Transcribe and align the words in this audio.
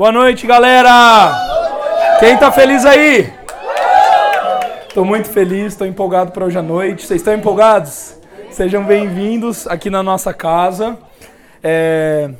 Boa 0.00 0.12
noite, 0.12 0.46
galera! 0.46 1.30
Quem 2.20 2.34
tá 2.38 2.50
feliz 2.50 2.86
aí? 2.86 3.30
Tô 4.94 5.04
muito 5.04 5.28
feliz, 5.28 5.76
tô 5.76 5.84
empolgado 5.84 6.32
para 6.32 6.46
hoje 6.46 6.56
à 6.56 6.62
noite. 6.62 7.04
Vocês 7.04 7.20
estão 7.20 7.34
empolgados? 7.34 8.16
Sejam 8.50 8.82
bem-vindos 8.82 9.66
aqui 9.66 9.90
na 9.90 10.02
nossa 10.02 10.32
casa. 10.32 10.98
É... 11.62 12.30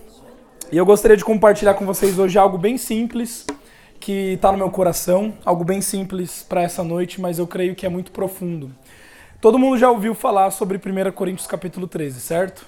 E 0.72 0.78
eu 0.78 0.86
gostaria 0.86 1.18
de 1.18 1.22
compartilhar 1.22 1.74
com 1.74 1.84
vocês 1.84 2.18
hoje 2.18 2.38
algo 2.38 2.56
bem 2.56 2.78
simples 2.78 3.46
que 4.00 4.32
está 4.32 4.50
no 4.50 4.56
meu 4.56 4.70
coração, 4.70 5.34
algo 5.44 5.62
bem 5.62 5.82
simples 5.82 6.42
para 6.42 6.62
essa 6.62 6.82
noite, 6.82 7.20
mas 7.20 7.38
eu 7.38 7.46
creio 7.46 7.74
que 7.74 7.84
é 7.84 7.90
muito 7.90 8.10
profundo. 8.10 8.70
Todo 9.38 9.58
mundo 9.58 9.76
já 9.76 9.90
ouviu 9.90 10.14
falar 10.14 10.50
sobre 10.50 10.78
1 10.78 11.12
Coríntios 11.12 11.46
capítulo 11.46 11.86
13, 11.86 12.20
certo? 12.20 12.66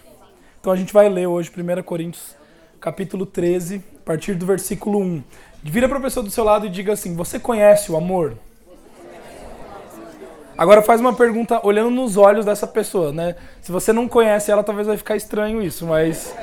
Então 0.61 0.71
a 0.71 0.77
gente 0.77 0.93
vai 0.93 1.09
ler 1.09 1.29
hoje 1.29 1.51
1 1.51 1.83
Coríntios 1.83 2.37
capítulo 2.79 3.25
13, 3.25 3.83
a 4.03 4.05
partir 4.05 4.35
do 4.35 4.45
versículo 4.45 4.99
1. 4.99 5.23
Vira 5.63 5.89
para 5.89 5.99
a 5.99 6.01
pessoa 6.01 6.25
do 6.25 6.31
seu 6.31 6.43
lado 6.43 6.67
e 6.67 6.69
diga 6.69 6.93
assim: 6.93 7.15
Você 7.15 7.39
conhece 7.39 7.93
o 7.93 7.97
amor? 7.97 8.35
Agora 10.59 10.83
faz 10.83 11.01
uma 11.01 11.15
pergunta 11.15 11.61
olhando 11.65 11.91
nos 11.91 12.17
olhos 12.17 12.45
dessa 12.45 12.67
pessoa, 12.67 13.13
né? 13.13 13.37
Se 13.63 13.73
você 13.73 13.93
não 13.93 14.07
conhece 14.09 14.51
ela, 14.51 14.63
talvez 14.63 14.87
vai 14.87 14.97
ficar 14.97 15.17
estranho 15.17 15.63
isso, 15.63 15.87
mas 15.87 16.35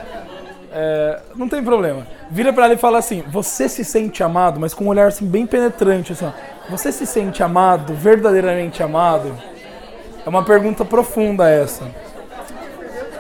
é, 0.71 1.19
não 1.35 1.47
tem 1.47 1.63
problema. 1.63 2.07
Vira 2.31 2.51
para 2.53 2.65
ela 2.65 2.73
e 2.73 2.77
fala 2.77 2.97
assim: 2.97 3.23
Você 3.27 3.67
se 3.67 3.83
sente 3.83 4.23
amado, 4.23 4.59
mas 4.59 4.73
com 4.73 4.85
um 4.85 4.87
olhar 4.87 5.07
assim 5.07 5.27
bem 5.27 5.45
penetrante, 5.45 6.13
assim, 6.13 6.25
ó. 6.25 6.31
Você 6.69 6.91
se 6.91 7.05
sente 7.05 7.43
amado, 7.43 7.93
verdadeiramente 7.93 8.81
amado? 8.81 9.35
É 10.25 10.29
uma 10.29 10.45
pergunta 10.45 10.85
profunda 10.85 11.49
essa. 11.49 11.83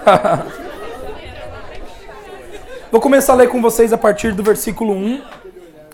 Vou 2.91 2.99
começar 2.99 3.33
a 3.33 3.35
ler 3.35 3.49
com 3.49 3.61
vocês 3.61 3.93
a 3.93 3.97
partir 3.99 4.33
do 4.33 4.41
versículo 4.41 4.93
1 4.93 5.21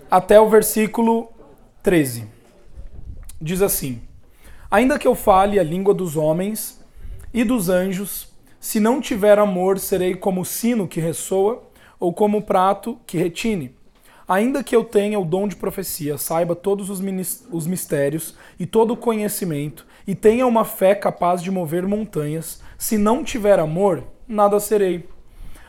até 0.09 0.39
o 0.39 0.49
versículo 0.49 1.29
13. 1.83 2.25
Diz 3.41 3.61
assim: 3.61 4.01
Ainda 4.71 4.97
que 4.97 5.05
eu 5.05 5.13
fale 5.13 5.59
a 5.59 5.63
língua 5.63 5.93
dos 5.93 6.15
homens 6.15 6.81
e 7.33 7.43
dos 7.43 7.67
anjos, 7.67 8.29
se 8.61 8.79
não 8.79 9.01
tiver 9.01 9.37
amor, 9.37 9.77
serei 9.77 10.15
como 10.15 10.39
o 10.39 10.45
sino 10.45 10.87
que 10.87 11.01
ressoa 11.01 11.63
ou 11.99 12.13
como 12.13 12.37
o 12.37 12.41
prato 12.41 12.97
que 13.05 13.17
retine. 13.17 13.75
Ainda 14.25 14.63
que 14.63 14.73
eu 14.73 14.85
tenha 14.85 15.19
o 15.19 15.25
dom 15.25 15.49
de 15.49 15.57
profecia, 15.57 16.17
saiba 16.17 16.55
todos 16.55 16.89
os, 16.89 17.01
os 17.51 17.67
mistérios 17.67 18.35
e 18.57 18.65
todo 18.65 18.93
o 18.93 18.97
conhecimento, 18.97 19.85
e 20.07 20.15
tenha 20.15 20.47
uma 20.47 20.63
fé 20.63 20.95
capaz 20.95 21.43
de 21.43 21.51
mover 21.51 21.85
montanhas, 21.85 22.61
se 22.77 22.97
não 22.97 23.21
tiver 23.21 23.59
amor, 23.59 24.01
nada 24.25 24.61
serei. 24.61 25.13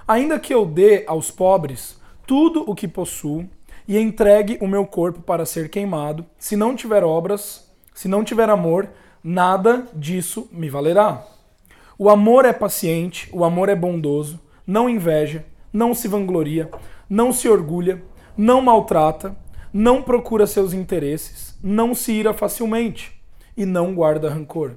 Ainda 0.08 0.38
que 0.38 0.54
eu 0.54 0.64
dê 0.64 1.02
aos 1.08 1.32
pobres 1.32 2.00
tudo 2.24 2.62
o 2.64 2.76
que 2.76 2.86
possuo 2.86 3.44
e 3.88 3.98
entregue 3.98 4.56
o 4.60 4.68
meu 4.68 4.86
corpo 4.86 5.20
para 5.20 5.44
ser 5.44 5.68
queimado, 5.68 6.24
se 6.38 6.54
não 6.54 6.76
tiver 6.76 7.02
obras, 7.02 7.68
se 7.92 8.06
não 8.06 8.22
tiver 8.22 8.48
amor, 8.48 8.88
nada 9.22 9.84
disso 9.92 10.48
me 10.52 10.68
valerá. 10.68 11.26
O 11.98 12.08
amor 12.08 12.44
é 12.44 12.52
paciente, 12.52 13.28
o 13.32 13.44
amor 13.44 13.68
é 13.68 13.74
bondoso, 13.74 14.38
não 14.64 14.88
inveja, 14.88 15.44
não 15.72 15.92
se 15.92 16.06
vangloria, 16.06 16.70
não 17.10 17.32
se 17.32 17.48
orgulha, 17.48 18.00
não 18.36 18.62
maltrata, 18.62 19.36
não 19.72 20.00
procura 20.00 20.46
seus 20.46 20.72
interesses, 20.72 21.58
não 21.60 21.96
se 21.96 22.12
ira 22.12 22.32
facilmente 22.32 23.20
e 23.56 23.66
não 23.66 23.92
guarda 23.92 24.30
rancor. 24.30 24.76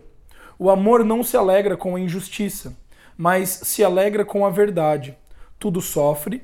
O 0.57 0.71
amor 0.71 1.05
não 1.05 1.23
se 1.23 1.37
alegra 1.37 1.77
com 1.77 1.95
a 1.95 1.99
injustiça 1.99 2.75
mas 3.19 3.49
se 3.49 3.83
alegra 3.83 4.23
com 4.23 4.45
a 4.45 4.49
verdade. 4.49 5.13
Tudo 5.59 5.81
sofre, 5.81 6.41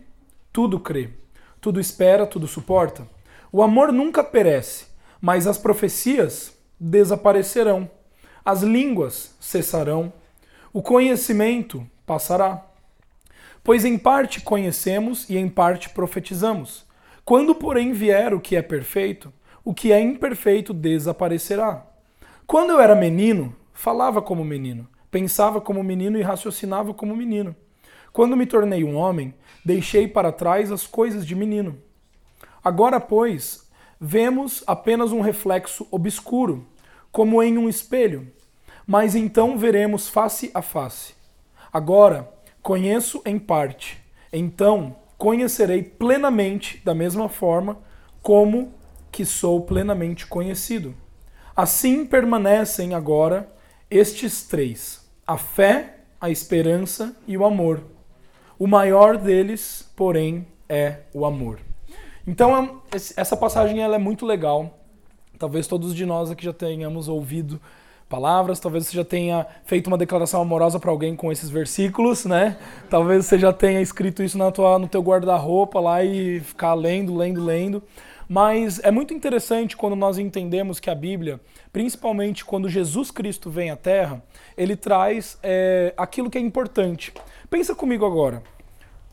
tudo 0.52 0.78
crê, 0.78 1.09
tudo 1.62 1.80
espera, 1.80 2.28
tudo 2.28 2.50
suporta. 2.50 3.08
O 3.50 3.64
amor 3.64 3.94
nunca 3.94 4.22
perece, 4.22 4.88
mas 5.22 5.48
as 5.48 5.58
profecias 5.58 6.53
desaparecerão, 6.78 7.90
as 8.44 8.62
línguas 8.62 9.38
cessarão, 9.40 10.12
o 10.74 10.81
conhecimento 10.81 11.90
passará. 12.06 12.66
Pois 13.63 13.86
em 13.86 13.97
parte 13.97 14.42
conhecemos 14.42 15.30
e 15.30 15.38
em 15.38 15.47
parte 15.47 15.92
profetizamos. 15.92 16.86
Quando, 17.24 17.56
porém, 17.56 17.94
vier 17.94 18.34
o 18.34 18.42
que 18.42 18.53
é 18.53 18.62
perfeito, 18.62 19.31
o 19.63 19.74
que 19.74 19.94
é 19.94 20.02
imperfeito 20.02 20.74
desaparecerá. 20.74 21.88
Quando 22.46 22.72
eu 22.72 22.81
era 22.81 22.94
menino, 22.94 23.56
falava 23.74 24.22
como 24.22 24.44
menino 24.44 24.90
Pensava 25.16 25.62
como 25.62 25.81
menino 25.81 26.20
e 26.20 26.22
raciocinava 26.22 26.94
como 26.94 27.16
menino. 27.16 27.56
Quando 28.12 28.36
me 28.36 28.46
tornei 28.46 28.84
um 28.84 28.98
homem, 28.98 29.34
deixei 29.64 30.09
para 30.09 30.30
trás 30.30 30.74
as 30.74 30.86
coisas 30.86 31.26
de 31.26 31.34
menino. 31.34 31.78
Agora, 32.62 33.00
pois, 33.00 33.66
vemos 33.98 34.62
apenas 34.68 35.14
um 35.14 35.22
reflexo 35.22 35.88
obscuro, 35.90 36.68
como 37.14 37.42
em 37.42 37.58
um 37.58 37.70
espelho, 37.70 38.30
mas 38.86 39.16
então 39.16 39.58
veremos 39.58 40.09
face 40.09 40.52
a 40.54 40.62
face. 40.62 41.14
Agora, 41.72 42.30
conheço 42.62 43.22
em 43.25 43.40
parte, 43.40 44.04
então 44.34 44.98
conhecerei 45.18 45.81
plenamente 45.81 46.81
da 46.84 46.94
mesma 46.94 47.30
forma 47.30 47.81
como 48.22 48.74
que 49.14 49.24
sou 49.24 49.62
plenamente 49.62 50.28
conhecido. 50.28 50.94
Assim 51.56 52.06
permanecem 52.06 52.94
agora 52.94 53.50
estes 53.90 54.46
três 54.46 55.05
a 55.25 55.38
fé, 55.38 55.97
a 56.19 56.30
esperança 56.30 57.16
e 57.28 57.38
o 57.38 57.46
amor. 57.46 57.81
O 58.58 58.68
maior 58.68 59.18
deles, 59.18 59.90
porém, 59.96 60.47
é 60.69 61.00
o 61.13 61.25
amor. 61.25 61.59
Então, 62.28 62.81
essa 62.91 63.36
passagem 63.36 63.81
ela 63.81 63.96
é 63.96 64.00
muito 64.00 64.25
legal. 64.25 64.80
Talvez 65.38 65.68
todos 65.68 65.94
de 65.94 66.06
nós 66.06 66.31
aqui 66.31 66.46
já 66.46 66.53
tenhamos 66.53 67.08
ouvido 67.08 67.59
palavras, 68.08 68.59
talvez 68.59 68.88
você 68.88 68.96
já 68.96 69.03
tenha 69.03 69.46
feito 69.66 69.88
uma 69.88 69.97
declaração 69.97 70.41
amorosa 70.41 70.80
para 70.80 70.91
alguém 70.91 71.16
com 71.16 71.31
esses 71.31 71.50
versículos, 71.50 72.24
né? 72.25 72.57
Talvez 72.90 73.25
você 73.25 73.38
já 73.38 73.52
tenha 73.52 73.81
escrito 73.81 74.24
isso 74.24 74.38
na 74.38 74.52
tua, 74.52 74.78
no 74.80 74.88
teu 74.88 75.02
guarda-roupa 75.02 75.80
lá 75.80 76.03
e 76.03 76.40
ficar 76.40 76.74
lendo, 76.75 77.16
lendo, 77.16 77.44
lendo. 77.44 77.84
Mas 78.28 78.80
é 78.84 78.90
muito 78.90 79.13
interessante 79.13 79.78
quando 79.78 79.96
nós 79.96 80.18
entendemos 80.18 80.80
que 80.80 80.90
a 80.90 80.96
Bíblia, 80.96 81.40
principalmente 81.72 82.44
quando 82.44 82.68
Jesus 82.68 83.12
Cristo 83.12 83.50
vem 83.50 83.69
à 83.69 83.75
Terra, 83.75 84.24
ele 84.58 84.75
traz 84.75 85.38
é, 85.44 85.94
aquilo 85.96 86.30
que 86.30 86.38
é 86.38 86.41
importante. 86.41 87.13
Pensa 87.50 87.75
comigo 87.75 88.06
agora. 88.06 88.41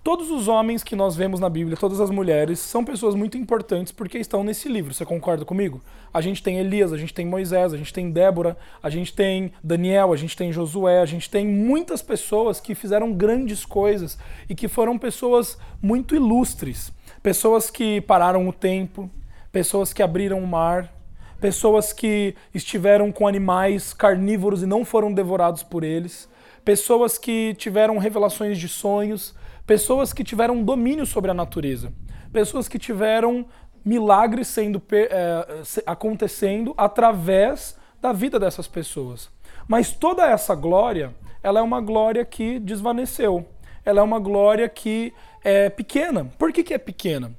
Todos 0.05 0.33
os 0.33 0.49
homens 0.49 0.83
que 0.83 0.97
nós 0.97 1.15
vemos 1.15 1.39
na 1.39 1.49
Bíblia, 1.49 1.77
todas 1.77 2.01
as 2.01 2.11
mulheres, 2.11 2.59
são 2.59 2.85
pessoas 2.85 3.15
muito 3.15 3.39
importantes 3.39 3.93
porque 3.93 4.19
estão 4.19 4.43
nesse 4.43 4.69
livro. 4.69 4.93
Você 4.93 5.05
concorda 5.05 5.45
comigo? 5.45 5.81
A 6.13 6.21
gente 6.21 6.43
tem 6.43 6.59
Elias, 6.59 6.93
a 6.93 6.97
gente 6.97 7.15
tem 7.15 7.25
Moisés, 7.25 7.73
a 7.73 7.77
gente 7.77 7.93
tem 7.93 8.11
Débora, 8.11 8.57
a 8.83 8.91
gente 8.91 9.15
tem 9.15 9.53
Daniel, 9.63 10.13
a 10.13 10.17
gente 10.17 10.37
tem 10.37 10.53
Josué, 10.53 11.01
a 11.01 11.07
gente 11.07 11.31
tem 11.31 11.47
muitas 11.47 12.03
pessoas 12.03 12.59
que 12.59 12.75
fizeram 12.75 13.13
grandes 13.13 13.65
coisas 13.65 14.19
e 14.49 14.57
que 14.57 14.67
foram 14.67 14.99
pessoas 14.99 15.57
muito 15.81 16.17
ilustres. 16.17 16.91
Pessoas 17.23 17.71
que 17.71 18.01
pararam 18.01 18.49
o 18.49 18.53
tempo, 18.53 19.09
pessoas 19.53 19.93
que 19.93 20.03
abriram 20.03 20.43
o 20.43 20.47
mar, 20.47 20.93
pessoas 21.41 21.93
que 21.93 22.35
estiveram 22.55 23.13
com 23.13 23.29
animais 23.29 23.93
carnívoros 23.93 24.63
e 24.63 24.67
não 24.67 24.85
foram 24.85 25.13
devorados 25.13 25.63
por 25.63 25.85
eles, 25.85 26.29
pessoas 26.65 27.19
que 27.19 27.55
tiveram 27.55 27.99
revelações 27.99 28.59
de 28.59 28.69
sonhos, 28.69 29.35
pessoas 29.67 30.13
que 30.13 30.25
tiveram 30.25 30.63
domínio 30.63 31.07
sobre 31.07 31.31
a 31.31 31.35
natureza, 31.35 31.93
pessoas 32.33 32.67
que 32.69 32.79
tiveram 32.79 33.47
milagres 33.85 34.49
sendo 34.49 34.83
é, 34.93 35.63
acontecendo 35.87 36.75
através 36.77 37.77
da 38.01 38.13
vida 38.13 38.39
dessas 38.39 38.67
pessoas. 38.67 39.31
Mas 39.69 39.93
toda 39.93 40.27
essa 40.27 40.55
glória, 40.55 41.15
ela 41.43 41.61
é 41.61 41.63
uma 41.63 41.81
glória 41.81 42.25
que 42.25 42.59
desvaneceu. 42.59 43.47
Ela 43.85 44.01
é 44.01 44.03
uma 44.03 44.21
glória 44.21 44.69
que 44.69 45.13
é 45.45 45.69
pequena. 45.69 46.31
Por 46.39 46.53
que, 46.53 46.63
que 46.63 46.75
é 46.75 46.79
pequena? 46.79 47.33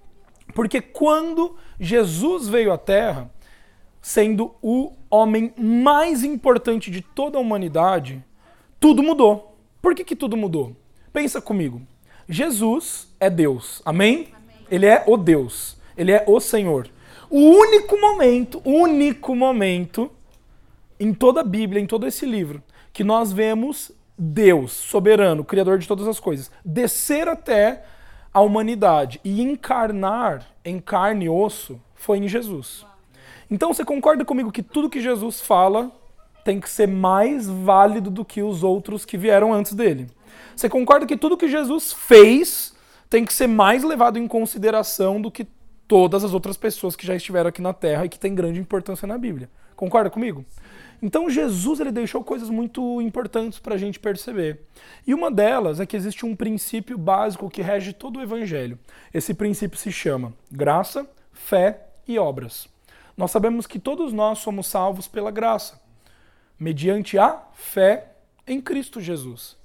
Porque 0.53 0.81
quando 0.81 1.55
Jesus 1.79 2.47
veio 2.47 2.71
à 2.71 2.77
Terra, 2.77 3.29
sendo 4.01 4.53
o 4.61 4.93
homem 5.09 5.53
mais 5.57 6.23
importante 6.23 6.91
de 6.91 7.01
toda 7.01 7.37
a 7.37 7.41
humanidade, 7.41 8.23
tudo 8.79 9.01
mudou. 9.01 9.55
Por 9.81 9.95
que, 9.95 10.03
que 10.03 10.15
tudo 10.15 10.35
mudou? 10.35 10.75
Pensa 11.11 11.41
comigo. 11.41 11.81
Jesus 12.27 13.13
é 13.19 13.29
Deus. 13.29 13.81
Amém? 13.85 14.33
Amém? 14.33 14.67
Ele 14.69 14.85
é 14.85 15.03
o 15.07 15.17
Deus. 15.17 15.77
Ele 15.97 16.11
é 16.11 16.23
o 16.27 16.39
Senhor. 16.39 16.89
O 17.29 17.39
único 17.39 17.99
momento, 17.99 18.61
único 18.65 19.35
momento 19.35 20.11
em 20.99 21.13
toda 21.13 21.41
a 21.41 21.43
Bíblia, 21.43 21.81
em 21.81 21.87
todo 21.87 22.07
esse 22.07 22.25
livro, 22.25 22.61
que 22.91 23.03
nós 23.03 23.31
vemos 23.31 23.91
Deus, 24.17 24.71
soberano, 24.71 25.43
criador 25.43 25.79
de 25.79 25.87
todas 25.87 26.07
as 26.07 26.19
coisas, 26.19 26.51
descer 26.63 27.27
até 27.27 27.83
a 28.33 28.41
humanidade 28.41 29.21
e 29.23 29.41
encarnar 29.41 30.45
em 30.65 30.79
carne 30.79 31.25
e 31.25 31.29
osso 31.29 31.79
foi 31.93 32.17
em 32.17 32.27
Jesus. 32.27 32.85
Então 33.49 33.73
você 33.73 33.85
concorda 33.85 34.25
comigo 34.25 34.51
que 34.51 34.63
tudo 34.63 34.89
que 34.89 34.99
Jesus 34.99 35.41
fala 35.41 35.91
tem 36.43 36.59
que 36.59 36.69
ser 36.69 36.87
mais 36.87 37.47
válido 37.47 38.09
do 38.09 38.25
que 38.25 38.41
os 38.41 38.63
outros 38.63 39.05
que 39.05 39.17
vieram 39.17 39.53
antes 39.53 39.73
dele? 39.73 40.09
Você 40.55 40.67
concorda 40.67 41.05
que 41.05 41.15
tudo 41.15 41.37
que 41.37 41.47
Jesus 41.47 41.93
fez 41.93 42.73
tem 43.09 43.23
que 43.23 43.33
ser 43.33 43.47
mais 43.47 43.83
levado 43.83 44.17
em 44.17 44.27
consideração 44.27 45.21
do 45.21 45.29
que 45.29 45.47
todas 45.87 46.23
as 46.23 46.33
outras 46.33 46.57
pessoas 46.57 46.95
que 46.95 47.05
já 47.05 47.15
estiveram 47.15 47.49
aqui 47.49 47.61
na 47.61 47.73
Terra 47.73 48.05
e 48.05 48.09
que 48.09 48.17
têm 48.17 48.33
grande 48.33 48.59
importância 48.59 49.07
na 49.07 49.17
Bíblia. 49.17 49.49
Concorda 49.75 50.09
comigo? 50.09 50.43
Então 51.03 51.29
Jesus 51.29 51.81
ele 51.81 51.91
deixou 51.91 52.23
coisas 52.23 52.49
muito 52.49 53.01
importantes 53.01 53.59
para 53.59 53.75
a 53.75 53.77
gente 53.77 53.99
perceber. 53.99 54.61
E 55.05 55.13
uma 55.13 55.29
delas 55.29 55.81
é 55.81 55.85
que 55.85 55.97
existe 55.97 56.25
um 56.25 56.33
princípio 56.33 56.97
básico 56.97 57.49
que 57.49 57.61
rege 57.61 57.91
todo 57.91 58.19
o 58.19 58.21
Evangelho. 58.21 58.79
Esse 59.13 59.33
princípio 59.33 59.77
se 59.77 59.91
chama 59.91 60.33
graça, 60.49 61.05
fé 61.33 61.87
e 62.07 62.17
obras. 62.17 62.69
Nós 63.17 63.31
sabemos 63.31 63.67
que 63.67 63.79
todos 63.79 64.13
nós 64.13 64.39
somos 64.39 64.65
salvos 64.65 65.05
pela 65.05 65.29
graça, 65.29 65.77
mediante 66.57 67.17
a 67.17 67.37
fé 67.51 68.13
em 68.47 68.61
Cristo 68.61 69.01
Jesus. 69.01 69.57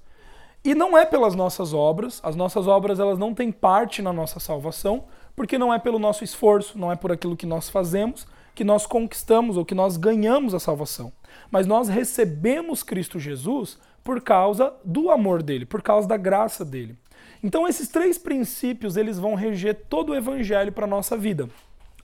E 0.65 0.75
não 0.75 0.99
é 0.99 1.07
pelas 1.07 1.37
nossas 1.37 1.73
obras, 1.73 2.19
as 2.25 2.35
nossas 2.35 2.67
obras 2.67 2.99
elas 2.99 3.17
não 3.17 3.33
têm 3.33 3.53
parte 3.53 4.03
na 4.03 4.13
nossa 4.13 4.41
salvação, 4.41 5.05
porque 5.37 5.57
não 5.57 5.73
é 5.73 5.79
pelo 5.79 6.01
nosso 6.01 6.25
esforço, 6.25 6.77
não 6.77 6.91
é 6.91 6.97
por 6.97 7.13
aquilo 7.13 7.37
que 7.37 7.47
nós 7.47 7.71
fazemos 7.71 8.27
que 8.59 8.65
nós 8.65 8.87
conquistamos 8.87 9.57
ou 9.57 9.65
que 9.65 9.73
nós 9.73 9.97
ganhamos 9.97 10.53
a 10.53 10.59
salvação. 10.59 11.13
Mas 11.51 11.67
nós 11.67 11.89
recebemos 11.89 12.83
Cristo 12.83 13.19
Jesus 13.19 13.79
por 14.03 14.21
causa 14.21 14.73
do 14.85 15.11
amor 15.11 15.43
dele, 15.43 15.67
por 15.67 15.83
causa 15.83 16.09
da 16.09 16.17
graça 16.17 16.65
dele. 16.65 16.97
Então 17.43 17.69
esses 17.69 17.89
três 17.89 18.19
princípios, 18.19 18.97
eles 18.97 19.19
vão 19.19 19.35
reger 19.35 19.85
todo 19.89 20.11
o 20.11 20.15
evangelho 20.15 20.73
para 20.73 20.87
nossa 20.87 21.17
vida. 21.17 21.49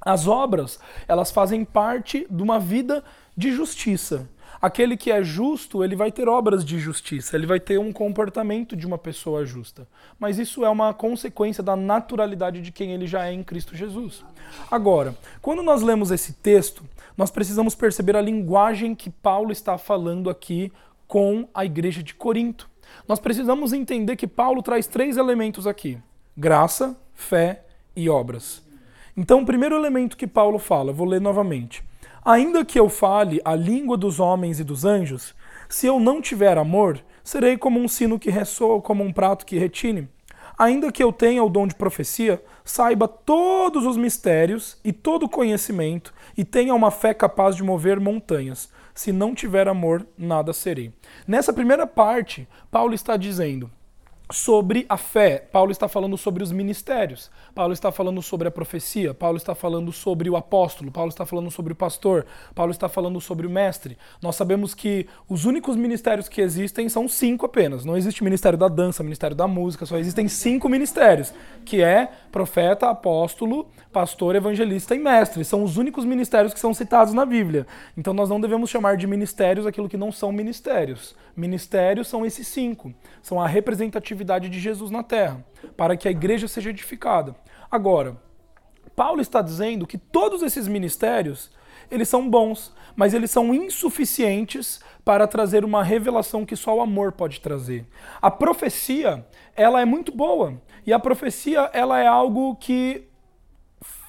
As 0.01 0.27
obras, 0.27 0.79
elas 1.09 1.31
fazem 1.31 1.65
parte 1.65 2.27
de 2.31 2.43
uma 2.43 2.61
vida 2.61 3.03
de 3.37 3.53
justiça. 3.53 4.29
Aquele 4.61 4.97
que 4.97 5.11
é 5.11 5.23
justo, 5.23 5.83
ele 5.85 5.97
vai 5.97 6.13
ter 6.13 6.29
obras 6.29 6.65
de 6.65 6.79
justiça, 6.79 7.37
ele 7.37 7.47
vai 7.47 7.61
ter 7.61 7.79
um 7.79 7.93
comportamento 7.93 8.77
de 8.77 8.87
uma 8.87 8.97
pessoa 8.97 9.45
justa. 9.45 9.87
Mas 10.19 10.39
isso 10.39 10.65
é 10.65 10.69
uma 10.71 10.95
consequência 10.95 11.63
da 11.63 11.77
naturalidade 11.77 12.63
de 12.63 12.73
quem 12.73 12.93
ele 12.93 13.07
já 13.07 13.27
é 13.27 13.33
em 13.33 13.43
Cristo 13.43 13.77
Jesus. 13.77 14.25
Agora, 14.71 15.15
quando 15.43 15.63
nós 15.63 15.83
lemos 15.83 16.11
esse 16.11 16.33
texto, 16.35 16.83
nós 17.17 17.31
precisamos 17.31 17.75
perceber 17.75 18.17
a 18.17 18.21
linguagem 18.21 18.95
que 18.95 19.11
Paulo 19.11 19.53
está 19.53 19.79
falando 19.79 20.29
aqui 20.29 20.73
com 21.07 21.49
a 21.55 21.65
igreja 21.65 22.03
de 22.03 22.15
Corinto. 22.15 22.69
Nós 23.07 23.21
precisamos 23.21 23.73
entender 23.73 24.17
que 24.17 24.27
Paulo 24.27 24.63
traz 24.63 24.87
três 24.87 25.17
elementos 25.17 25.67
aqui: 25.67 25.99
graça, 26.37 26.97
fé 27.15 27.65
e 27.95 28.09
obras. 28.09 28.63
Então, 29.17 29.43
o 29.43 29.47
primeiro 29.47 29.77
elemento 29.77 30.17
que 30.17 30.27
Paulo 30.27 30.59
fala, 30.59 30.93
vou 30.93 31.07
ler 31.07 31.21
novamente. 31.21 31.85
Ainda 32.25 32.65
que 32.65 32.81
eu 32.81 32.89
fale 32.89 33.41
a 33.45 33.55
língua 33.55 33.97
dos 33.97 34.19
homens 34.19 34.59
e 34.59 34.65
dos 34.65 34.85
anjos, 34.85 35.35
se 35.69 35.87
eu 35.87 36.01
não 36.01 36.21
tiver 36.21 36.59
amor, 36.59 37.01
serei 37.23 37.57
como 37.57 37.79
um 37.79 37.87
sino 37.87 38.19
que 38.19 38.31
ressoa, 38.31 38.81
como 38.81 39.05
um 39.05 39.13
prato 39.13 39.47
que 39.47 39.59
retine. 39.59 40.09
Ainda 40.57 40.93
que 40.93 41.03
eu 41.03 41.13
tenha 41.13 41.43
o 41.43 41.49
dom 41.49 41.67
de 41.67 41.75
profecia, 41.75 42.43
saiba 42.65 43.09
todos 43.09 43.85
os 43.85 43.97
mistérios 43.97 44.79
e 44.85 44.93
todo 44.93 45.25
o 45.25 45.29
conhecimento, 45.29 46.15
e 46.37 46.45
tenha 46.45 46.75
uma 46.75 46.91
fé 46.91 47.13
capaz 47.13 47.57
de 47.57 47.63
mover 47.63 47.99
montanhas. 47.99 48.71
Se 48.95 49.13
não 49.13 49.35
tiver 49.35 49.67
amor, 49.67 50.07
nada 50.17 50.53
serei. 50.53 50.93
Nessa 51.27 51.53
primeira 51.53 51.87
parte, 51.87 52.49
Paulo 52.71 52.95
está 52.95 53.17
dizendo: 53.17 53.69
sobre 54.33 54.87
a 54.89 54.97
fé. 54.97 55.47
Paulo 55.53 55.71
está 55.71 55.87
falando 55.87 56.17
sobre 56.17 56.43
os 56.43 56.51
ministérios. 56.51 57.31
Paulo 57.55 57.73
está 57.73 57.93
falando 57.93 58.23
sobre 58.23 58.49
a 58.49 58.51
profecia. 58.51 59.13
Paulo 59.13 59.37
está 59.37 59.55
falando 59.55 59.93
sobre 59.93 60.31
o 60.31 60.37
apóstolo. 60.37 60.91
Paulo 60.91 61.11
está 61.11 61.27
falando 61.27 61.51
sobre 61.51 61.73
o 61.73 61.77
pastor. 61.77 62.25
Paulo 62.55 62.71
está 62.71 62.89
falando 62.89 63.21
sobre 63.21 63.47
o 63.47 63.51
mestre. 63.51 63.99
Nós 64.23 64.37
sabemos 64.37 64.75
que 64.75 65.07
os 65.29 65.45
únicos 65.45 65.77
ministérios 65.77 66.29
que 66.29 66.41
existem 66.41 66.89
são 66.89 67.07
cinco 67.07 67.45
apenas. 67.45 67.85
Não 67.85 67.97
existe 67.97 68.25
ministério 68.25 68.59
da 68.59 68.69
dança, 68.69 69.03
ministério 69.03 69.37
da 69.37 69.47
música, 69.47 69.85
só 69.85 69.99
existem 69.99 70.27
cinco 70.27 70.69
ministérios, 70.69 71.35
que 71.65 71.83
é 71.83 72.09
profeta, 72.33 72.89
apóstolo, 72.89 73.69
pastor, 73.93 74.35
evangelista 74.35 74.95
e 74.95 74.99
mestre. 74.99 75.45
São 75.45 75.63
os 75.63 75.77
únicos 75.77 76.05
ministérios 76.05 76.55
que 76.55 76.61
são 76.61 76.73
citados 76.73 77.13
na 77.13 77.27
Bíblia. 77.27 77.67
Então 77.97 78.15
nós 78.15 78.29
não 78.29 78.41
devemos 78.41 78.71
chamar 78.71 78.97
de 78.97 79.07
ministérios 79.07 79.67
aquilo 79.67 79.89
que 79.89 79.97
não 79.97 80.11
são 80.11 80.33
ministérios. 80.33 81.15
Ministérios 81.37 82.09
são 82.09 82.25
esses 82.25 82.47
cinco. 82.47 82.95
São 83.23 83.41
a 83.41 83.47
representatividade 83.47 84.25
atividade 84.25 84.49
de 84.49 84.61
Jesus 84.61 84.91
na 84.91 85.03
terra, 85.03 85.45
para 85.77 85.97
que 85.97 86.09
a 86.09 86.11
igreja 86.11 86.49
seja 86.49 86.71
edificada. 86.71 87.35
Agora, 87.71 88.17
Paulo 88.97 89.21
está 89.21 89.43
dizendo 89.43 89.87
que 89.87 89.99
todos 89.99 90.43
esses 90.43 90.69
ministérios, 90.69 91.51
eles 91.91 92.09
são 92.09 92.29
bons, 92.29 92.73
mas 92.95 93.13
eles 93.13 93.31
são 93.31 93.53
insuficientes 93.53 94.81
para 95.05 95.27
trazer 95.27 95.65
uma 95.65 95.83
revelação 95.83 96.47
que 96.47 96.57
só 96.57 96.77
o 96.77 96.81
amor 96.81 97.13
pode 97.13 97.41
trazer. 97.41 97.87
A 98.23 98.31
profecia, 98.31 99.27
ela 99.57 99.81
é 99.81 99.85
muito 99.85 100.13
boa, 100.13 100.61
e 100.87 100.93
a 100.93 100.99
profecia, 100.99 101.71
ela 101.73 101.99
é 102.01 102.07
algo 102.07 102.57
que 102.57 103.09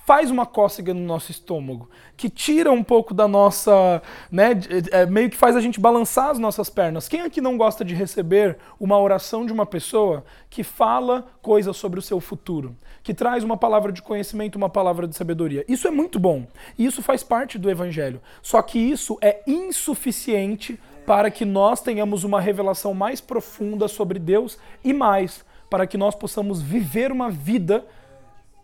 faz 0.06 0.30
uma 0.30 0.46
cócega 0.46 0.94
no 0.94 1.02
nosso 1.02 1.32
estômago, 1.32 1.90
que 2.16 2.30
tira 2.30 2.72
um 2.72 2.84
pouco 2.84 3.12
da 3.12 3.28
nossa, 3.28 4.02
né, 4.32 4.52
é, 4.92 5.06
meio 5.08 5.32
que 5.32 5.36
faz 5.36 5.56
a 5.56 5.60
gente 5.60 5.80
balançar 5.80 6.30
as 6.30 6.38
nossas 6.38 6.70
pernas. 6.70 7.08
Quem 7.08 7.22
aqui 7.22 7.42
não 7.42 7.58
gosta 7.58 7.84
de 7.84 7.96
receber 7.96 8.58
uma 8.80 9.00
oração 9.00 9.46
de 9.46 9.52
uma 9.52 9.66
pessoa 9.66 10.24
que 10.48 10.64
fala 10.64 11.26
coisas 11.42 11.76
sobre 11.76 11.98
o 11.98 12.04
seu 12.04 12.20
futuro, 12.20 12.76
que 13.02 13.16
traz 13.16 13.44
uma 13.44 13.58
palavra 13.58 13.92
de 13.92 14.04
conhecimento, 14.04 14.58
uma 14.58 14.70
palavra 14.70 15.08
de 15.08 15.16
sabedoria? 15.16 15.66
Isso 15.68 15.88
é 15.88 15.92
muito 15.92 16.20
bom. 16.20 16.46
E 16.78 16.86
isso 16.86 17.02
faz 17.02 17.24
parte 17.24 17.58
do 17.58 17.70
evangelho. 17.70 18.22
Só 18.44 18.62
que 18.62 18.78
isso 18.78 19.18
é 19.22 19.42
insuficiente 19.48 20.80
para 21.08 21.32
que 21.32 21.46
nós 21.46 21.82
tenhamos 21.82 22.24
uma 22.24 22.40
revelação 22.40 22.94
mais 22.94 23.20
profunda 23.20 23.88
sobre 23.88 24.20
Deus 24.20 24.58
e 24.84 24.94
mais 24.94 25.44
para 25.68 25.88
que 25.88 25.98
nós 25.98 26.14
possamos 26.14 26.62
viver 26.62 27.12
uma 27.12 27.30
vida 27.30 27.86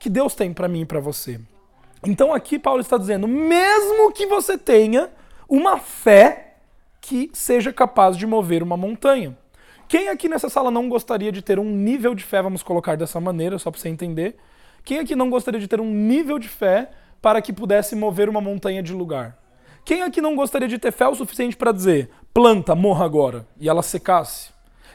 que 0.02 0.10
Deus 0.10 0.34
tem 0.34 0.52
para 0.52 0.68
mim 0.68 0.82
e 0.82 0.86
para 0.86 1.00
você. 1.00 1.40
Então 2.04 2.34
aqui 2.34 2.58
Paulo 2.58 2.82
está 2.82 2.98
dizendo, 2.98 3.28
mesmo 3.28 4.12
que 4.12 4.26
você 4.26 4.58
tenha 4.58 5.12
uma 5.48 5.78
fé 5.78 6.56
que 7.00 7.30
seja 7.34 7.72
capaz 7.72 8.18
de 8.18 8.26
mover 8.26 8.64
uma 8.64 8.76
montanha. 8.76 9.38
Quem 9.88 10.10
aqui 10.10 10.28
nessa 10.28 10.50
sala 10.50 10.72
não 10.72 10.90
gostaria 10.90 11.32
de 11.32 11.44
ter 11.44 11.60
um 11.60 11.70
nível 11.70 12.16
de 12.16 12.24
fé, 12.24 12.42
vamos 12.42 12.64
colocar 12.64 12.98
dessa 12.98 13.20
maneira, 13.20 13.60
só 13.60 13.70
para 13.70 13.80
você 13.80 13.90
entender? 13.90 14.38
Quem 14.84 14.98
aqui 14.98 15.16
não 15.16 15.30
gostaria 15.30 15.60
de 15.60 15.68
ter 15.68 15.80
um 15.80 15.92
nível 15.94 16.40
de 16.40 16.50
fé 16.50 16.90
para 17.22 17.40
que 17.40 17.54
pudesse 17.54 17.96
mover 17.96 18.28
uma 18.28 18.42
montanha 18.42 18.82
de 18.82 18.94
lugar? 18.94 19.38
Quem 19.86 20.02
aqui 20.02 20.20
não 20.20 20.36
gostaria 20.36 20.68
de 20.68 20.80
ter 20.80 20.92
fé 20.92 21.08
o 21.08 21.14
suficiente 21.14 21.56
para 21.56 21.72
dizer, 21.72 22.10
planta, 22.34 22.74
morra 22.74 23.06
agora, 23.06 23.46
e 23.60 23.70
ela 23.70 23.84
secasse? 23.84 24.50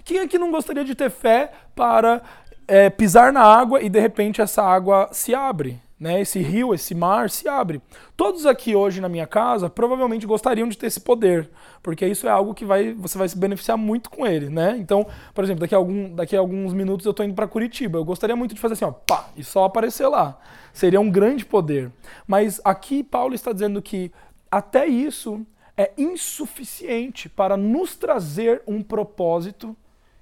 Quem 0.04 0.18
aqui 0.18 0.36
não 0.36 0.50
gostaria 0.50 0.84
de 0.84 0.96
ter 0.96 1.10
fé 1.10 1.52
para 1.76 2.22
é, 2.68 2.90
pisar 2.90 3.32
na 3.32 3.42
água 3.42 3.82
e 3.82 3.88
de 3.88 4.00
repente 4.00 4.40
essa 4.40 4.62
água 4.62 5.08
se 5.12 5.34
abre, 5.34 5.80
né? 5.98 6.20
Esse 6.20 6.40
rio, 6.40 6.74
esse 6.74 6.94
mar 6.94 7.30
se 7.30 7.48
abre. 7.48 7.80
Todos 8.16 8.44
aqui 8.44 8.74
hoje 8.74 9.00
na 9.00 9.08
minha 9.08 9.26
casa 9.26 9.70
provavelmente 9.70 10.26
gostariam 10.26 10.68
de 10.68 10.76
ter 10.76 10.86
esse 10.86 11.00
poder, 11.00 11.48
porque 11.82 12.06
isso 12.06 12.26
é 12.26 12.30
algo 12.30 12.54
que 12.54 12.64
vai, 12.64 12.92
você 12.92 13.16
vai 13.16 13.28
se 13.28 13.38
beneficiar 13.38 13.78
muito 13.78 14.10
com 14.10 14.26
ele, 14.26 14.50
né? 14.50 14.76
Então, 14.78 15.06
por 15.32 15.44
exemplo, 15.44 15.60
daqui 15.60 15.74
a, 15.74 15.78
algum, 15.78 16.14
daqui 16.14 16.36
a 16.36 16.40
alguns 16.40 16.72
minutos 16.72 17.06
eu 17.06 17.10
estou 17.10 17.24
indo 17.24 17.34
para 17.34 17.46
Curitiba. 17.46 17.98
Eu 17.98 18.04
gostaria 18.04 18.36
muito 18.36 18.54
de 18.54 18.60
fazer 18.60 18.74
assim, 18.74 18.84
ó, 18.84 18.90
pá, 18.90 19.28
e 19.36 19.44
só 19.44 19.64
aparecer 19.64 20.08
lá. 20.08 20.38
Seria 20.72 21.00
um 21.00 21.10
grande 21.10 21.44
poder. 21.44 21.90
Mas 22.26 22.60
aqui 22.64 23.02
Paulo 23.02 23.34
está 23.34 23.52
dizendo 23.52 23.80
que 23.80 24.12
até 24.50 24.86
isso 24.86 25.46
é 25.76 25.92
insuficiente 25.96 27.28
para 27.28 27.56
nos 27.56 27.96
trazer 27.96 28.62
um 28.66 28.82
propósito 28.82 29.76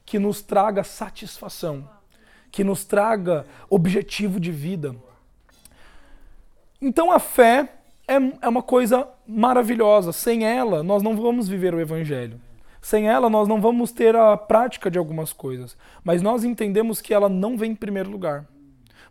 que 0.05 0.19
nos 0.19 0.43
traga 0.43 0.85
satisfação 0.85 1.89
que 2.55 2.63
nos 2.63 2.85
traga 2.85 3.45
objetivo 3.69 4.39
de 4.39 4.53
vida. 4.53 4.95
Então 6.81 7.11
a 7.11 7.19
fé 7.19 7.69
é, 8.07 8.15
é 8.15 8.49
uma 8.49 8.63
coisa 8.63 9.09
maravilhosa. 9.27 10.13
Sem 10.13 10.47
ela, 10.47 10.81
nós 10.81 11.03
não 11.03 11.17
vamos 11.17 11.49
viver 11.49 11.75
o 11.75 11.81
Evangelho. 11.81 12.41
Sem 12.81 13.09
ela, 13.09 13.29
nós 13.29 13.49
não 13.49 13.61
vamos 13.61 13.91
ter 13.91 14.15
a 14.15 14.37
prática 14.37 14.89
de 14.89 14.97
algumas 14.97 15.33
coisas. 15.33 15.77
Mas 16.05 16.23
nós 16.23 16.45
entendemos 16.45 17.01
que 17.01 17.13
ela 17.13 17.29
não 17.29 17.59
vem 17.59 17.73
em 17.73 17.75
primeiro 17.75 18.09
lugar. 18.09 18.47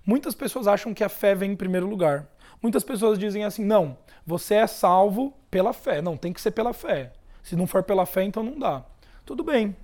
Muitas 0.06 0.34
pessoas 0.34 0.66
acham 0.66 0.94
que 0.94 1.04
a 1.04 1.10
fé 1.10 1.36
vem 1.36 1.52
em 1.52 1.56
primeiro 1.58 1.86
lugar. 1.86 2.26
Muitas 2.62 2.86
pessoas 2.86 3.20
dizem 3.20 3.44
assim: 3.44 3.66
não, 3.66 3.98
você 4.26 4.56
é 4.56 4.68
salvo 4.68 5.34
pela 5.52 5.74
fé. 5.74 6.02
Não, 6.02 6.16
tem 6.16 6.32
que 6.32 6.40
ser 6.40 6.52
pela 6.52 6.72
fé. 6.72 7.12
Se 7.44 7.58
não 7.58 7.68
for 7.68 7.84
pela 7.84 8.06
fé, 8.06 8.24
então 8.24 8.42
não 8.42 8.58
dá. 8.58 8.86
Tudo 9.26 9.44
bem. 9.44 9.76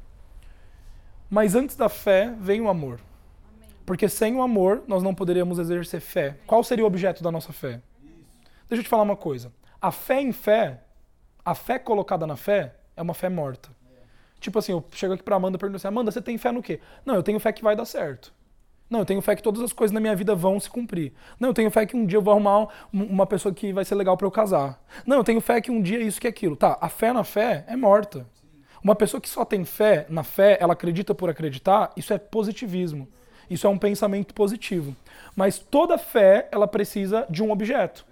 Mas 1.30 1.56
antes 1.56 1.76
da 1.76 1.90
fé 1.90 2.34
vem 2.40 2.62
o 2.62 2.70
amor. 2.70 3.02
Porque 3.90 4.08
sem 4.08 4.36
o 4.36 4.44
amor, 4.44 4.84
nós 4.88 5.02
não 5.02 5.16
poderíamos 5.16 5.58
exercer 5.58 6.00
fé. 6.00 6.38
Qual 6.46 6.64
seria 6.64 6.84
o 6.84 6.88
objeto 6.88 7.24
da 7.24 7.32
nossa 7.32 7.52
fé? 7.52 7.82
Deixa 8.68 8.82
eu 8.82 8.84
te 8.84 8.88
falar 8.88 9.02
uma 9.02 9.16
coisa. 9.16 9.52
A 9.82 9.90
fé 9.90 10.22
em 10.22 10.32
fé, 10.32 10.84
a 11.44 11.56
fé 11.56 11.80
colocada 11.80 12.28
na 12.28 12.36
fé, 12.36 12.76
é 12.96 13.02
uma 13.02 13.16
fé 13.16 13.30
morta. 13.30 13.70
Tipo 14.40 14.60
assim, 14.60 14.74
eu 14.74 14.86
chego 14.92 15.16
aqui 15.16 15.24
pra 15.24 15.38
Amanda 15.38 15.56
e 15.56 15.60
pergunto 15.60 15.78
assim, 15.78 15.88
Amanda, 15.88 16.12
você 16.12 16.22
tem 16.22 16.38
fé 16.38 16.52
no 16.52 16.62
quê? 16.62 16.80
Não, 17.04 17.16
eu 17.16 17.24
tenho 17.24 17.40
fé 17.40 17.52
que 17.52 17.64
vai 17.64 17.76
dar 17.76 17.86
certo. 17.86 18.32
Não, 18.88 19.00
eu 19.00 19.06
tenho 19.06 19.24
fé 19.24 19.36
que 19.36 19.42
todas 19.42 19.60
as 19.60 19.74
coisas 19.74 19.92
na 19.92 20.00
minha 20.00 20.16
vida 20.16 20.36
vão 20.36 20.60
se 20.60 20.70
cumprir. 20.70 21.12
Não, 21.40 21.50
eu 21.50 21.54
tenho 21.56 21.72
fé 21.72 21.84
que 21.88 21.98
um 21.98 22.06
dia 22.06 22.20
eu 22.20 22.22
vou 22.22 22.34
arrumar 22.34 22.68
uma 22.94 23.26
pessoa 23.26 23.52
que 23.52 23.74
vai 23.74 23.84
ser 23.84 23.96
legal 23.96 24.16
para 24.16 24.28
eu 24.28 24.32
casar. 24.32 24.80
Não, 25.04 25.18
eu 25.18 25.24
tenho 25.24 25.42
fé 25.42 25.60
que 25.60 25.72
um 25.72 25.82
dia 25.82 26.00
isso 26.00 26.22
que 26.22 26.28
aquilo. 26.28 26.56
Tá, 26.56 26.78
a 26.80 26.90
fé 26.90 27.12
na 27.12 27.24
fé 27.24 27.66
é 27.68 27.76
morta. 27.76 28.28
Uma 28.84 28.94
pessoa 28.94 29.20
que 29.20 29.28
só 29.28 29.44
tem 29.44 29.66
fé 29.66 30.06
na 30.10 30.22
fé, 30.22 30.60
ela 30.62 30.74
acredita 30.74 31.16
por 31.16 31.28
acreditar, 31.28 31.92
isso 31.98 32.14
é 32.14 32.20
positivismo. 32.20 33.10
Isso 33.50 33.66
é 33.66 33.70
um 33.70 33.78
pensamento 33.78 34.34
positivo. 34.34 34.96
Mas 35.36 35.60
toda 35.60 35.98
fé, 35.98 36.48
ela 36.52 36.68
precisa 36.68 37.26
de 37.30 37.44
um 37.44 37.52
objeto. 37.52 38.06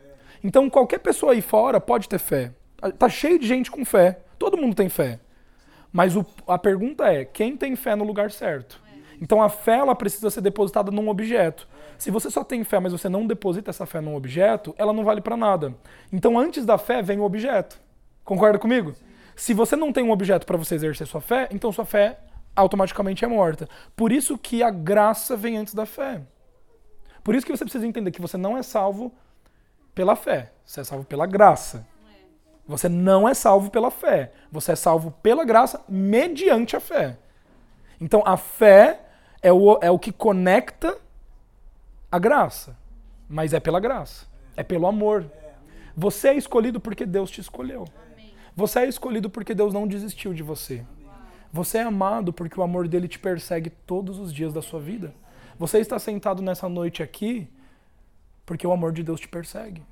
Então 0.43 0.69
qualquer 0.69 0.99
pessoa 0.99 1.33
aí 1.33 1.41
fora 1.41 1.79
pode 1.79 2.07
ter 2.07 2.19
fé. 2.19 2.51
Tá 2.97 3.09
cheio 3.09 3.39
de 3.39 3.47
gente 3.47 3.71
com 3.71 3.83
fé. 3.83 4.19
Todo 4.37 4.57
mundo 4.57 4.75
tem 4.75 4.89
fé. 4.89 5.19
Mas 5.91 6.15
o, 6.15 6.25
a 6.47 6.57
pergunta 6.57 7.11
é, 7.11 7.25
quem 7.25 7.57
tem 7.57 7.75
fé 7.75 7.95
no 7.95 8.03
lugar 8.03 8.31
certo? 8.31 8.79
Então 9.21 9.41
a 9.41 9.49
fé 9.49 9.77
ela 9.77 9.95
precisa 9.95 10.29
ser 10.29 10.41
depositada 10.41 10.91
num 10.91 11.09
objeto. 11.09 11.67
Se 11.97 12.11
você 12.11 12.29
só 12.29 12.43
tem 12.43 12.63
fé, 12.63 12.79
mas 12.79 12.91
você 12.91 13.09
não 13.09 13.25
deposita 13.25 13.71
essa 13.71 13.85
fé 13.85 13.99
num 13.99 14.15
objeto, 14.15 14.75
ela 14.77 14.93
não 14.93 15.03
vale 15.03 15.21
para 15.21 15.35
nada. 15.35 15.73
Então 16.13 16.37
antes 16.37 16.65
da 16.65 16.77
fé 16.77 17.01
vem 17.01 17.19
o 17.19 17.23
objeto. 17.23 17.79
Concorda 18.23 18.59
comigo? 18.59 18.93
Se 19.35 19.53
você 19.53 19.75
não 19.75 19.91
tem 19.91 20.03
um 20.03 20.11
objeto 20.11 20.45
para 20.45 20.57
você 20.57 20.75
exercer 20.75 21.07
sua 21.07 21.21
fé, 21.21 21.47
então 21.51 21.71
sua 21.71 21.85
fé 21.85 22.19
automaticamente 22.57 23.23
é 23.23 23.27
morta. 23.27 23.69
Por 23.95 24.11
isso 24.11 24.37
que 24.37 24.63
a 24.63 24.69
graça 24.69 25.37
vem 25.37 25.57
antes 25.57 25.73
da 25.73 25.85
fé. 25.85 26.21
Por 27.23 27.35
isso 27.35 27.45
que 27.45 27.55
você 27.55 27.63
precisa 27.63 27.85
entender 27.85 28.11
que 28.11 28.21
você 28.21 28.35
não 28.35 28.57
é 28.57 28.63
salvo 28.63 29.13
pela 29.93 30.15
fé, 30.15 30.51
você 30.65 30.81
é 30.81 30.83
salvo 30.83 31.05
pela 31.05 31.25
graça. 31.25 31.85
Você 32.67 32.89
não 32.89 33.27
é 33.27 33.33
salvo 33.33 33.71
pela 33.71 33.89
fé, 33.89 34.33
você 34.51 34.73
é 34.73 34.75
salvo 34.75 35.11
pela 35.23 35.45
graça 35.45 35.81
mediante 35.87 36.75
a 36.75 36.81
fé. 36.81 37.17
Então 38.01 38.21
a 38.25 38.35
fé 38.35 39.05
é 39.41 39.53
o, 39.53 39.79
é 39.81 39.89
o 39.89 39.97
que 39.97 40.11
conecta 40.11 40.97
a 42.11 42.19
graça. 42.19 42.77
Mas 43.29 43.53
é 43.53 43.59
pela 43.59 43.79
graça. 43.79 44.25
É 44.55 44.63
pelo 44.63 44.87
amor. 44.87 45.31
Você 45.95 46.29
é 46.29 46.35
escolhido 46.35 46.79
porque 46.79 47.05
Deus 47.05 47.29
te 47.29 47.41
escolheu. 47.41 47.85
Você 48.55 48.79
é 48.79 48.87
escolhido 48.87 49.29
porque 49.29 49.53
Deus 49.53 49.73
não 49.73 49.87
desistiu 49.87 50.33
de 50.33 50.43
você. 50.43 50.85
Você 51.51 51.79
é 51.79 51.83
amado 51.83 52.33
porque 52.33 52.59
o 52.59 52.63
amor 52.63 52.87
dele 52.87 53.07
te 53.07 53.19
persegue 53.19 53.69
todos 53.69 54.19
os 54.19 54.33
dias 54.33 54.53
da 54.53 54.61
sua 54.61 54.79
vida. 54.79 55.13
Você 55.57 55.79
está 55.79 55.97
sentado 55.97 56.41
nessa 56.41 56.67
noite 56.69 57.01
aqui 57.01 57.47
porque 58.45 58.65
o 58.65 58.71
amor 58.71 58.91
de 58.91 59.03
Deus 59.03 59.19
te 59.19 59.27
persegue. 59.27 59.83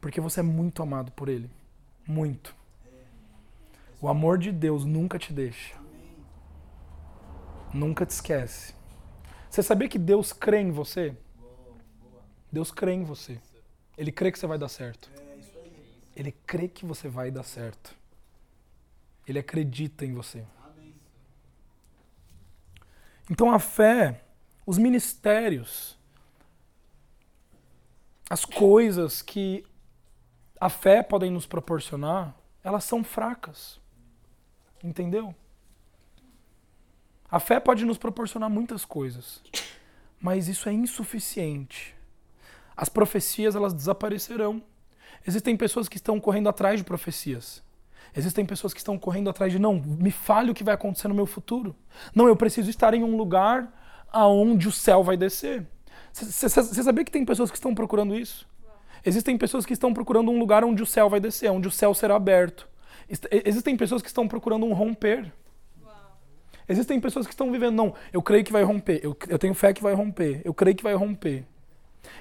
Porque 0.00 0.20
você 0.20 0.40
é 0.40 0.42
muito 0.42 0.82
amado 0.82 1.12
por 1.12 1.28
ele. 1.28 1.48
Muito. 2.06 2.54
O 4.00 4.08
amor 4.08 4.36
de 4.36 4.50
Deus 4.50 4.84
nunca 4.84 5.18
te 5.18 5.32
deixa. 5.32 5.76
Nunca 7.72 8.04
te 8.04 8.10
esquece. 8.10 8.74
Você 9.48 9.62
sabia 9.62 9.88
que 9.88 9.98
Deus 9.98 10.32
crê 10.32 10.58
em 10.60 10.72
você? 10.72 11.16
Deus 12.50 12.72
crê 12.72 12.92
em 12.92 13.04
você. 13.04 13.38
Ele 13.96 14.10
crê 14.10 14.32
que 14.32 14.38
você 14.38 14.46
vai 14.46 14.58
dar 14.58 14.68
certo. 14.68 15.08
Ele 16.16 16.32
crê 16.46 16.66
que 16.66 16.84
você 16.84 17.08
vai 17.08 17.30
dar 17.30 17.44
certo. 17.44 17.94
Ele 19.26 19.38
acredita 19.38 20.04
em 20.04 20.12
você. 20.12 20.44
Então 23.30 23.50
a 23.50 23.58
fé, 23.58 24.24
os 24.66 24.78
ministérios, 24.78 25.96
as 28.28 28.44
coisas 28.44 29.22
que 29.22 29.64
a 30.60 30.68
fé 30.68 31.02
podem 31.02 31.30
nos 31.30 31.46
proporcionar, 31.46 32.34
elas 32.62 32.84
são 32.84 33.02
fracas. 33.02 33.80
Entendeu? 34.82 35.34
A 37.30 37.40
fé 37.40 37.58
pode 37.58 37.84
nos 37.84 37.96
proporcionar 37.96 38.50
muitas 38.50 38.84
coisas, 38.84 39.42
mas 40.20 40.48
isso 40.48 40.68
é 40.68 40.72
insuficiente. 40.72 41.94
As 42.76 42.88
profecias 42.88 43.54
elas 43.54 43.72
desaparecerão. 43.72 44.62
Existem 45.26 45.56
pessoas 45.56 45.88
que 45.88 45.96
estão 45.96 46.20
correndo 46.20 46.48
atrás 46.48 46.78
de 46.78 46.84
profecias. 46.84 47.62
Existem 48.14 48.44
pessoas 48.44 48.74
que 48.74 48.80
estão 48.80 48.98
correndo 48.98 49.30
atrás 49.30 49.50
de 49.50 49.58
não, 49.58 49.74
me 49.74 50.10
fale 50.10 50.50
o 50.50 50.54
que 50.54 50.64
vai 50.64 50.74
acontecer 50.74 51.08
no 51.08 51.14
meu 51.14 51.26
futuro. 51.26 51.74
Não, 52.14 52.28
eu 52.28 52.36
preciso 52.36 52.68
estar 52.68 52.92
em 52.92 53.02
um 53.02 53.16
lugar 53.16 53.72
aonde 54.12 54.68
o 54.68 54.72
céu 54.72 55.02
vai 55.02 55.16
descer. 55.16 55.66
Você 56.12 56.48
sabia 56.48 57.04
que 57.04 57.10
tem 57.10 57.24
pessoas 57.24 57.50
que 57.50 57.56
estão 57.56 57.74
procurando 57.74 58.14
isso? 58.14 58.46
Existem 59.04 59.36
pessoas 59.38 59.64
que 59.64 59.72
estão 59.72 59.94
procurando 59.94 60.30
um 60.30 60.38
lugar 60.38 60.62
onde 60.62 60.82
o 60.82 60.86
céu 60.86 61.08
vai 61.08 61.18
descer, 61.18 61.50
onde 61.50 61.66
o 61.66 61.70
céu 61.70 61.94
será 61.94 62.16
aberto. 62.16 62.68
Existem 63.44 63.76
pessoas 63.76 64.02
que 64.02 64.08
estão 64.08 64.28
procurando 64.28 64.64
um 64.66 64.72
romper. 64.72 65.32
Existem 66.68 67.00
pessoas 67.00 67.26
que 67.26 67.32
estão 67.32 67.50
vivendo, 67.50 67.74
não, 67.74 67.94
eu 68.12 68.22
creio 68.22 68.44
que 68.44 68.52
vai 68.52 68.62
romper, 68.62 69.00
eu, 69.02 69.16
eu 69.28 69.38
tenho 69.38 69.52
fé 69.52 69.74
que 69.74 69.82
vai 69.82 69.94
romper, 69.94 70.40
eu 70.44 70.54
creio 70.54 70.76
que 70.76 70.82
vai 70.82 70.94
romper. 70.94 71.44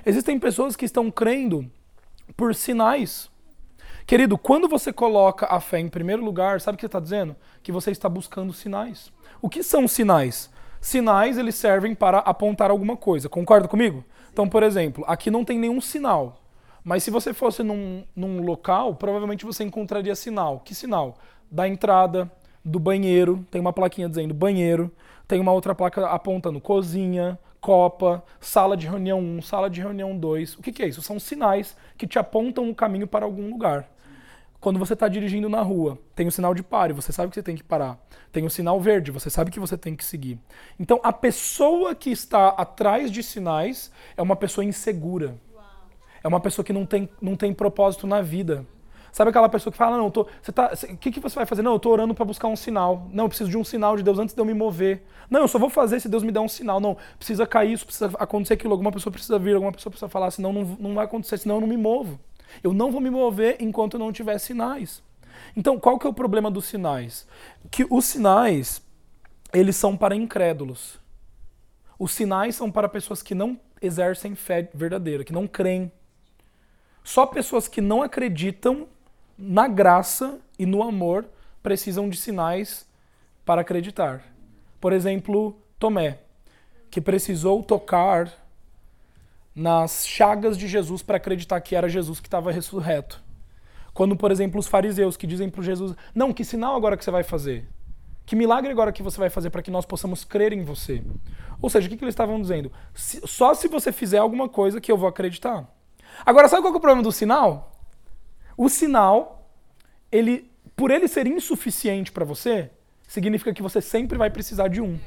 Existem 0.05 0.39
pessoas 0.39 0.75
que 0.75 0.83
estão 0.83 1.11
crendo 1.11 1.71
por 2.35 2.53
sinais. 2.55 3.30
Querido, 4.05 4.37
quando 4.37 4.67
você 4.67 4.91
coloca 4.91 5.45
a 5.45 5.59
fé 5.59 5.79
em 5.79 5.89
primeiro 5.89 6.23
lugar, 6.23 6.59
sabe 6.59 6.75
o 6.75 6.77
que 6.77 6.81
você 6.81 6.87
está 6.87 6.99
dizendo? 6.99 7.35
Que 7.63 7.71
você 7.71 7.91
está 7.91 8.09
buscando 8.09 8.53
sinais. 8.53 9.11
O 9.41 9.49
que 9.49 9.63
são 9.63 9.87
sinais? 9.87 10.49
Sinais, 10.79 11.37
eles 11.37 11.55
servem 11.55 11.93
para 11.93 12.19
apontar 12.19 12.71
alguma 12.71 12.97
coisa. 12.97 13.29
Concorda 13.29 13.67
comigo? 13.67 14.03
Então, 14.33 14.47
por 14.49 14.63
exemplo, 14.63 15.03
aqui 15.07 15.29
não 15.29 15.45
tem 15.45 15.59
nenhum 15.59 15.79
sinal. 15.79 16.41
Mas 16.83 17.03
se 17.03 17.11
você 17.11 17.33
fosse 17.33 17.61
num, 17.61 18.03
num 18.15 18.43
local, 18.43 18.95
provavelmente 18.95 19.45
você 19.45 19.63
encontraria 19.63 20.15
sinal. 20.15 20.59
Que 20.59 20.73
sinal? 20.73 21.17
Da 21.49 21.67
entrada, 21.67 22.31
do 22.63 22.79
banheiro, 22.79 23.45
tem 23.51 23.59
uma 23.59 23.73
plaquinha 23.73 24.09
dizendo 24.09 24.33
banheiro, 24.33 24.91
tem 25.27 25.39
uma 25.39 25.51
outra 25.51 25.73
placa 25.75 26.07
apontando 26.07 26.59
cozinha, 26.59 27.37
copa, 27.61 28.23
sala 28.39 28.75
de 28.75 28.87
reunião 28.87 29.19
1, 29.19 29.43
sala 29.43 29.69
de 29.69 29.79
reunião 29.79 30.17
2. 30.17 30.55
O 30.55 30.61
que, 30.61 30.71
que 30.71 30.81
é 30.81 30.87
isso? 30.87 31.01
São 31.01 31.19
sinais 31.19 31.77
que 31.95 32.07
te 32.07 32.17
apontam 32.17 32.67
o 32.69 32.75
caminho 32.75 33.07
para 33.07 33.23
algum 33.23 33.49
lugar. 33.49 33.87
Quando 34.59 34.79
você 34.79 34.93
está 34.93 35.07
dirigindo 35.07 35.47
na 35.47 35.61
rua, 35.61 35.97
tem 36.15 36.27
o 36.27 36.31
sinal 36.31 36.53
de 36.53 36.61
pare, 36.61 36.93
você 36.93 37.11
sabe 37.11 37.29
que 37.29 37.35
você 37.35 37.43
tem 37.43 37.55
que 37.55 37.63
parar. 37.63 37.99
Tem 38.31 38.45
o 38.45 38.49
sinal 38.49 38.79
verde, 38.79 39.11
você 39.11 39.29
sabe 39.29 39.51
que 39.51 39.59
você 39.59 39.77
tem 39.77 39.95
que 39.95 40.03
seguir. 40.03 40.39
Então, 40.79 40.99
a 41.03 41.13
pessoa 41.13 41.95
que 41.95 42.11
está 42.11 42.49
atrás 42.49 43.11
de 43.11 43.23
sinais 43.23 43.91
é 44.17 44.21
uma 44.21 44.35
pessoa 44.35 44.65
insegura. 44.65 45.35
É 46.23 46.27
uma 46.27 46.39
pessoa 46.39 46.63
que 46.63 46.73
não 46.73 46.85
tem, 46.85 47.09
não 47.19 47.35
tem 47.35 47.53
propósito 47.53 48.05
na 48.05 48.21
vida. 48.21 48.65
Sabe 49.11 49.29
aquela 49.29 49.49
pessoa 49.49 49.71
que 49.71 49.77
fala, 49.77 49.97
não, 49.97 50.09
tô, 50.09 50.25
você 50.41 50.51
tá, 50.51 50.71
o 50.89 50.97
que, 50.97 51.11
que 51.11 51.19
você 51.19 51.35
vai 51.35 51.45
fazer? 51.45 51.61
Não, 51.61 51.71
eu 51.71 51.77
estou 51.77 51.91
orando 51.91 52.13
para 52.13 52.23
buscar 52.23 52.47
um 52.47 52.55
sinal. 52.55 53.09
Não, 53.11 53.25
eu 53.25 53.27
preciso 53.27 53.49
de 53.49 53.57
um 53.57 53.63
sinal 53.63 53.97
de 53.97 54.03
Deus 54.03 54.17
antes 54.17 54.33
de 54.33 54.39
eu 54.39 54.45
me 54.45 54.53
mover. 54.53 55.03
Não, 55.29 55.41
eu 55.41 55.47
só 55.47 55.59
vou 55.59 55.69
fazer 55.69 55.99
se 55.99 56.07
Deus 56.07 56.23
me 56.23 56.31
der 56.31 56.39
um 56.39 56.47
sinal. 56.47 56.79
Não, 56.79 56.95
precisa 57.17 57.45
cair 57.45 57.73
isso, 57.73 57.85
precisa 57.85 58.11
acontecer 58.17 58.53
aquilo, 58.53 58.71
alguma 58.73 58.91
pessoa 58.91 59.11
precisa 59.11 59.37
vir, 59.37 59.55
alguma 59.55 59.71
pessoa 59.73 59.91
precisa 59.91 60.07
falar, 60.07 60.31
senão 60.31 60.53
não, 60.53 60.63
não 60.79 60.93
vai 60.93 61.05
acontecer, 61.05 61.37
senão 61.37 61.55
eu 61.55 61.61
não 61.61 61.67
me 61.67 61.77
movo. 61.77 62.19
Eu 62.63 62.73
não 62.73 62.91
vou 62.91 63.01
me 63.01 63.09
mover 63.09 63.57
enquanto 63.59 63.99
não 63.99 64.11
tiver 64.13 64.37
sinais. 64.37 65.03
Então, 65.55 65.79
qual 65.79 65.99
que 65.99 66.07
é 66.07 66.09
o 66.09 66.13
problema 66.13 66.49
dos 66.49 66.65
sinais? 66.65 67.27
Que 67.69 67.85
os 67.89 68.05
sinais, 68.05 68.81
eles 69.53 69.75
são 69.75 69.97
para 69.97 70.15
incrédulos. 70.15 70.99
Os 71.99 72.13
sinais 72.13 72.55
são 72.55 72.71
para 72.71 72.87
pessoas 72.87 73.21
que 73.21 73.35
não 73.35 73.59
exercem 73.81 74.35
fé 74.35 74.69
verdadeira, 74.73 75.23
que 75.23 75.33
não 75.33 75.47
creem. 75.47 75.91
Só 77.03 77.25
pessoas 77.25 77.67
que 77.67 77.81
não 77.81 78.01
acreditam 78.01 78.87
na 79.41 79.67
graça 79.67 80.39
e 80.57 80.65
no 80.65 80.83
amor 80.83 81.25
precisam 81.63 82.07
de 82.07 82.17
sinais 82.17 82.87
para 83.43 83.61
acreditar. 83.61 84.23
Por 84.79 84.93
exemplo, 84.93 85.57
Tomé, 85.79 86.19
que 86.91 87.01
precisou 87.01 87.63
tocar 87.63 88.31
nas 89.55 90.07
chagas 90.07 90.57
de 90.57 90.67
Jesus 90.67 91.01
para 91.01 91.17
acreditar 91.17 91.59
que 91.59 91.75
era 91.75 91.89
Jesus 91.89 92.19
que 92.19 92.27
estava 92.27 92.51
ressurreto. 92.51 93.21
Quando, 93.93 94.15
por 94.15 94.31
exemplo, 94.31 94.59
os 94.59 94.67
fariseus 94.67 95.17
que 95.17 95.27
dizem 95.27 95.49
para 95.49 95.63
Jesus: 95.63 95.95
Não, 96.13 96.31
que 96.31 96.45
sinal 96.45 96.75
agora 96.75 96.95
que 96.95 97.03
você 97.03 97.11
vai 97.11 97.23
fazer? 97.23 97.67
Que 98.25 98.35
milagre 98.35 98.71
agora 98.71 98.91
que 98.91 99.03
você 99.03 99.19
vai 99.19 99.29
fazer 99.29 99.49
para 99.49 99.61
que 99.61 99.71
nós 99.71 99.85
possamos 99.85 100.23
crer 100.23 100.53
em 100.53 100.63
você? 100.63 101.03
Ou 101.61 101.69
seja, 101.69 101.87
o 101.87 101.89
que, 101.89 101.97
que 101.97 102.03
eles 102.03 102.13
estavam 102.13 102.39
dizendo? 102.39 102.71
Só 102.93 103.53
se 103.53 103.67
você 103.67 103.91
fizer 103.91 104.19
alguma 104.19 104.47
coisa 104.47 104.79
que 104.79 104.91
eu 104.91 104.97
vou 104.97 105.09
acreditar. 105.09 105.67
Agora, 106.25 106.47
sabe 106.47 106.61
qual 106.61 106.73
é 106.73 106.77
o 106.77 106.79
problema 106.79 107.03
do 107.03 107.11
sinal? 107.11 107.70
O 108.61 108.69
sinal, 108.69 109.49
ele, 110.11 110.47
por 110.75 110.91
ele 110.91 111.07
ser 111.07 111.25
insuficiente 111.25 112.11
para 112.11 112.23
você, 112.23 112.69
significa 113.07 113.51
que 113.51 113.61
você 113.63 113.81
sempre 113.81 114.19
vai 114.19 114.29
precisar 114.29 114.67
de 114.67 114.79
um. 114.79 114.99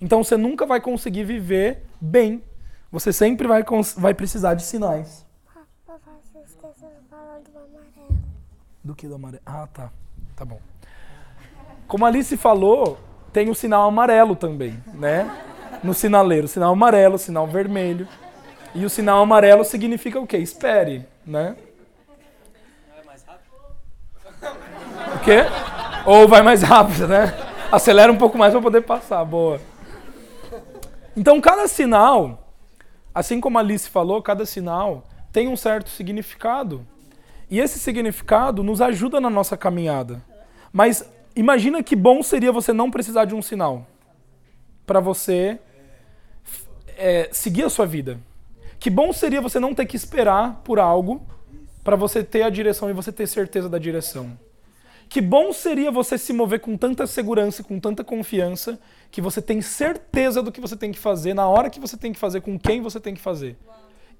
Então 0.00 0.24
você 0.24 0.36
nunca 0.36 0.66
vai 0.66 0.80
conseguir 0.80 1.22
viver 1.22 1.84
bem. 2.00 2.42
Você 2.90 3.12
sempre 3.12 3.46
vai, 3.46 3.64
vai 3.96 4.14
precisar 4.14 4.54
de 4.54 4.64
sinais. 4.64 5.24
Papai, 5.86 6.14
você 6.20 6.40
esqueceu 6.40 6.88
de 6.88 7.08
falar 7.08 7.38
do 7.38 7.56
amarelo. 7.56 8.18
Do 8.82 8.96
que 8.96 9.06
do 9.06 9.14
amarelo? 9.14 9.42
Ah, 9.46 9.68
tá. 9.72 9.92
Tá 10.34 10.44
bom. 10.44 10.58
Como 11.86 12.04
a 12.04 12.08
Alice 12.08 12.36
falou, 12.36 12.98
tem 13.32 13.48
o 13.48 13.54
sinal 13.54 13.86
amarelo 13.86 14.34
também, 14.34 14.82
né? 14.92 15.30
No 15.84 15.94
sinaleiro. 15.94 16.48
Sinal 16.48 16.72
amarelo, 16.72 17.16
sinal 17.16 17.46
vermelho. 17.46 18.08
E 18.74 18.84
o 18.84 18.90
sinal 18.90 19.22
amarelo 19.22 19.64
significa 19.64 20.18
o 20.18 20.26
quê? 20.26 20.38
Espere, 20.38 21.06
né? 21.24 21.54
Ou 26.04 26.28
vai 26.28 26.42
mais 26.42 26.62
rápido, 26.62 27.08
né? 27.08 27.34
Acelera 27.70 28.12
um 28.12 28.16
pouco 28.16 28.38
mais 28.38 28.52
para 28.52 28.62
poder 28.62 28.82
passar. 28.82 29.24
Boa. 29.24 29.60
Então, 31.16 31.40
cada 31.40 31.66
sinal, 31.66 32.52
assim 33.14 33.40
como 33.40 33.58
a 33.58 33.60
Alice 33.60 33.88
falou, 33.88 34.22
cada 34.22 34.46
sinal 34.46 35.04
tem 35.32 35.48
um 35.48 35.56
certo 35.56 35.90
significado. 35.90 36.86
E 37.50 37.58
esse 37.58 37.78
significado 37.78 38.62
nos 38.62 38.80
ajuda 38.80 39.20
na 39.20 39.30
nossa 39.30 39.56
caminhada. 39.56 40.22
Mas 40.72 41.08
imagina 41.34 41.82
que 41.82 41.96
bom 41.96 42.22
seria 42.22 42.52
você 42.52 42.72
não 42.72 42.90
precisar 42.90 43.24
de 43.24 43.34
um 43.34 43.42
sinal 43.42 43.86
para 44.86 45.00
você 45.00 45.58
é, 46.96 47.28
seguir 47.32 47.64
a 47.64 47.70
sua 47.70 47.86
vida. 47.86 48.18
Que 48.78 48.90
bom 48.90 49.12
seria 49.12 49.40
você 49.40 49.58
não 49.58 49.74
ter 49.74 49.86
que 49.86 49.96
esperar 49.96 50.60
por 50.64 50.78
algo 50.78 51.22
para 51.82 51.96
você 51.96 52.22
ter 52.22 52.42
a 52.42 52.50
direção 52.50 52.90
e 52.90 52.92
você 52.92 53.10
ter 53.10 53.26
certeza 53.26 53.68
da 53.68 53.78
direção. 53.78 54.38
Que 55.08 55.20
bom 55.20 55.52
seria 55.52 55.90
você 55.90 56.18
se 56.18 56.32
mover 56.32 56.60
com 56.60 56.76
tanta 56.76 57.06
segurança, 57.06 57.62
com 57.62 57.78
tanta 57.78 58.02
confiança, 58.02 58.78
que 59.10 59.20
você 59.20 59.40
tem 59.40 59.62
certeza 59.62 60.42
do 60.42 60.50
que 60.50 60.60
você 60.60 60.76
tem 60.76 60.92
que 60.92 60.98
fazer, 60.98 61.32
na 61.32 61.48
hora 61.48 61.70
que 61.70 61.80
você 61.80 61.96
tem 61.96 62.12
que 62.12 62.18
fazer, 62.18 62.40
com 62.40 62.58
quem 62.58 62.80
você 62.80 62.98
tem 62.98 63.14
que 63.14 63.20
fazer. 63.20 63.56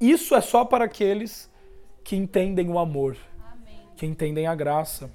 Isso 0.01 0.35
é 0.35 0.41
só 0.41 0.65
para 0.65 0.85
aqueles 0.85 1.51
que 2.05 2.15
entendem 2.15 2.69
o 2.69 2.79
amor, 2.79 3.17
que 3.97 4.07
entendem 4.07 4.47
a 4.47 4.55
graça 4.55 5.11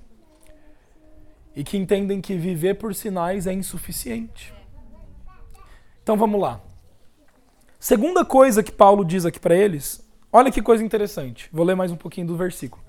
e 1.56 1.64
que 1.64 1.78
entendem 1.78 2.20
que 2.20 2.36
viver 2.36 2.76
por 2.76 2.94
sinais 2.94 3.48
é 3.48 3.54
insuficiente. 3.54 4.54
Então 6.04 6.18
vamos 6.18 6.42
lá. 6.42 6.60
Segunda 7.80 8.26
coisa 8.26 8.62
que 8.62 8.72
Paulo 8.72 9.06
diz 9.06 9.26
aqui 9.26 9.40
para 9.40 9.56
eles, 9.56 10.08
olha 10.32 10.52
que 10.52 10.62
coisa 10.62 10.84
interessante. 10.84 11.50
Vou 11.52 11.66
ler 11.66 11.76
mais 11.76 11.92
um 11.92 11.96
pouquinho 11.96 12.28
do 12.28 12.36
versículo. 12.36 12.84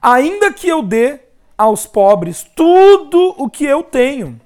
Ainda 0.00 0.52
que 0.52 0.68
eu 0.68 0.82
dê 0.82 1.25
aos 1.56 1.86
pobres 1.86 2.44
tudo 2.54 3.34
o 3.38 3.48
que 3.48 3.64
eu 3.64 3.82
tenho, 3.82 4.40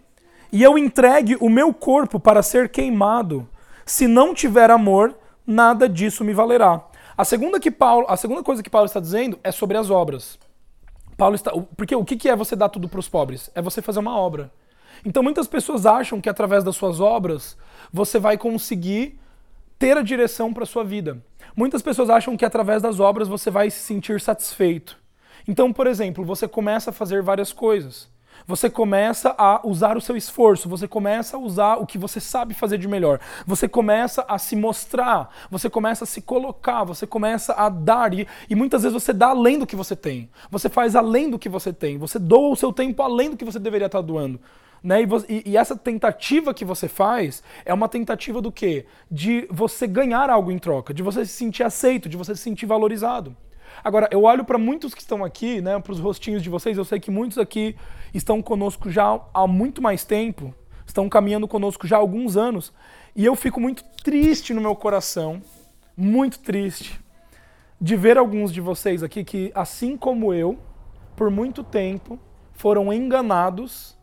e 0.52 0.62
eu 0.62 0.76
entregue 0.76 1.36
o 1.40 1.48
meu 1.48 1.72
corpo 1.72 2.18
para 2.18 2.42
ser 2.42 2.70
queimado, 2.70 3.48
se 3.84 4.06
não 4.06 4.34
tiver 4.34 4.70
amor, 4.70 5.16
nada 5.46 5.88
disso 5.88 6.24
me 6.24 6.32
valerá. 6.32 6.84
A 7.16 7.24
segunda, 7.24 7.60
que 7.60 7.70
Paulo, 7.70 8.06
a 8.08 8.16
segunda 8.16 8.42
coisa 8.42 8.62
que 8.62 8.70
Paulo 8.70 8.86
está 8.86 9.00
dizendo 9.00 9.38
é 9.42 9.52
sobre 9.52 9.76
as 9.76 9.90
obras. 9.90 10.38
Paulo 11.16 11.34
está, 11.34 11.52
porque 11.76 11.94
o 11.94 12.04
que 12.04 12.28
é 12.28 12.34
você 12.34 12.56
dar 12.56 12.68
tudo 12.68 12.88
para 12.88 13.00
os 13.00 13.08
pobres? 13.08 13.50
É 13.54 13.60
você 13.60 13.82
fazer 13.82 13.98
uma 13.98 14.16
obra. 14.16 14.50
Então 15.04 15.22
muitas 15.22 15.46
pessoas 15.46 15.86
acham 15.86 16.20
que 16.20 16.28
através 16.28 16.62
das 16.62 16.76
suas 16.76 17.00
obras 17.00 17.56
você 17.92 18.18
vai 18.18 18.38
conseguir 18.38 19.18
ter 19.78 19.96
a 19.96 20.02
direção 20.02 20.52
para 20.52 20.66
sua 20.66 20.84
vida. 20.84 21.22
Muitas 21.56 21.82
pessoas 21.82 22.10
acham 22.10 22.36
que 22.36 22.44
através 22.44 22.82
das 22.82 23.00
obras 23.00 23.28
você 23.28 23.50
vai 23.50 23.70
se 23.70 23.80
sentir 23.80 24.20
satisfeito. 24.20 24.99
Então, 25.50 25.72
por 25.72 25.88
exemplo, 25.88 26.24
você 26.24 26.46
começa 26.46 26.90
a 26.90 26.92
fazer 26.92 27.24
várias 27.24 27.52
coisas. 27.52 28.08
Você 28.46 28.70
começa 28.70 29.34
a 29.36 29.60
usar 29.66 29.96
o 29.96 30.00
seu 30.00 30.16
esforço, 30.16 30.68
você 30.68 30.86
começa 30.86 31.36
a 31.36 31.40
usar 31.40 31.74
o 31.74 31.86
que 31.86 31.98
você 31.98 32.20
sabe 32.20 32.54
fazer 32.54 32.78
de 32.78 32.86
melhor. 32.86 33.18
Você 33.44 33.68
começa 33.68 34.24
a 34.28 34.38
se 34.38 34.54
mostrar, 34.54 35.28
você 35.50 35.68
começa 35.68 36.04
a 36.04 36.06
se 36.06 36.22
colocar, 36.22 36.84
você 36.84 37.04
começa 37.04 37.52
a 37.54 37.68
dar 37.68 38.14
e, 38.14 38.28
e 38.48 38.54
muitas 38.54 38.84
vezes 38.84 38.94
você 38.94 39.12
dá 39.12 39.30
além 39.30 39.58
do 39.58 39.66
que 39.66 39.74
você 39.74 39.96
tem. 39.96 40.30
Você 40.52 40.68
faz 40.68 40.94
além 40.94 41.28
do 41.28 41.36
que 41.36 41.48
você 41.48 41.72
tem. 41.72 41.98
Você 41.98 42.20
doa 42.20 42.52
o 42.52 42.56
seu 42.56 42.72
tempo 42.72 43.02
além 43.02 43.30
do 43.30 43.36
que 43.36 43.44
você 43.44 43.58
deveria 43.58 43.86
estar 43.86 44.02
doando. 44.02 44.40
Né? 44.80 44.98
E, 45.28 45.50
e, 45.50 45.56
essa 45.56 45.74
tentativa 45.74 46.54
que 46.54 46.64
você 46.64 46.86
faz 46.86 47.42
é 47.64 47.74
uma 47.74 47.88
tentativa 47.88 48.40
do 48.40 48.52
quê? 48.52 48.86
De 49.10 49.48
você 49.50 49.88
ganhar 49.88 50.30
algo 50.30 50.52
em 50.52 50.60
troca, 50.60 50.94
de 50.94 51.02
você 51.02 51.26
se 51.26 51.32
sentir 51.32 51.64
aceito, 51.64 52.08
de 52.08 52.16
você 52.16 52.36
se 52.36 52.42
sentir 52.42 52.66
valorizado. 52.66 53.36
Agora, 53.82 54.08
eu 54.10 54.24
olho 54.24 54.44
para 54.44 54.58
muitos 54.58 54.94
que 54.94 55.00
estão 55.00 55.24
aqui, 55.24 55.60
né, 55.60 55.78
para 55.78 55.92
os 55.92 56.00
rostinhos 56.00 56.42
de 56.42 56.50
vocês, 56.50 56.76
eu 56.76 56.84
sei 56.84 57.00
que 57.00 57.10
muitos 57.10 57.38
aqui 57.38 57.76
estão 58.12 58.42
conosco 58.42 58.90
já 58.90 59.20
há 59.32 59.46
muito 59.46 59.80
mais 59.80 60.04
tempo, 60.04 60.54
estão 60.86 61.08
caminhando 61.08 61.48
conosco 61.48 61.86
já 61.86 61.96
há 61.96 62.00
alguns 62.00 62.36
anos, 62.36 62.72
e 63.14 63.24
eu 63.24 63.34
fico 63.34 63.60
muito 63.60 63.84
triste 64.02 64.52
no 64.52 64.60
meu 64.60 64.74
coração, 64.76 65.42
muito 65.96 66.38
triste, 66.40 67.00
de 67.80 67.96
ver 67.96 68.18
alguns 68.18 68.52
de 68.52 68.60
vocês 68.60 69.02
aqui 69.02 69.24
que, 69.24 69.50
assim 69.54 69.96
como 69.96 70.34
eu, 70.34 70.58
por 71.16 71.30
muito 71.30 71.64
tempo, 71.64 72.18
foram 72.52 72.92
enganados, 72.92 73.96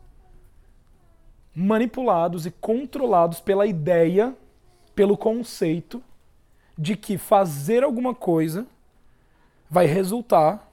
manipulados 1.54 2.46
e 2.46 2.50
controlados 2.50 3.40
pela 3.40 3.66
ideia, 3.66 4.36
pelo 4.94 5.16
conceito 5.16 6.02
de 6.76 6.96
que 6.96 7.18
fazer 7.18 7.82
alguma 7.82 8.14
coisa 8.14 8.66
vai 9.70 9.86
resultar 9.86 10.70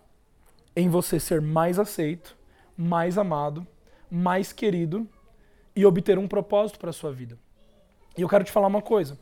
em 0.76 0.90
você 0.90 1.20
ser 1.20 1.42
mais 1.42 1.80
aceito, 1.80 2.36
mais 2.78 3.18
amado, 3.18 3.66
mais 4.10 4.52
querido 4.52 5.08
e 5.76 5.86
obter 5.86 6.18
um 6.18 6.28
propósito 6.28 6.80
para 6.80 6.90
a 6.90 6.94
sua 6.94 7.12
vida. 7.12 7.38
E 8.18 8.22
eu 8.22 8.30
quero 8.30 8.44
te 8.44 8.52
falar 8.52 8.68
uma 8.68 8.82
coisa. 8.82 9.18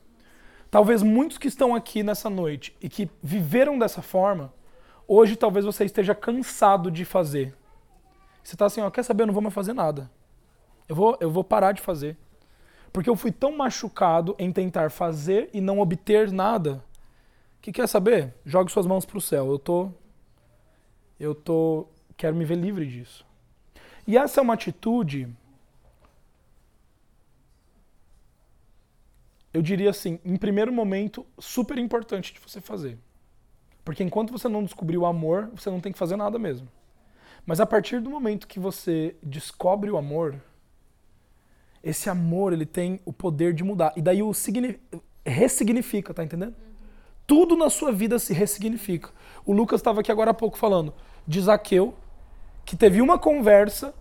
Talvez 0.70 1.04
muitos 1.04 1.38
que 1.38 1.48
estão 1.48 1.76
aqui 1.76 2.04
nessa 2.04 2.30
noite 2.30 2.76
e 2.82 2.90
que 2.90 3.10
viveram 3.22 3.78
dessa 3.78 4.02
forma, 4.02 4.54
hoje 5.08 5.36
talvez 5.36 5.66
você 5.66 5.86
esteja 5.86 6.16
cansado 6.16 6.90
de 6.90 7.06
fazer. 7.06 7.56
Você 8.44 8.56
está 8.56 8.66
assim, 8.66 8.82
ó, 8.82 8.90
quer 8.90 9.04
saber, 9.04 9.24
eu 9.24 9.28
não 9.28 9.34
vou 9.34 9.44
mais 9.44 9.54
fazer 9.54 9.74
nada. 9.74 10.10
Eu 10.88 10.96
vou, 10.96 11.18
eu 11.20 11.32
vou 11.32 11.44
parar 11.44 11.72
de 11.72 11.82
fazer. 11.82 12.18
Porque 12.92 13.10
eu 13.10 13.16
fui 13.16 13.32
tão 13.32 13.56
machucado 13.56 14.36
em 14.38 14.52
tentar 14.52 14.92
fazer 14.92 15.50
e 15.54 15.62
não 15.62 15.80
obter 15.80 16.32
nada 16.32 16.84
que 17.64 17.72
quer 17.72 17.88
saber? 17.88 18.34
Jogue 18.46 18.70
suas 18.70 18.86
mãos 18.86 19.06
para 19.06 19.18
o 19.18 19.22
céu. 19.22 19.50
Eu 19.50 19.58
tô 19.58 19.90
eu 21.18 21.34
tô 21.34 21.88
quero 22.18 22.36
me 22.36 22.44
ver 22.44 22.56
livre 22.58 22.86
disso. 22.86 23.26
E 24.06 24.18
essa 24.18 24.42
é 24.42 24.44
uma 24.44 24.54
atitude 24.54 25.34
eu 29.54 29.62
diria 29.62 29.92
assim, 29.92 30.20
em 30.26 30.36
primeiro 30.36 30.74
momento, 30.74 31.26
super 31.40 31.78
importante 31.78 32.34
de 32.34 32.40
você 32.40 32.60
fazer. 32.60 32.98
Porque 33.86 34.04
enquanto 34.04 34.32
você 34.32 34.50
não 34.50 34.64
descobrir 34.64 34.98
o 34.98 35.06
amor, 35.06 35.50
você 35.56 35.70
não 35.70 35.80
tem 35.80 35.92
que 35.92 36.00
fazer 36.00 36.18
nada 36.18 36.38
mesmo. 36.40 36.68
Mas 37.46 37.62
a 37.62 37.66
partir 37.66 38.02
do 38.02 38.10
momento 38.10 38.48
que 38.48 38.60
você 38.60 39.16
descobre 39.22 39.92
o 39.92 39.96
amor, 39.96 40.42
esse 41.84 42.10
amor 42.10 42.52
ele 42.52 42.66
tem 42.66 43.00
o 43.06 43.14
poder 43.14 43.54
de 43.54 43.64
mudar. 43.64 43.94
E 43.96 44.02
daí 44.02 44.24
o 44.24 44.32
ressignifica, 45.26 46.14
tá 46.14 46.24
entendendo? 46.24 46.56
Tudo 47.26 47.56
na 47.56 47.70
sua 47.70 47.92
vida 47.92 48.20
se 48.20 48.34
ressignifica. 48.34 49.10
O 49.46 49.54
Lucas 49.54 49.80
estava 49.80 50.02
aqui 50.02 50.12
agora 50.12 50.32
há 50.32 50.34
pouco 50.34 50.58
falando 50.58 50.94
de 51.26 51.40
Zaqueu, 51.42 51.94
que 52.66 52.76
teve 52.76 53.02
uma 53.02 53.18
conversa 53.18 53.94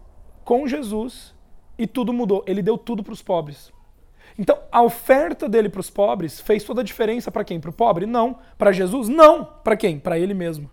com 0.45 0.67
Jesus 0.67 1.35
e 1.79 1.87
tudo 1.87 2.13
mudou. 2.13 2.45
Ele 2.47 2.63
deu 2.63 2.77
tudo 2.77 3.03
para 3.03 3.13
os 3.13 3.23
pobres. 3.23 3.73
Então, 4.39 4.59
a 4.73 4.83
oferta 4.83 5.49
dele 5.49 5.69
para 5.69 5.81
os 5.81 5.91
pobres 5.91 6.41
fez 6.41 6.65
toda 6.65 6.81
a 6.81 6.85
diferença 6.85 7.31
para 7.31 7.45
quem? 7.45 7.61
Para 7.61 7.71
o 7.71 7.73
pobre? 7.73 8.07
Não. 8.07 8.39
Para 8.59 8.73
Jesus? 8.73 9.09
Não. 9.09 9.45
Para 9.45 9.77
quem? 9.77 9.99
Para 9.99 10.19
ele 10.19 10.35
mesmo. 10.35 10.71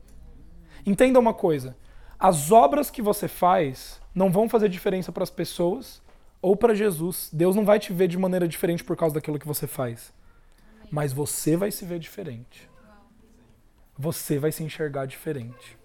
Entenda 0.86 1.20
uma 1.20 1.34
coisa: 1.34 1.78
as 2.18 2.52
obras 2.52 2.90
que 2.90 3.02
você 3.02 3.28
faz 3.28 4.02
não 4.16 4.32
vão 4.32 4.50
fazer 4.50 4.70
diferença 4.70 5.12
para 5.12 5.24
as 5.24 5.30
pessoas 5.30 6.02
ou 6.42 6.56
para 6.56 6.74
Jesus. 6.74 7.30
Deus 7.32 7.56
não 7.56 7.66
vai 7.66 7.80
te 7.80 7.94
ver 7.94 8.08
de 8.08 8.18
maneira 8.18 8.48
diferente 8.48 8.84
por 8.84 8.96
causa 8.96 9.16
daquilo 9.16 9.38
que 9.38 9.48
você 9.48 9.68
faz 9.68 10.18
mas 10.92 11.14
você 11.14 11.56
vai 11.56 11.72
se 11.72 11.86
ver 11.86 12.00
diferente. 12.00 12.70
Você 13.98 14.40
vai 14.40 14.52
se 14.52 14.64
enxergar 14.64 15.06
diferente. 15.06 15.78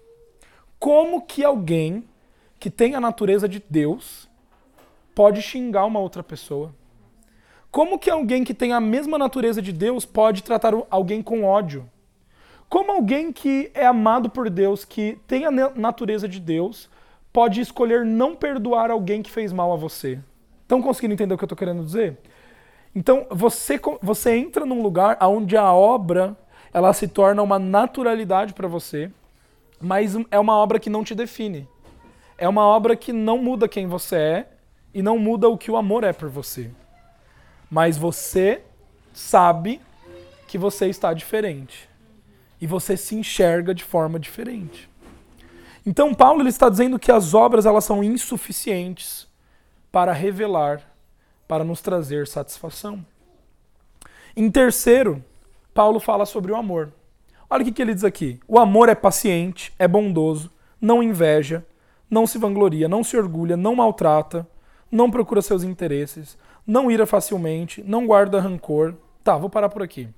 Como 0.79 1.21
que 1.21 1.43
alguém 1.43 2.03
que 2.59 2.69
tem 2.69 2.95
a 2.95 3.01
natureza 3.01 3.47
de 3.47 3.63
Deus 3.69 4.29
pode 5.13 5.41
xingar 5.41 5.85
uma 5.85 5.99
outra 5.99 6.23
pessoa? 6.23 6.73
Como 7.71 7.99
que 7.99 8.09
alguém 8.09 8.43
que 8.43 8.53
tem 8.53 8.71
a 8.71 8.79
mesma 8.79 9.17
natureza 9.17 9.61
de 9.61 9.73
Deus 9.73 10.05
pode 10.05 10.43
tratar 10.43 10.73
alguém 10.89 11.21
com 11.21 11.43
ódio? 11.43 11.89
Como 12.69 12.91
alguém 12.91 13.31
que 13.31 13.69
é 13.73 13.85
amado 13.85 14.29
por 14.29 14.49
Deus, 14.49 14.85
que 14.85 15.19
tem 15.27 15.45
a 15.45 15.51
natureza 15.51 16.27
de 16.27 16.39
Deus, 16.39 16.89
pode 17.31 17.59
escolher 17.59 18.05
não 18.05 18.35
perdoar 18.35 18.89
alguém 18.89 19.21
que 19.21 19.29
fez 19.29 19.51
mal 19.51 19.73
a 19.73 19.75
você? 19.75 20.19
Estão 20.61 20.81
conseguindo 20.81 21.13
entender 21.13 21.33
o 21.33 21.37
que 21.37 21.43
eu 21.43 21.47
estou 21.47 21.57
querendo 21.57 21.83
dizer? 21.83 22.17
Então, 22.95 23.27
você, 23.29 23.79
você 24.01 24.37
entra 24.37 24.65
num 24.65 24.81
lugar 24.81 25.17
onde 25.21 25.57
a 25.57 25.71
obra 25.73 26.35
ela 26.73 26.93
se 26.93 27.07
torna 27.07 27.43
uma 27.43 27.59
naturalidade 27.59 28.53
para 28.53 28.67
você, 28.67 29.11
mas 29.81 30.15
é 30.31 30.39
uma 30.39 30.55
obra 30.55 30.79
que 30.79 30.89
não 30.89 31.03
te 31.03 31.13
define. 31.13 31.67
É 32.37 32.47
uma 32.47 32.63
obra 32.63 32.95
que 32.95 33.11
não 33.11 33.37
muda 33.37 33.67
quem 33.67 33.87
você 33.87 34.15
é 34.15 34.49
e 34.93 35.01
não 35.01 35.19
muda 35.19 35.49
o 35.49 35.57
que 35.57 35.69
o 35.69 35.75
amor 35.75 36.03
é 36.05 36.13
por 36.13 36.29
você. 36.29 36.71
Mas 37.69 37.97
você 37.97 38.61
sabe 39.13 39.81
que 40.47 40.57
você 40.57 40.87
está 40.87 41.13
diferente. 41.13 41.89
E 42.61 42.67
você 42.67 42.95
se 42.95 43.15
enxerga 43.15 43.73
de 43.73 43.83
forma 43.83 44.17
diferente. 44.17 44.89
Então 45.85 46.13
Paulo 46.13 46.41
ele 46.41 46.49
está 46.49 46.69
dizendo 46.69 46.97
que 46.97 47.11
as 47.11 47.33
obras 47.33 47.65
elas 47.65 47.83
são 47.83 48.03
insuficientes 48.03 49.27
para 49.91 50.13
revelar 50.13 50.81
para 51.47 51.63
nos 51.63 51.81
trazer 51.81 52.27
satisfação. 52.27 53.05
Em 54.35 54.49
terceiro, 54.51 55.23
Paulo 55.73 55.99
fala 55.99 56.25
sobre 56.25 56.51
o 56.51 56.55
amor. 56.55 56.91
Olha 57.49 57.63
o 57.63 57.71
que, 57.71 57.81
ele 57.81 57.93
diz 57.93 58.03
aqui: 58.03 58.39
o 58.47 58.59
amor 58.59 58.89
é 58.89 58.95
paciente, 58.95 59.73
é 59.77 59.87
bondoso, 59.87 60.51
não 60.81 61.01
inveja, 61.01 61.65
não 62.09 62.27
se 62.27 62.37
vangloria, 62.37 62.87
não 62.87 63.03
se 63.03 63.17
orgulha, 63.17 63.55
não 63.55 63.75
maltrata, 63.75 64.47
não 64.91 65.11
procura 65.11 65.41
seus 65.41 65.63
interesses, 65.63 66.37
não 66.65 66.89
ira 66.89 67.05
facilmente, 67.05 67.83
não 67.83 68.07
guarda 68.07 68.41
rancor. 68.41 68.95
Tá, 69.23 69.37
vou 69.37 69.49
parar 69.49 69.69
por 69.69 69.81
aqui. 69.81 70.09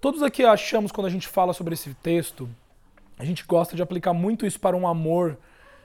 Todos 0.00 0.22
aqui 0.22 0.44
achamos, 0.44 0.92
quando 0.92 1.06
a 1.06 1.10
gente 1.10 1.28
fala 1.28 1.52
sobre 1.52 1.74
esse 1.74 1.94
texto, 1.94 2.48
a 3.18 3.24
gente 3.24 3.44
gosta 3.46 3.74
de 3.74 3.82
aplicar 3.82 4.12
muito 4.12 4.44
isso 4.44 4.60
para 4.60 4.76
um 4.76 4.86
amor 4.86 5.38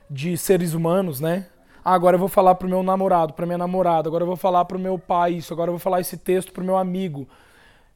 de 0.10 0.36
seres 0.38 0.74
humanos, 0.74 1.20
né? 1.20 1.48
Ah, 1.84 1.94
agora 1.94 2.16
eu 2.16 2.20
vou 2.20 2.28
falar 2.28 2.56
pro 2.56 2.68
meu 2.68 2.84
namorado, 2.84 3.34
pra 3.34 3.46
minha 3.46 3.58
namorada, 3.58 4.10
agora 4.10 4.24
eu 4.24 4.28
vou 4.28 4.36
falar 4.36 4.66
pro 4.66 4.78
meu 4.78 5.00
pai 5.00 5.34
isso, 5.34 5.54
agora 5.54 5.70
eu 5.70 5.74
vou 5.74 5.80
falar 5.80 6.02
esse 6.02 6.18
texto 6.18 6.52
pro 6.52 6.64
meu 6.64 6.78
amigo. 6.78 7.28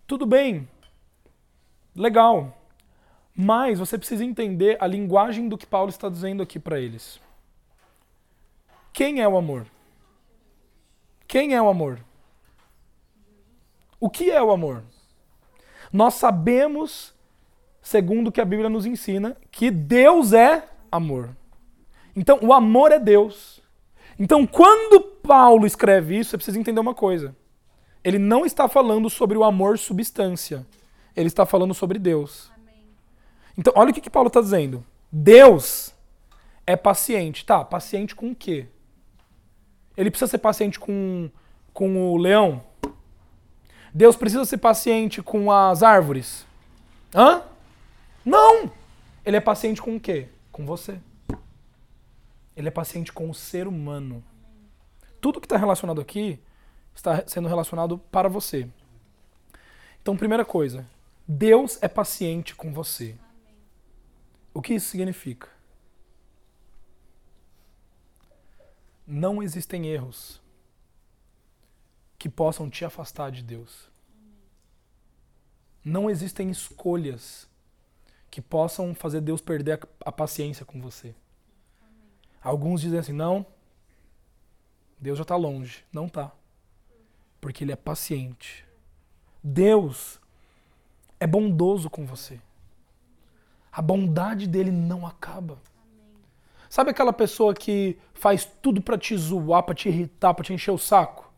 Tudo 0.08 0.26
bem. 0.26 0.68
Legal. 1.96 2.58
Mas 3.36 3.80
você 3.80 3.98
precisa 3.98 4.24
entender 4.24 4.78
a 4.80 4.88
linguagem 4.88 5.50
do 5.50 5.58
que 5.58 5.66
Paulo 5.66 5.90
está 5.90 6.08
dizendo 6.10 6.44
aqui 6.44 6.60
para 6.60 6.80
eles. 6.80 7.20
Quem 8.92 9.22
é 9.22 9.28
o 9.28 9.36
amor? 9.36 9.66
Quem 11.28 11.56
é 11.56 11.62
o 11.62 11.68
amor? 11.68 12.00
O 14.00 14.10
que 14.10 14.30
é 14.30 14.44
o 14.44 14.52
amor? 14.52 14.84
Nós 15.92 16.14
sabemos, 16.16 17.14
segundo 17.82 18.28
o 18.28 18.32
que 18.32 18.42
a 18.42 18.46
Bíblia 18.46 18.70
nos 18.70 18.86
ensina, 18.86 19.36
que 19.50 19.72
Deus 19.72 20.34
é 20.34 20.68
amor. 20.92 21.36
Então, 22.16 22.38
o 22.44 22.54
amor 22.54 22.92
é 22.92 23.00
Deus. 23.00 23.63
Então, 24.20 24.46
quando 24.46 25.02
Paulo 25.02 25.66
escreve 25.66 26.20
isso, 26.20 26.32
você 26.32 26.38
precisa 26.38 26.60
entender 26.60 26.80
uma 26.80 26.94
coisa. 26.94 27.36
Ele 28.04 28.20
não 28.20 28.46
está 28.46 28.68
falando 28.68 29.10
sobre 29.10 29.38
o 29.38 29.44
amor 29.44 29.78
substância. 29.78 30.66
Ele 31.16 31.28
está 31.28 31.46
falando 31.46 31.74
sobre 31.74 31.98
Deus. 31.98 32.52
Então, 33.58 33.74
olha 33.76 33.92
o 33.92 33.94
que, 33.94 34.02
que 34.02 34.10
Paulo 34.10 34.28
está 34.28 34.42
dizendo. 34.42 34.84
Deus 35.12 35.94
é 36.66 36.76
paciente. 36.76 37.46
Tá, 37.46 37.64
paciente 37.64 38.16
com 38.16 38.32
o 38.32 38.36
quê? 38.36 38.68
Ele 39.96 40.10
precisa 40.10 40.32
ser 40.32 40.40
paciente 40.40 40.80
com, 40.80 41.30
com 41.72 42.12
o 42.12 42.18
leão? 42.18 42.64
Deus 43.94 44.16
precisa 44.16 44.44
ser 44.44 44.58
paciente 44.58 45.22
com 45.22 45.52
as 45.52 45.84
árvores? 45.84 46.46
Hã? 47.14 47.44
Não! 48.26 48.72
Ele 49.24 49.38
é 49.38 49.42
paciente 49.42 49.82
com 49.82 49.96
o 49.96 50.00
quê? 50.00 50.28
Com 50.52 50.66
você. 50.66 50.98
Ele 52.56 52.68
é 52.68 52.72
paciente 52.72 53.12
com 53.12 53.30
o 53.30 53.34
ser 53.34 53.68
humano. 53.68 54.24
Tudo 55.20 55.40
que 55.40 55.46
está 55.46 55.58
relacionado 55.58 56.02
aqui 56.02 56.40
está 56.94 57.28
sendo 57.28 57.48
relacionado 57.48 57.98
para 57.98 58.30
você. 58.30 58.70
Então, 60.02 60.18
primeira 60.18 60.44
coisa, 60.44 60.86
Deus 61.28 61.82
é 61.82 61.88
paciente 61.88 62.56
com 62.56 62.74
você. 62.74 63.16
O 64.54 64.62
que 64.62 64.76
isso 64.76 64.90
significa? 64.90 65.50
Não 69.08 69.42
existem 69.42 69.88
erros 69.88 70.42
que 72.18 72.30
possam 72.30 72.70
te 72.70 72.86
afastar 72.86 73.32
de 73.32 73.44
Deus. 73.44 73.90
Não 75.84 76.10
existem 76.10 76.50
escolhas 76.50 77.48
que 78.32 78.42
possam 78.42 78.96
fazer 78.96 79.22
Deus 79.22 79.42
perder 79.42 79.80
a, 80.06 80.12
paciência 80.12 80.66
com 80.66 80.82
você. 80.82 81.14
Alguns 82.44 82.82
dizem 82.82 83.00
assim: 83.00 83.14
não, 83.14 83.46
Deus 85.00 85.18
já 85.18 85.24
está 85.24 85.36
longe. 85.36 85.86
Não 85.92 86.08
está. 86.08 86.32
Porque 87.40 87.64
Ele 87.64 87.72
é 87.72 87.76
paciente. 87.76 88.66
Deus 89.42 90.20
é 91.20 91.28
bondoso 91.28 91.90
com 91.90 92.06
você. 92.06 92.40
A 93.72 93.82
bondade 93.82 94.48
dele 94.48 94.72
não 94.72 95.06
acaba. 95.06 95.58
Sabe 96.70 96.92
aquela 96.92 97.14
pessoa 97.14 97.54
que 97.54 97.98
faz 98.14 98.46
tudo 98.46 98.82
para 98.82 98.98
te 98.98 99.16
zoar, 99.16 99.64
para 99.64 99.76
te 99.76 99.90
irritar, 99.90 100.34
para 100.34 100.44
te 100.44 100.54
encher 100.54 100.72
o 100.72 100.78
saco? 100.78 101.32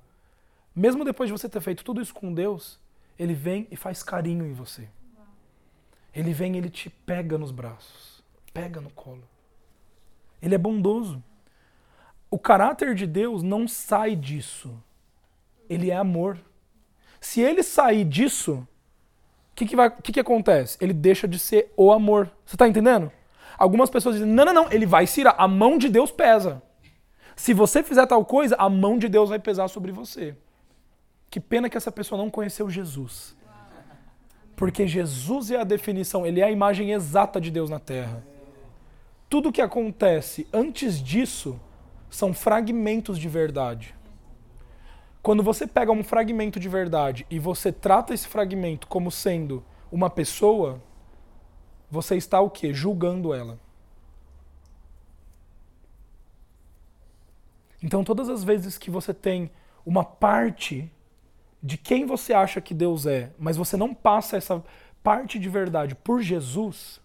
Mesmo 0.75 1.03
depois 1.03 1.27
de 1.27 1.31
você 1.31 1.47
ter 1.47 1.61
feito 1.61 1.83
tudo 1.83 2.01
isso 2.01 2.13
com 2.13 2.33
Deus, 2.33 2.79
ele 3.17 3.33
vem 3.33 3.67
e 3.71 3.75
faz 3.75 4.03
carinho 4.03 4.45
em 4.45 4.53
você. 4.53 4.87
Ele 6.13 6.33
vem 6.33 6.55
e 6.55 6.57
ele 6.57 6.69
te 6.69 6.89
pega 6.89 7.37
nos 7.37 7.51
braços, 7.51 8.23
pega 8.53 8.79
no 8.79 8.89
colo. 8.89 9.23
Ele 10.45 10.53
é 10.53 10.59
bondoso. 10.59 11.23
O 12.29 12.37
caráter 12.37 12.93
de 12.93 13.07
Deus 13.07 13.41
não 13.41 13.67
sai 13.67 14.15
disso. 14.15 14.71
Ele 15.67 15.89
é 15.89 15.95
amor. 15.95 16.37
Se 17.19 17.41
ele 17.41 17.63
sair 17.63 18.05
disso, 18.05 18.67
o 19.51 19.55
que, 19.55 19.65
que, 19.65 19.75
vai, 19.75 19.89
que, 19.89 20.11
que 20.11 20.19
acontece? 20.19 20.77
Ele 20.79 20.93
deixa 20.93 21.27
de 21.27 21.39
ser 21.39 21.73
o 21.75 21.91
amor. 21.91 22.29
Você 22.45 22.55
está 22.55 22.67
entendendo? 22.67 23.11
Algumas 23.57 23.89
pessoas 23.89 24.15
dizem: 24.15 24.31
não, 24.31 24.45
não, 24.45 24.53
não, 24.53 24.71
ele 24.71 24.85
vai 24.85 25.07
se 25.07 25.21
irar. 25.21 25.33
A 25.37 25.47
mão 25.47 25.79
de 25.79 25.89
Deus 25.89 26.11
pesa. 26.11 26.61
Se 27.35 27.51
você 27.53 27.81
fizer 27.81 28.05
tal 28.05 28.23
coisa, 28.23 28.55
a 28.57 28.69
mão 28.69 28.99
de 28.99 29.09
Deus 29.09 29.29
vai 29.29 29.39
pesar 29.39 29.67
sobre 29.67 29.91
você. 29.91 30.37
Que 31.29 31.39
pena 31.39 31.69
que 31.69 31.75
essa 31.75 31.91
pessoa 31.91 32.21
não 32.21 32.29
conheceu 32.29 32.69
Jesus. 32.69 33.35
Porque 34.55 34.87
Jesus 34.87 35.51
é 35.51 35.59
a 35.59 35.65
definição, 35.65 36.25
ele 36.25 36.39
é 36.39 36.43
a 36.43 36.51
imagem 36.51 36.91
exata 36.91 37.41
de 37.41 37.49
Deus 37.49 37.69
na 37.69 37.79
terra. 37.79 38.23
Tudo 39.35 39.51
que 39.51 39.61
acontece 39.61 40.47
antes 40.53 41.03
disso 41.03 41.59
são 42.09 42.33
fragmentos 42.33 43.19
de 43.19 43.27
verdade. 43.27 43.93
Quando 45.21 45.43
você 45.43 45.67
pega 45.67 45.91
um 45.91 46.05
fragmento 46.05 46.57
de 46.57 46.69
verdade 46.69 47.27
e 47.29 47.37
você 47.37 47.69
trata 47.69 48.13
esse 48.13 48.29
fragmento 48.29 48.87
como 48.87 49.11
sendo 49.11 49.61
uma 49.91 50.09
pessoa, 50.09 50.81
você 51.91 52.15
está 52.15 52.39
o 52.39 52.49
quê? 52.49 52.73
Julgando 52.73 53.33
ela. 53.33 53.59
Então, 57.83 58.05
todas 58.05 58.29
as 58.29 58.41
vezes 58.41 58.77
que 58.77 58.89
você 58.89 59.13
tem 59.13 59.51
uma 59.85 60.05
parte 60.05 60.89
de 61.61 61.77
quem 61.77 62.05
você 62.05 62.33
acha 62.33 62.61
que 62.61 62.73
Deus 62.73 63.05
é, 63.05 63.33
mas 63.37 63.57
você 63.57 63.75
não 63.75 63.93
passa 63.93 64.37
essa 64.37 64.63
parte 65.03 65.37
de 65.37 65.49
verdade 65.49 65.93
por 65.93 66.21
Jesus, 66.21 67.01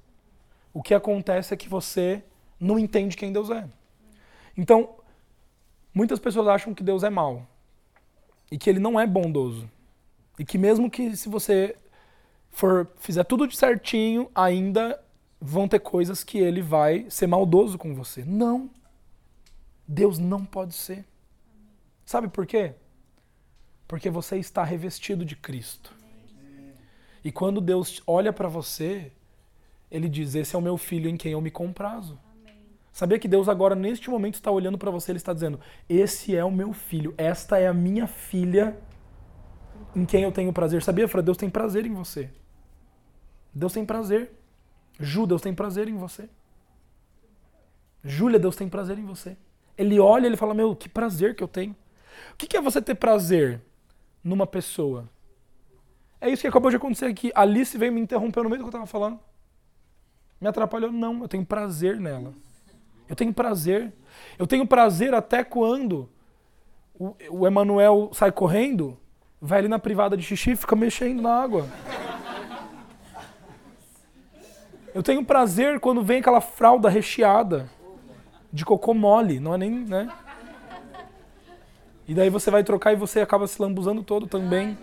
o 0.73 0.83
que 0.83 0.95
acontece 0.95 1.53
é 1.53 1.57
que 1.57 1.69
você 1.69 2.23
não 2.59 2.79
entende 2.79 3.17
quem 3.17 3.33
Deus 3.33 3.51
é. 3.51 3.69
Então, 4.57 4.97
muitas 5.93 6.19
pessoas 6.19 6.49
acham 6.49 6.75
que 6.75 6.83
Deus 6.83 7.03
é 7.03 7.11
mau 7.11 7.47
e 8.51 8.59
que 8.59 8.69
ele 8.69 8.79
não 8.79 8.99
é 8.99 9.07
bondoso. 9.07 9.71
E 10.39 10.45
que 10.45 10.59
mesmo 10.59 10.91
que 10.91 11.17
se 11.17 11.29
você 11.29 11.77
for 12.51 12.91
fizer 12.97 13.25
tudo 13.25 13.47
de 13.47 13.57
certinho, 13.57 14.31
ainda 14.35 15.03
vão 15.41 15.67
ter 15.67 15.81
coisas 15.81 16.23
que 16.23 16.39
ele 16.39 16.61
vai 16.61 17.09
ser 17.09 17.27
maldoso 17.27 17.79
com 17.79 17.95
você. 17.95 18.25
Não. 18.25 18.71
Deus 19.87 20.19
não 20.19 20.45
pode 20.45 20.75
ser. 20.75 21.05
Sabe 22.05 22.29
por 22.29 22.47
quê? 22.47 22.75
Porque 23.89 24.11
você 24.11 24.37
está 24.39 24.63
revestido 24.63 25.25
de 25.25 25.37
Cristo. 25.37 25.95
E 27.25 27.31
quando 27.31 27.61
Deus 27.61 28.03
olha 28.07 28.33
para 28.33 28.49
você, 28.49 29.13
ele 29.91 30.09
diz: 30.09 30.35
Esse 30.35 30.55
é 30.55 30.59
o 30.59 30.63
meu 30.63 30.77
filho 30.77 31.09
em 31.09 31.17
quem 31.17 31.33
eu 31.33 31.41
me 31.41 31.51
comprazo. 31.51 32.19
Sabia 32.93 33.19
que 33.19 33.29
Deus 33.29 33.49
agora, 33.49 33.75
neste 33.75 34.11
momento, 34.11 34.35
está 34.35 34.51
olhando 34.51 34.77
para 34.77 34.91
você, 34.91 35.13
Ele 35.13 35.19
está 35.19 35.33
dizendo: 35.33 35.61
Esse 35.89 36.37
é 36.37 36.45
o 36.45 36.51
meu 36.51 36.73
filho, 36.73 37.15
esta 37.17 37.59
é 37.59 37.67
a 37.67 37.75
minha 37.75 38.07
filha 38.07 38.77
em 39.95 40.05
quem 40.05 40.23
eu 40.23 40.33
tenho 40.33 40.53
prazer. 40.53 40.83
Sabia, 40.83 41.09
Fran? 41.09 41.23
Deus 41.23 41.37
tem 41.37 41.49
prazer 41.49 41.87
em 41.87 41.95
você. 41.95 42.31
Deus 43.53 43.73
tem 43.73 43.85
prazer. 43.85 44.33
Ju, 44.99 45.27
Deus 45.27 45.41
tem 45.43 45.55
prazer 45.55 45.89
em 45.89 45.97
você. 45.97 46.29
Júlia, 48.03 48.39
Deus 48.39 48.57
tem 48.57 48.69
prazer 48.69 48.99
em 48.99 49.05
você. 49.05 49.37
Ele 49.77 49.99
olha 49.99 50.25
e 50.25 50.27
ele 50.27 50.37
fala: 50.37 50.55
Meu, 50.55 50.75
que 50.75 50.89
prazer 50.89 51.35
que 51.35 51.43
eu 51.43 51.49
tenho. 51.49 51.75
O 52.33 52.37
que 52.37 52.57
é 52.57 52.61
você 52.61 52.81
ter 52.83 52.95
prazer 52.95 53.61
numa 54.23 54.47
pessoa? 54.47 55.09
É 56.21 56.29
isso 56.29 56.43
que 56.43 56.49
acabou 56.49 56.71
de 56.71 56.77
acontecer 56.77 57.07
aqui. 57.07 57.33
Alice 57.35 57.77
veio 57.79 57.93
me 57.93 58.01
interromper 58.01 58.43
no 58.43 58.51
meio 58.51 58.59
do 58.59 58.65
que 58.65 58.67
eu 58.67 58.79
estava 58.79 58.87
falando. 58.87 59.19
Me 60.41 60.49
atrapalhou? 60.49 60.91
Não, 60.91 61.23
eu 61.23 61.29
tenho 61.29 61.45
prazer 61.45 62.01
nela. 62.01 62.33
Eu 63.09 63.15
tenho 63.15 63.33
prazer. 63.33 63.93
Eu 64.39 64.47
tenho 64.47 64.67
prazer 64.67 65.15
até 65.15 65.45
quando 65.45 66.09
o, 66.99 67.15
o 67.31 67.47
Emanuel 67.47 68.11
sai 68.13 68.33
correndo, 68.33 68.97
vai 69.41 69.59
ali 69.59 69.69
na 69.69 69.79
privada 69.79 70.17
de 70.17 70.23
xixi 70.23 70.53
e 70.53 70.57
fica 70.57 70.75
mexendo 70.75 71.21
na 71.21 71.43
água. 71.43 71.67
Eu 74.95 75.03
tenho 75.03 75.25
prazer 75.25 75.79
quando 75.79 76.03
vem 76.03 76.21
aquela 76.21 76.41
fralda 76.41 76.89
recheada 76.89 77.71
de 78.53 78.65
cocô 78.65 78.93
mole, 78.95 79.39
não 79.39 79.55
é 79.55 79.59
nem, 79.59 79.71
né? 79.71 80.09
E 82.09 82.15
daí 82.15 82.29
você 82.29 82.51
vai 82.51 82.65
trocar 82.65 82.93
e 82.93 82.97
você 82.97 83.21
acaba 83.21 83.47
se 83.47 83.61
lambuzando 83.63 84.03
todo 84.03 84.27
também. 84.27 84.77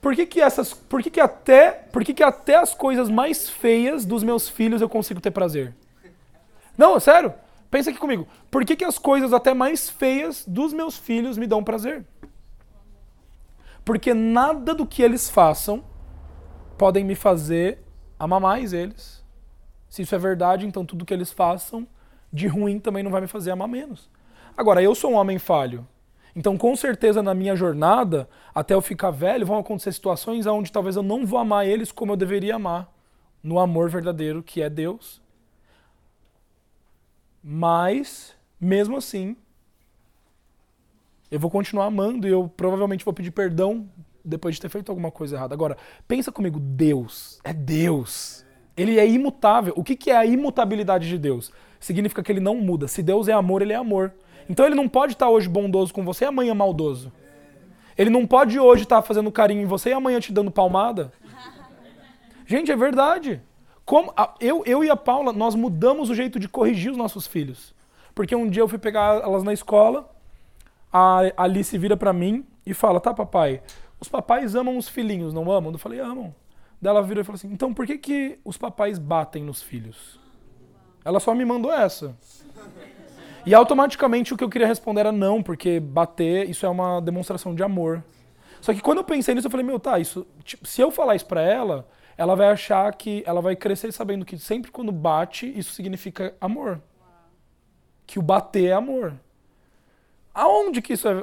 Por 0.00 0.14
que, 0.14 0.26
que 0.26 0.40
essas, 0.40 0.72
por 0.72 1.02
que, 1.02 1.10
que 1.10 1.20
até, 1.20 1.70
por 1.70 2.04
que, 2.04 2.14
que 2.14 2.22
até 2.22 2.56
as 2.56 2.74
coisas 2.74 3.08
mais 3.08 3.48
feias 3.48 4.04
dos 4.04 4.22
meus 4.22 4.48
filhos 4.48 4.80
eu 4.80 4.88
consigo 4.88 5.20
ter 5.20 5.30
prazer? 5.30 5.74
Não, 6.76 6.98
sério. 7.00 7.34
Pensa 7.70 7.90
aqui 7.90 7.98
comigo. 7.98 8.26
Por 8.50 8.64
que, 8.64 8.76
que 8.76 8.84
as 8.84 8.98
coisas 8.98 9.32
até 9.32 9.52
mais 9.52 9.90
feias 9.90 10.44
dos 10.46 10.72
meus 10.72 10.96
filhos 10.96 11.36
me 11.36 11.46
dão 11.46 11.62
prazer? 11.62 12.04
Porque 13.84 14.14
nada 14.14 14.74
do 14.74 14.86
que 14.86 15.02
eles 15.02 15.28
façam 15.28 15.82
podem 16.78 17.04
me 17.04 17.14
fazer 17.14 17.78
amar 18.18 18.40
mais 18.40 18.72
eles. 18.72 19.24
Se 19.88 20.02
isso 20.02 20.14
é 20.14 20.18
verdade, 20.18 20.66
então 20.66 20.84
tudo 20.84 21.04
que 21.04 21.12
eles 21.12 21.32
façam 21.32 21.86
de 22.32 22.46
ruim 22.46 22.78
também 22.78 23.02
não 23.02 23.10
vai 23.10 23.20
me 23.20 23.26
fazer 23.26 23.50
amar 23.50 23.68
menos. 23.68 24.08
Agora, 24.56 24.82
eu 24.82 24.94
sou 24.94 25.12
um 25.12 25.14
homem 25.14 25.38
falho. 25.38 25.86
Então, 26.38 26.56
com 26.56 26.76
certeza, 26.76 27.20
na 27.20 27.34
minha 27.34 27.56
jornada, 27.56 28.28
até 28.54 28.72
eu 28.72 28.80
ficar 28.80 29.10
velho, 29.10 29.44
vão 29.44 29.58
acontecer 29.58 29.92
situações 29.92 30.46
onde 30.46 30.70
talvez 30.70 30.94
eu 30.94 31.02
não 31.02 31.26
vou 31.26 31.38
amar 31.38 31.66
eles 31.66 31.90
como 31.90 32.12
eu 32.12 32.16
deveria 32.16 32.54
amar, 32.54 32.88
no 33.42 33.58
amor 33.58 33.90
verdadeiro 33.90 34.42
que 34.42 34.62
é 34.62 34.70
Deus 34.70 35.20
mas, 37.50 38.34
mesmo 38.60 38.96
assim, 38.98 39.36
eu 41.30 41.38
vou 41.38 41.50
continuar 41.50 41.86
amando 41.86 42.26
e 42.26 42.30
eu 42.30 42.46
provavelmente 42.46 43.04
vou 43.04 43.14
pedir 43.14 43.30
perdão 43.30 43.88
depois 44.24 44.56
de 44.56 44.60
ter 44.60 44.68
feito 44.68 44.90
alguma 44.90 45.10
coisa 45.10 45.36
errada. 45.36 45.54
Agora, 45.54 45.76
pensa 46.06 46.32
comigo, 46.32 46.58
Deus 46.58 47.40
é 47.44 47.52
Deus. 47.52 48.44
Ele 48.76 48.98
é 48.98 49.08
imutável. 49.08 49.72
O 49.76 49.84
que, 49.84 49.96
que 49.96 50.10
é 50.10 50.16
a 50.16 50.26
imutabilidade 50.26 51.08
de 51.08 51.18
Deus? 51.18 51.50
Significa 51.80 52.22
que 52.22 52.30
ele 52.30 52.40
não 52.40 52.56
muda. 52.56 52.86
Se 52.86 53.02
Deus 53.02 53.28
é 53.28 53.32
amor, 53.32 53.62
ele 53.62 53.72
é 53.72 53.76
amor. 53.76 54.12
Então 54.48 54.64
ele 54.64 54.74
não 54.74 54.88
pode 54.88 55.12
estar 55.12 55.28
hoje 55.28 55.48
bondoso 55.48 55.92
com 55.92 56.04
você 56.04 56.24
e 56.24 56.28
amanhã 56.28 56.54
maldoso. 56.54 57.12
Ele 57.96 58.10
não 58.10 58.26
pode 58.26 58.58
hoje 58.58 58.84
estar 58.84 59.02
fazendo 59.02 59.30
carinho 59.30 59.62
em 59.62 59.66
você 59.66 59.90
e 59.90 59.92
amanhã 59.92 60.20
te 60.20 60.32
dando 60.32 60.50
palmada. 60.50 61.12
Gente, 62.46 62.70
é 62.70 62.76
verdade. 62.76 63.42
Como 63.84 64.12
eu, 64.40 64.62
eu 64.64 64.84
e 64.84 64.90
a 64.90 64.96
Paula, 64.96 65.32
nós 65.32 65.54
mudamos 65.54 66.08
o 66.08 66.14
jeito 66.14 66.38
de 66.38 66.48
corrigir 66.48 66.90
os 66.90 66.96
nossos 66.96 67.26
filhos. 67.26 67.74
Porque 68.14 68.34
um 68.34 68.48
dia 68.48 68.62
eu 68.62 68.68
fui 68.68 68.78
pegar 68.78 69.22
elas 69.22 69.42
na 69.42 69.52
escola, 69.52 70.10
a 70.92 71.20
Alice 71.36 71.76
vira 71.76 71.96
para 71.96 72.12
mim 72.12 72.44
e 72.64 72.72
fala: 72.72 73.00
Tá, 73.00 73.12
papai, 73.12 73.62
os 74.00 74.08
papais 74.08 74.54
amam 74.54 74.76
os 74.76 74.88
filhinhos, 74.88 75.34
não 75.34 75.50
amam? 75.50 75.72
Eu 75.72 75.78
falei: 75.78 76.00
Amam. 76.00 76.34
Daí 76.80 76.90
ela 76.90 77.02
vira 77.02 77.20
e 77.20 77.24
fala 77.24 77.36
assim: 77.36 77.52
Então 77.52 77.74
por 77.74 77.86
que, 77.86 77.98
que 77.98 78.38
os 78.44 78.56
papais 78.56 78.98
batem 78.98 79.42
nos 79.42 79.62
filhos? 79.62 80.18
Ela 81.04 81.20
só 81.20 81.34
me 81.34 81.44
mandou 81.44 81.72
essa. 81.72 82.16
E 83.48 83.54
automaticamente 83.54 84.34
o 84.34 84.36
que 84.36 84.44
eu 84.44 84.50
queria 84.50 84.66
responder 84.66 85.00
era 85.00 85.10
não, 85.10 85.42
porque 85.42 85.80
bater, 85.80 86.50
isso 86.50 86.66
é 86.66 86.68
uma 86.68 87.00
demonstração 87.00 87.54
de 87.54 87.62
amor. 87.62 88.04
Só 88.60 88.74
que 88.74 88.82
quando 88.82 88.98
eu 88.98 89.04
pensei 89.04 89.34
nisso, 89.34 89.46
eu 89.46 89.50
falei, 89.50 89.64
meu, 89.64 89.80
tá, 89.80 89.98
isso, 89.98 90.26
tipo, 90.44 90.66
se 90.66 90.82
eu 90.82 90.90
falar 90.90 91.16
isso 91.16 91.24
pra 91.24 91.40
ela, 91.40 91.88
ela 92.18 92.36
vai 92.36 92.48
achar 92.48 92.94
que 92.94 93.22
ela 93.24 93.40
vai 93.40 93.56
crescer 93.56 93.90
sabendo 93.90 94.26
que 94.26 94.36
sempre 94.36 94.70
quando 94.70 94.92
bate, 94.92 95.50
isso 95.58 95.72
significa 95.72 96.36
amor. 96.38 96.82
Que 98.06 98.18
o 98.18 98.22
bater 98.22 98.66
é 98.66 98.72
amor. 98.74 99.14
Aonde 100.34 100.82
que 100.82 100.92
isso 100.92 101.08
é. 101.08 101.14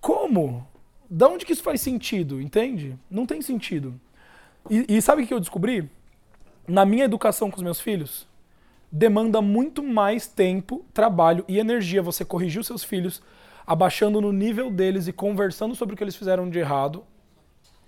Como? 0.00 0.64
Da 1.10 1.26
onde 1.26 1.44
que 1.44 1.52
isso 1.52 1.64
faz 1.64 1.80
sentido, 1.80 2.40
entende? 2.40 2.96
Não 3.10 3.26
tem 3.26 3.42
sentido. 3.42 4.00
E, 4.70 4.86
e 4.88 5.02
sabe 5.02 5.24
o 5.24 5.26
que 5.26 5.34
eu 5.34 5.40
descobri? 5.40 5.90
Na 6.64 6.86
minha 6.86 7.06
educação 7.06 7.50
com 7.50 7.56
os 7.56 7.62
meus 7.64 7.80
filhos, 7.80 8.28
demanda 8.90 9.40
muito 9.42 9.82
mais 9.82 10.26
tempo, 10.26 10.84
trabalho 10.94 11.44
e 11.46 11.58
energia 11.58 12.02
você 12.02 12.24
corrigir 12.24 12.60
os 12.60 12.66
seus 12.66 12.82
filhos, 12.82 13.22
abaixando 13.66 14.20
no 14.20 14.32
nível 14.32 14.70
deles 14.70 15.06
e 15.08 15.12
conversando 15.12 15.74
sobre 15.74 15.94
o 15.94 15.96
que 15.96 16.02
eles 16.02 16.16
fizeram 16.16 16.48
de 16.48 16.58
errado, 16.58 17.04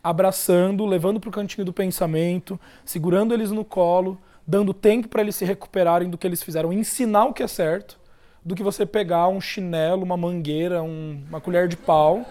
abraçando, 0.02 0.84
levando 0.84 1.18
para 1.18 1.28
o 1.28 1.32
cantinho 1.32 1.64
do 1.64 1.72
pensamento, 1.72 2.60
segurando 2.84 3.32
eles 3.32 3.50
no 3.50 3.64
colo, 3.64 4.18
dando 4.46 4.74
tempo 4.74 5.08
para 5.08 5.22
eles 5.22 5.36
se 5.36 5.44
recuperarem 5.44 6.10
do 6.10 6.18
que 6.18 6.26
eles 6.26 6.42
fizeram, 6.42 6.72
ensinar 6.72 7.24
o 7.24 7.32
que 7.32 7.42
é 7.42 7.48
certo, 7.48 7.98
do 8.44 8.54
que 8.54 8.62
você 8.62 8.84
pegar 8.84 9.28
um 9.28 9.40
chinelo, 9.40 10.02
uma 10.02 10.16
mangueira, 10.16 10.82
um, 10.82 11.22
uma 11.28 11.40
colher 11.40 11.68
de 11.68 11.76
pau 11.76 12.24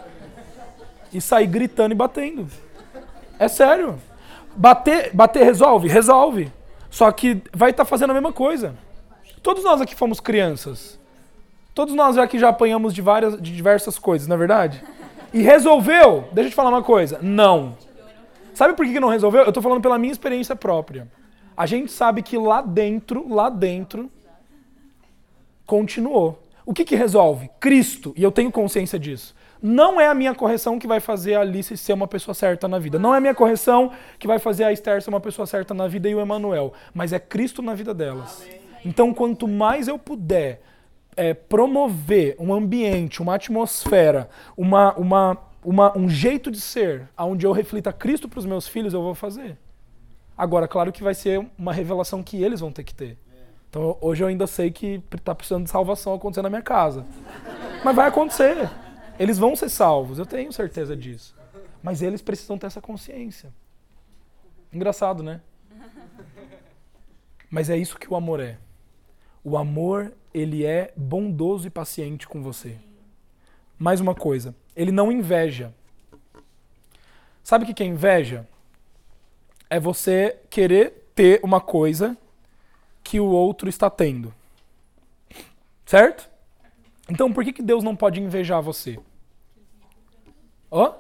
e 1.14 1.22
sair 1.22 1.48
gritando 1.48 1.94
e 1.94 1.96
batendo. 1.96 2.48
É 3.38 3.48
sério. 3.48 4.00
Bater, 4.56 5.12
bater 5.14 5.44
resolve? 5.44 5.88
Resolve. 5.88 6.52
Só 6.90 7.12
que 7.12 7.42
vai 7.54 7.72
estar 7.72 7.84
tá 7.84 7.90
fazendo 7.90 8.12
a 8.12 8.14
mesma 8.14 8.34
coisa. 8.34 8.76
Todos 9.42 9.64
nós 9.64 9.82
aqui 9.82 9.96
fomos 9.96 10.20
crianças. 10.20 11.00
Todos 11.74 11.94
nós 11.94 12.18
aqui 12.18 12.38
já 12.38 12.50
apanhamos 12.50 12.94
de, 12.94 13.02
várias, 13.02 13.40
de 13.42 13.56
diversas 13.56 13.98
coisas, 13.98 14.28
não 14.28 14.36
é 14.36 14.40
verdade? 14.40 14.84
E 15.34 15.42
resolveu? 15.42 16.28
Deixa 16.32 16.48
eu 16.48 16.52
te 16.52 16.56
falar 16.56 16.70
uma 16.70 16.84
coisa. 16.84 17.20
Não. 17.22 17.78
Sabe 18.54 18.74
por 18.74 18.86
que 18.86 19.00
não 19.00 19.08
resolveu? 19.08 19.44
Eu 19.44 19.50
estou 19.50 19.64
falando 19.64 19.82
pela 19.82 19.98
minha 19.98 20.12
experiência 20.12 20.56
própria. 20.56 21.08
A 21.56 21.66
gente 21.66 21.92
sabe 21.92 22.22
que 22.22 22.38
lá 22.38 22.62
dentro, 22.62 23.32
lá 23.34 23.50
dentro, 23.50 24.10
continuou. 25.66 26.44
O 26.66 26.74
que, 26.74 26.84
que 26.84 26.96
resolve? 26.96 27.50
Cristo, 27.60 28.14
e 28.18 28.24
eu 28.24 28.32
tenho 28.32 28.52
consciência 28.52 29.00
disso. 29.00 29.36
Não 29.62 30.00
é 30.00 30.08
a 30.08 30.14
minha 30.14 30.34
correção 30.34 30.80
que 30.80 30.88
vai 30.88 31.00
fazer 31.00 31.36
a 31.36 31.42
Alice 31.42 31.76
ser 31.76 31.94
uma 31.94 32.08
pessoa 32.08 32.34
certa 32.34 32.68
na 32.68 32.80
vida. 32.80 32.98
Não 32.98 33.14
é 33.14 33.18
a 33.18 33.22
minha 33.22 33.36
correção 33.36 33.92
que 34.18 34.26
vai 34.26 34.40
fazer 34.40 34.64
a 34.64 34.72
Esther 34.72 35.02
ser 35.02 35.10
uma 35.10 35.20
pessoa 35.20 35.46
certa 35.46 35.74
na 35.74 35.88
vida 35.88 36.08
e 36.08 36.16
o 36.16 36.22
Emanuel. 36.22 36.74
Mas 36.94 37.12
é 37.12 37.20
Cristo 37.20 37.62
na 37.62 37.76
vida 37.76 37.94
delas. 37.94 38.48
Então, 38.86 39.14
quanto 39.14 39.48
mais 39.48 39.90
eu 39.90 40.00
puder 40.00 40.62
é, 41.16 41.34
promover 41.34 42.38
um 42.40 42.54
ambiente, 42.54 43.22
uma 43.22 43.36
atmosfera, 43.36 44.30
uma, 44.56 44.94
uma, 44.94 45.38
uma, 45.64 45.98
um 45.98 46.08
jeito 46.08 46.50
de 46.50 46.62
ser, 46.62 47.10
onde 47.18 47.46
eu 47.46 47.52
reflita 47.52 47.92
Cristo 47.92 48.30
para 48.30 48.40
os 48.40 48.46
meus 48.46 48.68
filhos, 48.68 48.94
eu 48.94 49.02
vou 49.02 49.14
fazer. 49.14 49.58
Agora, 50.38 50.70
claro 50.70 50.94
que 50.94 51.04
vai 51.04 51.14
ser 51.14 51.46
uma 51.58 51.74
revelação 51.74 52.24
que 52.24 52.42
eles 52.42 52.62
vão 52.62 52.72
ter 52.72 52.84
que 52.84 52.96
ter. 52.96 53.18
Então, 53.70 53.98
hoje 54.00 54.24
eu 54.24 54.28
ainda 54.30 54.48
sei 54.48 54.72
que 54.72 55.04
está 55.14 55.36
precisando 55.36 55.66
de 55.66 55.70
salvação 55.70 56.14
acontecer 56.14 56.42
na 56.42 56.50
minha 56.50 56.62
casa. 56.62 57.06
Mas 57.84 57.94
vai 57.94 58.08
acontecer. 58.08 58.70
Eles 59.20 59.38
vão 59.38 59.54
ser 59.54 59.68
salvos, 59.70 60.18
eu 60.18 60.26
tenho 60.26 60.52
certeza 60.54 60.96
disso. 60.96 61.36
Mas 61.84 62.02
eles 62.02 62.22
precisam 62.22 62.58
ter 62.58 62.68
essa 62.68 62.80
consciência. 62.80 63.54
Engraçado, 64.72 65.22
né? 65.22 65.42
Mas 67.50 67.70
é 67.70 67.76
isso 67.76 68.00
que 68.00 68.12
o 68.12 68.16
amor 68.16 68.40
é. 68.40 68.58
O 69.44 69.58
amor, 69.58 70.14
ele 70.34 70.66
é 70.66 70.94
bondoso 70.96 71.68
e 71.68 71.70
paciente 71.70 72.28
com 72.28 72.42
você. 72.42 72.78
Mais 73.78 74.00
uma 74.00 74.16
coisa, 74.16 74.56
ele 74.76 74.92
não 74.92 75.12
inveja. 75.12 75.74
Sabe 77.44 77.66
o 77.66 77.74
que 77.74 77.84
é 77.84 77.86
inveja? 77.86 78.48
É 79.70 79.80
você 79.80 80.38
querer 80.50 81.12
ter 81.14 81.42
uma 81.44 81.60
coisa 81.60 82.18
que 83.04 83.20
o 83.20 83.26
outro 83.26 83.68
está 83.68 83.90
tendo. 83.90 84.34
Certo? 85.86 86.30
Então 87.10 87.34
por 87.34 87.44
que, 87.44 87.52
que 87.52 87.64
Deus 87.64 87.84
não 87.84 87.96
pode 87.96 88.22
invejar 88.22 88.62
você? 88.62 89.00
Hã? 90.72 90.94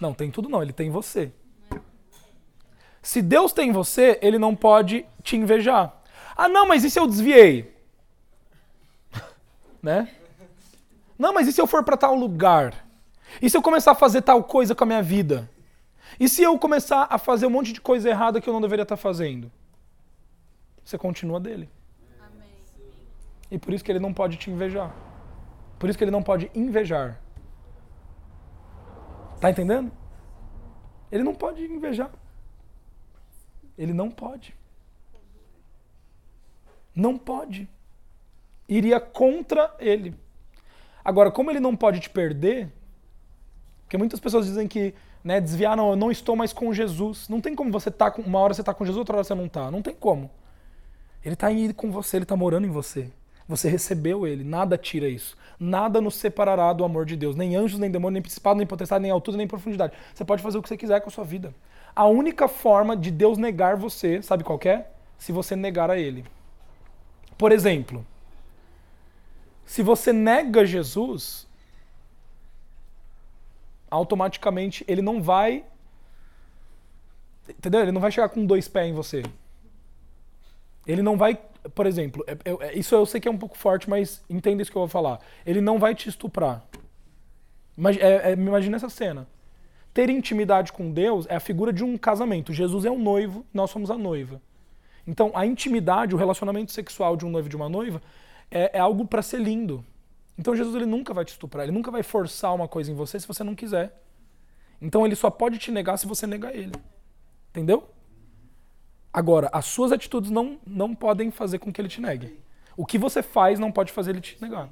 Não, 0.00 0.14
tem 0.14 0.30
tudo 0.30 0.48
não, 0.48 0.62
ele 0.62 0.72
tem 0.72 0.90
você. 0.90 1.32
Se 3.02 3.22
Deus 3.22 3.52
tem 3.52 3.72
você, 3.72 4.18
ele 4.22 4.38
não 4.38 4.54
pode 4.54 5.06
te 5.22 5.36
invejar. 5.36 6.02
Ah, 6.36 6.48
não, 6.48 6.66
mas 6.66 6.84
e 6.84 6.90
se 6.90 6.98
eu 6.98 7.06
desviei? 7.06 7.74
né? 9.82 10.08
Não, 11.18 11.32
mas 11.32 11.48
e 11.48 11.52
se 11.52 11.60
eu 11.60 11.66
for 11.66 11.84
para 11.84 11.96
tal 11.96 12.14
lugar? 12.14 12.86
E 13.40 13.48
se 13.48 13.56
eu 13.56 13.62
começar 13.62 13.92
a 13.92 13.94
fazer 13.94 14.22
tal 14.22 14.42
coisa 14.44 14.74
com 14.74 14.84
a 14.84 14.86
minha 14.86 15.02
vida? 15.02 15.50
E 16.18 16.28
se 16.28 16.42
eu 16.42 16.58
começar 16.58 17.06
a 17.10 17.18
fazer 17.18 17.46
um 17.46 17.50
monte 17.50 17.72
de 17.72 17.80
coisa 17.80 18.08
errada 18.08 18.40
que 18.40 18.48
eu 18.48 18.52
não 18.52 18.60
deveria 18.60 18.82
estar 18.82 18.96
fazendo? 18.96 19.50
Você 20.84 20.98
continua 20.98 21.38
dele. 21.38 21.68
Amém. 22.20 22.48
E 23.50 23.58
por 23.58 23.72
isso 23.72 23.84
que 23.84 23.92
ele 23.92 24.00
não 24.00 24.12
pode 24.12 24.36
te 24.36 24.50
invejar. 24.50 24.94
Por 25.78 25.88
isso 25.88 25.96
que 25.96 26.04
ele 26.04 26.10
não 26.10 26.22
pode 26.22 26.50
invejar. 26.54 27.20
Tá 29.40 29.50
entendendo? 29.50 29.90
Ele 31.10 31.24
não 31.24 31.34
pode 31.34 31.64
invejar. 31.64 32.10
Ele 33.76 33.92
não 33.92 34.10
pode. 34.10 34.54
Não 36.94 37.16
pode. 37.16 37.68
Iria 38.68 39.00
contra 39.00 39.74
ele. 39.78 40.14
Agora, 41.04 41.30
como 41.30 41.50
ele 41.50 41.60
não 41.60 41.74
pode 41.74 41.98
te 42.00 42.10
perder, 42.10 42.70
porque 43.82 43.96
muitas 43.96 44.20
pessoas 44.20 44.46
dizem 44.46 44.68
que 44.68 44.94
né, 45.24 45.40
desviar, 45.40 45.76
não, 45.76 45.90
eu 45.90 45.96
não 45.96 46.10
estou 46.10 46.36
mais 46.36 46.52
com 46.52 46.72
Jesus. 46.72 47.28
Não 47.28 47.40
tem 47.40 47.54
como 47.54 47.72
você 47.72 47.90
tá 47.90 48.10
com, 48.10 48.22
uma 48.22 48.38
hora 48.38 48.54
você 48.54 48.60
está 48.60 48.74
com 48.74 48.84
Jesus, 48.84 48.98
outra 48.98 49.16
hora 49.16 49.24
você 49.24 49.34
não 49.34 49.46
está. 49.46 49.70
Não 49.70 49.82
tem 49.82 49.94
como. 49.94 50.30
Ele 51.24 51.34
está 51.34 51.48
com 51.74 51.90
você, 51.90 52.18
ele 52.18 52.24
está 52.24 52.36
morando 52.36 52.66
em 52.66 52.70
você. 52.70 53.10
Você 53.50 53.68
recebeu 53.68 54.28
ele, 54.28 54.44
nada 54.44 54.78
tira 54.78 55.08
isso. 55.08 55.36
Nada 55.58 56.00
nos 56.00 56.14
separará 56.14 56.72
do 56.72 56.84
amor 56.84 57.04
de 57.04 57.16
Deus. 57.16 57.34
Nem 57.34 57.56
anjos, 57.56 57.80
nem 57.80 57.90
demônios, 57.90 58.12
nem 58.12 58.22
principado, 58.22 58.58
nem 58.58 58.66
potestade, 58.66 59.02
nem 59.02 59.10
altura, 59.10 59.36
nem 59.36 59.48
profundidade. 59.48 59.92
Você 60.14 60.24
pode 60.24 60.40
fazer 60.40 60.56
o 60.56 60.62
que 60.62 60.68
você 60.68 60.76
quiser 60.76 61.00
com 61.00 61.08
a 61.08 61.12
sua 61.12 61.24
vida. 61.24 61.52
A 61.94 62.06
única 62.06 62.46
forma 62.46 62.96
de 62.96 63.10
Deus 63.10 63.36
negar 63.38 63.74
você, 63.74 64.22
sabe 64.22 64.44
qual 64.44 64.60
é? 64.66 64.86
Se 65.18 65.32
você 65.32 65.56
negar 65.56 65.90
a 65.90 65.98
ele. 65.98 66.24
Por 67.36 67.50
exemplo, 67.50 68.06
se 69.66 69.82
você 69.82 70.12
nega 70.12 70.64
Jesus, 70.64 71.48
automaticamente 73.90 74.84
ele 74.86 75.02
não 75.02 75.20
vai. 75.20 75.64
Entendeu? 77.48 77.80
Ele 77.80 77.90
não 77.90 78.00
vai 78.00 78.12
chegar 78.12 78.28
com 78.28 78.46
dois 78.46 78.68
pés 78.68 78.88
em 78.88 78.94
você. 78.94 79.24
Ele 80.86 81.02
não 81.02 81.16
vai 81.16 81.36
por 81.74 81.86
exemplo, 81.86 82.24
é, 82.26 82.36
é, 82.66 82.78
isso 82.78 82.94
eu 82.94 83.04
sei 83.04 83.20
que 83.20 83.28
é 83.28 83.30
um 83.30 83.38
pouco 83.38 83.56
forte, 83.56 83.88
mas 83.88 84.22
entenda 84.28 84.62
isso 84.62 84.70
que 84.70 84.76
eu 84.76 84.82
vou 84.82 84.88
falar. 84.88 85.20
Ele 85.44 85.60
não 85.60 85.78
vai 85.78 85.94
te 85.94 86.08
estuprar. 86.08 86.64
É, 87.98 88.30
é, 88.30 88.32
imagina 88.32 88.76
essa 88.76 88.88
cena. 88.88 89.26
Ter 89.92 90.08
intimidade 90.08 90.72
com 90.72 90.90
Deus 90.90 91.26
é 91.28 91.34
a 91.34 91.40
figura 91.40 91.72
de 91.72 91.82
um 91.82 91.98
casamento. 91.98 92.52
Jesus 92.52 92.84
é 92.84 92.90
o 92.90 92.98
noivo, 92.98 93.44
nós 93.52 93.70
somos 93.70 93.90
a 93.90 93.98
noiva. 93.98 94.40
Então, 95.06 95.32
a 95.34 95.44
intimidade, 95.44 96.14
o 96.14 96.18
relacionamento 96.18 96.72
sexual 96.72 97.16
de 97.16 97.26
um 97.26 97.30
noivo 97.30 97.48
e 97.48 97.50
de 97.50 97.56
uma 97.56 97.68
noiva 97.68 98.00
é, 98.50 98.78
é 98.78 98.80
algo 98.80 99.04
para 99.04 99.22
ser 99.22 99.40
lindo. 99.40 99.84
Então, 100.38 100.54
Jesus 100.54 100.74
ele 100.74 100.86
nunca 100.86 101.12
vai 101.12 101.24
te 101.24 101.30
estuprar, 101.30 101.64
ele 101.64 101.72
nunca 101.72 101.90
vai 101.90 102.02
forçar 102.02 102.54
uma 102.54 102.68
coisa 102.68 102.90
em 102.90 102.94
você 102.94 103.18
se 103.18 103.26
você 103.26 103.42
não 103.42 103.54
quiser. 103.54 104.02
Então, 104.80 105.04
ele 105.04 105.16
só 105.16 105.28
pode 105.28 105.58
te 105.58 105.70
negar 105.70 105.96
se 105.98 106.06
você 106.06 106.26
negar 106.26 106.54
ele. 106.54 106.72
Entendeu? 107.50 107.88
Agora, 109.12 109.50
as 109.52 109.66
suas 109.66 109.90
atitudes 109.92 110.30
não, 110.30 110.58
não 110.66 110.94
podem 110.94 111.30
fazer 111.30 111.58
com 111.58 111.72
que 111.72 111.80
ele 111.80 111.88
te 111.88 112.00
negue. 112.00 112.38
O 112.76 112.86
que 112.86 112.96
você 112.96 113.22
faz 113.22 113.58
não 113.58 113.72
pode 113.72 113.92
fazer 113.92 114.10
ele 114.10 114.20
te 114.20 114.40
negar. 114.40 114.68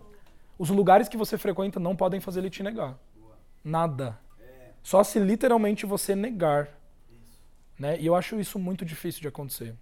Os 0.58 0.70
lugares 0.70 1.08
que 1.08 1.16
você 1.16 1.36
frequenta 1.36 1.78
não 1.78 1.96
podem 1.96 2.20
fazer 2.20 2.40
ele 2.40 2.50
te 2.50 2.62
negar. 2.62 2.96
Nada. 3.64 4.18
Só 4.82 5.02
se 5.04 5.18
literalmente 5.18 5.84
você 5.84 6.14
negar. 6.14 6.68
Né? 7.78 7.98
E 8.00 8.06
eu 8.06 8.14
acho 8.14 8.40
isso 8.40 8.58
muito 8.58 8.84
difícil 8.84 9.20
de 9.20 9.28
acontecer. 9.28 9.74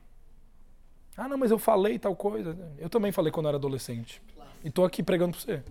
Ah, 1.17 1.29
não, 1.29 1.39
mas 1.39 1.51
eu 1.51 1.59
falei 1.59 1.99
tal 1.99 2.15
coisa. 2.15 2.57
Eu 2.79 2.91
também 2.91 3.13
falei 3.13 3.33
quando 3.33 3.47
eu 3.47 3.51
era 3.51 3.59
adolescente. 3.59 4.21
E 4.65 4.71
tô 4.71 4.85
aqui 4.85 5.03
pregando 5.03 5.33
pra 5.33 5.41
você. 5.41 5.63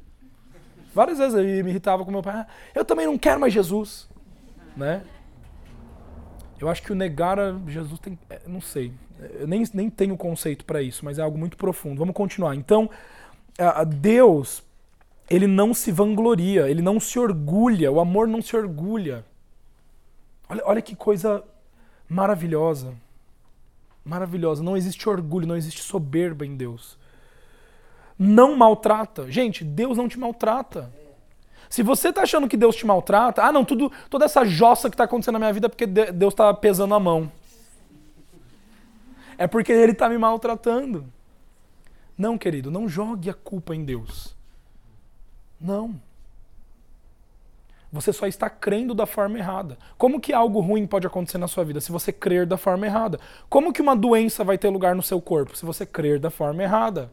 Várias 0.94 1.18
vezes 1.18 1.36
eu 1.36 1.44
me 1.64 1.70
irritava 1.70 2.06
com 2.06 2.12
meu 2.12 2.24
pai. 2.24 2.36
Ah, 2.36 2.48
eu 2.74 2.86
também 2.86 3.06
não 3.06 3.18
quero 3.18 3.40
mais 3.40 3.54
Jesus. 3.54 4.10
Né? 4.76 5.06
Eu 6.60 6.70
acho 6.70 6.82
que 6.82 6.92
o 6.92 6.96
negar 6.96 7.40
a 7.40 7.60
Jesus 7.68 8.00
tem. 8.00 8.18
É, 8.30 8.42
não 8.48 8.62
sei. 8.62 8.94
Eu 9.34 9.48
nem, 9.48 9.64
nem 9.74 9.90
tenho 9.90 10.18
conceito 10.18 10.66
para 10.66 10.82
isso, 10.82 11.04
mas 11.04 11.20
é 11.20 11.22
algo 11.22 11.38
muito 11.38 11.58
profundo. 11.58 12.00
Vamos 12.00 12.16
continuar. 12.16 12.56
Então, 12.56 12.90
Deus, 14.00 14.64
ele 15.30 15.48
não 15.48 15.74
se 15.74 15.92
vangloria, 15.92 16.70
ele 16.70 16.82
não 16.82 17.00
se 17.00 17.18
orgulha, 17.18 17.92
o 17.92 18.00
amor 18.00 18.28
não 18.28 18.42
se 18.42 18.56
orgulha. 18.56 19.26
Olha, 20.50 20.62
olha 20.66 20.82
que 20.82 20.96
coisa 20.96 21.44
maravilhosa. 22.08 22.94
Maravilhosa. 24.04 24.64
Não 24.64 24.78
existe 24.78 25.10
orgulho, 25.10 25.48
não 25.48 25.58
existe 25.58 25.82
soberba 25.82 26.46
em 26.46 26.56
Deus. 26.56 26.98
Não 28.18 28.56
maltrata. 28.56 29.30
Gente, 29.32 29.64
Deus 29.64 29.98
não 29.98 30.08
te 30.08 30.20
maltrata. 30.20 30.92
Se 31.70 31.84
você 31.84 32.10
está 32.10 32.22
achando 32.22 32.48
que 32.48 32.58
Deus 32.58 32.76
te 32.76 32.86
maltrata, 32.86 33.44
ah, 33.44 33.52
não, 33.52 33.66
tudo, 33.66 33.92
toda 34.10 34.26
essa 34.26 34.46
jossa 34.46 34.90
que 34.90 34.94
está 34.94 35.06
acontecendo 35.06 35.34
na 35.34 35.40
minha 35.40 35.54
vida 35.54 35.68
é 35.68 35.70
porque 35.70 35.86
Deus 35.86 36.34
está 36.34 36.54
pesando 36.54 36.94
a 36.94 37.00
mão. 37.00 37.32
É 39.38 39.48
porque 39.48 39.72
Ele 39.72 39.92
está 39.92 40.08
me 40.08 40.18
maltratando. 40.18 41.06
Não, 42.18 42.38
querido, 42.38 42.72
não 42.72 42.88
jogue 42.88 43.30
a 43.30 43.34
culpa 43.34 43.76
em 43.76 43.84
Deus. 43.84 44.36
Não. 45.60 46.00
Você 47.92 48.12
só 48.12 48.28
está 48.28 48.50
crendo 48.50 48.94
da 48.94 49.06
forma 49.06 49.38
errada. 49.38 49.78
Como 49.98 50.20
que 50.20 50.34
algo 50.34 50.60
ruim 50.60 50.86
pode 50.86 51.08
acontecer 51.08 51.38
na 51.38 51.48
sua 51.48 51.64
vida 51.64 51.80
se 51.80 51.94
você 51.94 52.12
crer 52.12 52.46
da 52.46 52.58
forma 52.58 52.86
errada? 52.86 53.22
Como 53.50 53.72
que 53.72 53.82
uma 53.82 53.96
doença 53.96 54.44
vai 54.44 54.58
ter 54.58 54.68
lugar 54.68 54.94
no 54.96 55.02
seu 55.02 55.22
corpo 55.22 55.56
se 55.56 55.66
você 55.66 55.86
crer 55.86 56.20
da 56.20 56.30
forma 56.30 56.62
errada? 56.62 57.10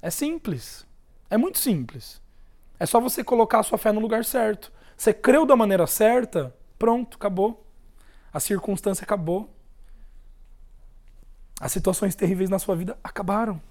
É 0.00 0.08
simples. 0.08 0.86
É 1.28 1.36
muito 1.36 1.58
simples. 1.58 2.21
É 2.82 2.86
só 2.86 2.98
você 2.98 3.22
colocar 3.22 3.60
a 3.60 3.62
sua 3.62 3.78
fé 3.78 3.92
no 3.92 4.00
lugar 4.00 4.24
certo. 4.24 4.72
Você 4.96 5.14
creu 5.14 5.46
da 5.46 5.54
maneira 5.54 5.86
certa, 5.86 6.52
pronto, 6.76 7.16
acabou. 7.16 7.64
A 8.32 8.40
circunstância 8.40 9.04
acabou. 9.04 9.48
As 11.60 11.70
situações 11.70 12.16
terríveis 12.16 12.50
na 12.50 12.58
sua 12.58 12.74
vida 12.74 12.98
acabaram. 13.04 13.62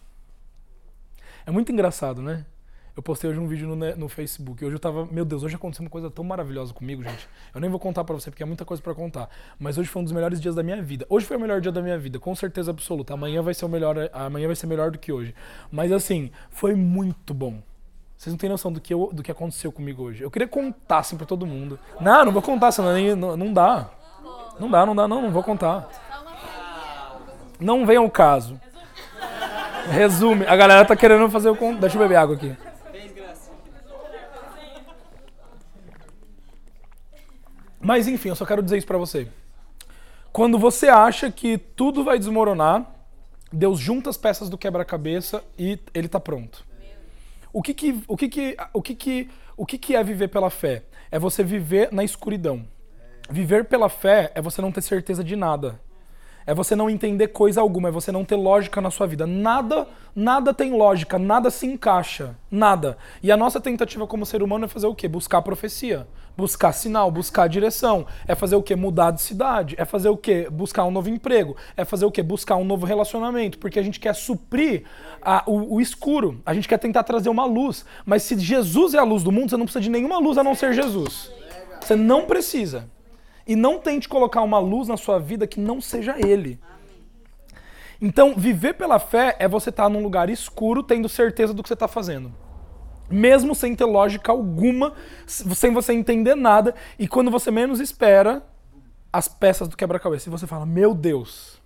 É 1.45 1.52
muito 1.52 1.74
engraçado, 1.74 2.21
né? 2.21 2.45
Eu 2.95 3.04
postei 3.04 3.30
hoje 3.30 3.38
um 3.38 3.50
vídeo 3.50 3.67
no, 3.67 3.76
no 3.97 4.08
Facebook. 4.08 4.63
Hoje 4.63 4.78
eu 4.78 4.80
tava, 4.80 5.06
meu 5.08 5.26
Deus, 5.26 5.43
hoje 5.43 5.58
aconteceu 5.58 5.84
uma 5.84 5.89
coisa 5.89 6.10
tão 6.10 6.24
maravilhosa 6.24 6.74
comigo, 6.74 7.04
gente. 7.04 7.28
Eu 7.54 7.60
nem 7.60 7.69
vou 7.69 7.82
contar 7.82 8.06
para 8.06 8.15
você 8.15 8.32
porque 8.32 8.43
é 8.43 8.45
muita 8.45 8.63
coisa 8.63 8.82
para 8.82 8.95
contar. 8.95 9.30
Mas 9.60 9.78
hoje 9.78 9.89
foi 9.89 10.04
um 10.04 10.06
dos 10.06 10.13
melhores 10.13 10.39
dias 10.39 10.56
da 10.56 10.63
minha 10.63 10.82
vida. 10.82 11.06
Hoje 11.10 11.26
foi 11.26 11.36
o 11.36 11.39
melhor 11.41 11.60
dia 11.60 11.74
da 11.74 11.82
minha 11.82 12.00
vida, 12.00 12.17
com 12.17 12.34
certeza 12.34 12.71
absoluta. 12.71 13.13
Amanhã 13.13 13.41
vai 13.41 13.54
ser 13.54 13.65
o 13.65 13.69
melhor, 13.69 14.10
amanhã 14.13 14.47
vai 14.47 14.56
ser 14.56 14.67
melhor 14.67 14.89
do 14.89 14.97
que 14.97 15.12
hoje. 15.12 15.36
Mas 15.69 15.91
assim, 15.91 16.32
foi 16.50 16.76
muito 16.76 17.34
bom. 17.34 17.62
Vocês 18.22 18.32
não 18.32 18.38
têm 18.38 18.52
noção 18.52 18.72
do 18.72 18.80
que, 18.80 18.94
eu, 18.94 19.10
do 19.12 19.24
que 19.24 19.32
aconteceu 19.32 19.72
comigo 19.72 20.04
hoje. 20.04 20.22
Eu 20.22 20.30
queria 20.30 20.48
contar 20.48 21.00
assim 21.00 21.18
pra 21.18 21.26
todo 21.26 21.44
mundo. 21.44 21.80
Não, 22.00 22.24
não 22.24 22.32
vou 22.32 22.40
contar, 22.44 22.72
senão 22.72 22.94
nem, 22.94 23.16
não, 23.16 23.36
não 23.36 23.52
dá. 23.52 23.90
Não 24.60 24.70
dá, 24.70 24.86
não 24.86 24.96
dá, 24.96 25.08
não, 25.08 25.24
não 25.24 25.32
vou 25.32 25.42
contar. 25.42 25.90
Não 27.60 27.84
vem 27.84 27.98
ao 27.98 28.08
caso. 28.12 28.62
Resume. 29.90 30.46
A 30.46 30.56
galera 30.56 30.86
tá 30.86 30.96
querendo 30.96 31.28
fazer 31.32 31.50
o. 31.50 31.56
Deixa 31.80 31.96
eu 31.98 32.00
beber 32.00 32.16
água 32.16 32.36
aqui. 32.36 32.56
Mas 37.80 38.08
enfim, 38.08 38.30
eu 38.30 38.36
só 38.36 38.46
quero 38.46 38.62
dizer 38.62 38.78
isso 38.78 38.86
para 38.86 39.00
você. 39.00 39.28
Quando 40.32 40.60
você 40.60 40.90
acha 40.90 41.32
que 41.32 41.58
tudo 41.58 42.04
vai 42.04 42.20
desmoronar, 42.20 42.86
Deus 43.52 43.80
junta 43.80 44.12
as 44.12 44.18
peças 44.18 44.48
do 44.48 44.60
quebra-cabeça 44.60 45.44
e 45.58 45.80
ele 45.92 46.08
tá 46.08 46.20
pronto. 46.20 46.70
O 47.54 47.62
que 47.62 47.74
que, 47.74 48.04
o 48.08 48.16
que, 48.16 48.30
que, 48.30 48.58
o 48.74 48.82
que, 48.82 48.96
que, 48.96 49.30
o 49.58 49.66
que, 49.66 49.78
que 49.78 49.96
é 49.96 50.04
viver 50.04 50.30
pela 50.30 50.50
fé? 50.50 50.84
É 51.12 51.20
você 51.20 51.44
viver 51.44 51.92
na 51.92 52.04
escuridão. 52.04 52.66
Viver 53.30 53.66
pela 53.66 53.90
fé 53.90 54.32
é 54.34 54.42
você 54.42 54.62
não 54.62 54.72
ter 54.72 54.82
certeza 54.82 55.24
de 55.24 55.36
nada. 55.36 55.80
É 56.45 56.54
você 56.54 56.75
não 56.75 56.89
entender 56.89 57.27
coisa 57.27 57.62
alguma, 57.62 57.89
é 57.89 57.91
você 57.91 58.12
não 58.12 58.25
ter 58.25 58.36
lógica 58.36 58.82
na 58.82 58.89
sua 58.89 59.06
vida. 59.06 59.27
Nada, 59.27 59.88
nada 60.15 60.54
tem 60.54 60.71
lógica, 60.71 61.19
nada 61.19 61.51
se 61.51 61.67
encaixa, 61.67 62.36
nada. 62.49 62.97
E 63.21 63.32
a 63.32 63.38
nossa 63.38 63.60
tentativa 63.60 64.08
como 64.08 64.25
ser 64.25 64.41
humano 64.41 64.65
é 64.65 64.67
fazer 64.67 64.88
o 64.88 64.95
quê? 64.95 65.08
Buscar 65.08 65.41
profecia, 65.41 66.08
buscar 66.36 66.71
sinal, 66.73 67.12
buscar 67.12 67.47
direção. 67.47 68.06
É 68.27 68.34
fazer 68.34 68.56
o 68.56 68.63
quê? 68.63 68.75
Mudar 68.75 69.12
de 69.12 69.21
cidade. 69.21 69.75
É 69.77 69.86
fazer 69.86 70.10
o 70.10 70.17
quê? 70.17 70.47
Buscar 70.51 70.86
um 70.86 70.91
novo 70.91 71.10
emprego. 71.10 71.56
É 71.77 71.86
fazer 71.86 72.06
o 72.06 72.12
quê? 72.12 72.23
Buscar 72.23 72.56
um 72.56 72.65
novo 72.65 72.86
relacionamento, 72.86 73.60
porque 73.60 73.80
a 73.80 73.84
gente 73.84 73.99
quer 73.99 74.15
suprir 74.15 74.84
a, 75.21 75.43
o, 75.45 75.75
o 75.75 75.82
escuro. 75.82 76.41
A 76.45 76.54
gente 76.54 76.67
quer 76.67 76.80
tentar 76.80 77.04
trazer 77.04 77.30
uma 77.30 77.45
luz. 77.45 77.86
Mas 78.06 78.23
se 78.23 78.38
Jesus 78.39 78.93
é 78.93 78.97
a 78.97 79.04
luz 79.04 79.21
do 79.23 79.32
mundo, 79.32 79.49
você 79.49 79.58
não 79.58 79.65
precisa 79.65 79.82
de 79.84 79.89
nenhuma 79.89 80.17
luz 80.17 80.38
a 80.38 80.43
não 80.43 80.56
ser 80.56 80.73
Jesus. 80.73 81.32
Você 81.80 81.95
não 81.95 82.25
precisa. 82.25 82.89
E 83.52 83.56
não 83.58 83.80
tente 83.80 84.08
colocar 84.08 84.42
uma 84.44 84.60
luz 84.60 84.88
na 84.88 84.96
sua 84.96 85.20
vida 85.20 85.46
que 85.46 85.60
não 85.60 85.82
seja 85.82 86.16
Ele. 86.18 86.58
Então, 88.00 88.34
viver 88.34 88.76
pela 88.76 88.98
fé 88.98 89.36
é 89.40 89.46
você 89.46 89.70
estar 89.70 89.90
num 89.90 90.02
lugar 90.02 90.30
escuro, 90.30 90.82
tendo 90.82 91.10
certeza 91.10 91.54
do 91.54 91.62
que 91.62 91.68
você 91.68 91.74
está 91.74 91.86
fazendo. 91.86 92.34
Mesmo 93.10 93.54
sem 93.54 93.76
ter 93.76 93.84
lógica 93.84 94.32
alguma, 94.32 94.94
sem 95.28 95.74
você 95.74 95.92
entender 95.92 96.34
nada, 96.34 96.74
e 96.98 97.10
quando 97.10 97.30
você 97.30 97.52
menos 97.52 97.82
espera, 97.82 98.42
as 99.12 99.28
peças 99.28 99.68
do 99.68 99.76
quebra-cabeça. 99.76 100.30
E 100.30 100.32
você 100.32 100.48
fala, 100.48 100.66
meu 100.66 100.96
Deus. 100.96 101.62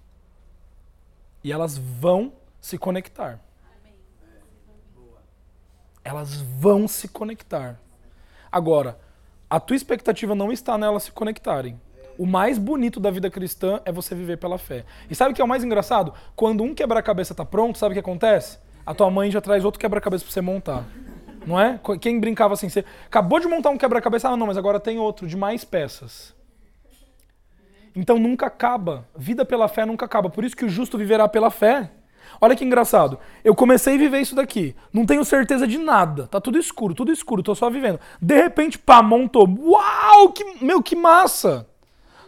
E 1.43 1.52
elas 1.52 1.78
vão 1.78 2.34
se 2.60 2.80
conectar. 2.80 3.39
Elas 6.04 6.41
vão 6.41 6.88
se 6.88 7.08
conectar. 7.08 7.80
Agora, 8.52 9.05
a 9.49 9.60
tua 9.60 9.75
expectativa 9.75 10.34
não 10.34 10.51
está 10.51 10.77
nelas 10.77 11.03
se 11.03 11.12
conectarem. 11.12 11.79
O 12.17 12.25
mais 12.25 12.58
bonito 12.58 12.99
da 12.99 13.12
vida 13.12 13.29
cristã 13.29 13.81
é 13.86 13.91
você 13.91 14.15
viver 14.15 14.38
pela 14.38 14.58
fé. 14.58 14.86
E 15.10 15.15
sabe 15.15 15.31
o 15.31 15.36
que 15.36 15.41
é 15.41 15.45
o 15.45 15.47
mais 15.47 15.63
engraçado? 15.63 16.13
Quando 16.36 16.63
um 16.63 16.73
quebra-cabeça 16.73 17.34
está 17.34 17.43
pronto, 17.43 17.77
sabe 17.77 17.91
o 17.91 17.93
que 17.93 17.99
acontece? 17.99 18.58
A 18.86 18.93
tua 18.93 19.10
mãe 19.12 19.29
já 19.29 19.41
traz 19.41 19.65
outro 19.65 19.79
quebra-cabeça 19.79 20.23
para 20.23 20.31
você 20.31 20.41
montar. 20.41 20.86
Não 21.45 21.60
é? 21.60 21.79
Quem 21.99 22.19
brincava 22.19 22.53
assim, 22.53 22.69
você 22.69 22.86
acabou 23.05 23.39
de 23.39 23.47
montar 23.47 23.69
um 23.69 23.77
quebra-cabeça, 23.77 24.29
ah, 24.29 24.38
não, 24.38 24.47
mas 24.47 24.58
agora 24.58 24.79
tem 24.79 24.97
outro 24.97 25.27
de 25.27 25.36
mais 25.36 25.63
peças. 25.63 26.34
Então 27.95 28.17
nunca 28.17 28.47
acaba. 28.47 29.08
Vida 29.15 29.45
pela 29.45 29.67
fé 29.67 29.86
nunca 29.86 30.05
acaba. 30.05 30.29
Por 30.29 30.43
isso 30.43 30.55
que 30.55 30.65
o 30.65 30.69
justo 30.69 30.97
viverá 30.97 31.27
pela 31.27 31.49
fé. 31.51 31.91
Olha 32.39 32.56
que 32.56 32.65
engraçado. 32.65 33.17
Eu 33.43 33.56
comecei 33.56 33.95
a 33.95 33.98
viver 33.98 34.19
isso 34.19 34.36
daqui. 34.36 34.76
Não 34.91 35.06
tenho 35.06 35.24
certeza 35.24 35.67
de 35.67 35.78
nada. 35.78 36.28
Tá 36.28 36.39
tudo 36.39 36.58
escuro, 36.58 36.93
tudo 36.93 37.12
escuro, 37.12 37.43
tô 37.43 37.56
só 37.56 37.69
vivendo. 37.69 38.00
De 38.21 38.36
repente, 38.36 38.78
pá, 38.78 39.02
montou. 39.02 39.48
Uau! 39.48 40.30
Que, 40.30 40.63
meu, 40.63 40.82
que 40.82 40.95
massa! 40.95 41.67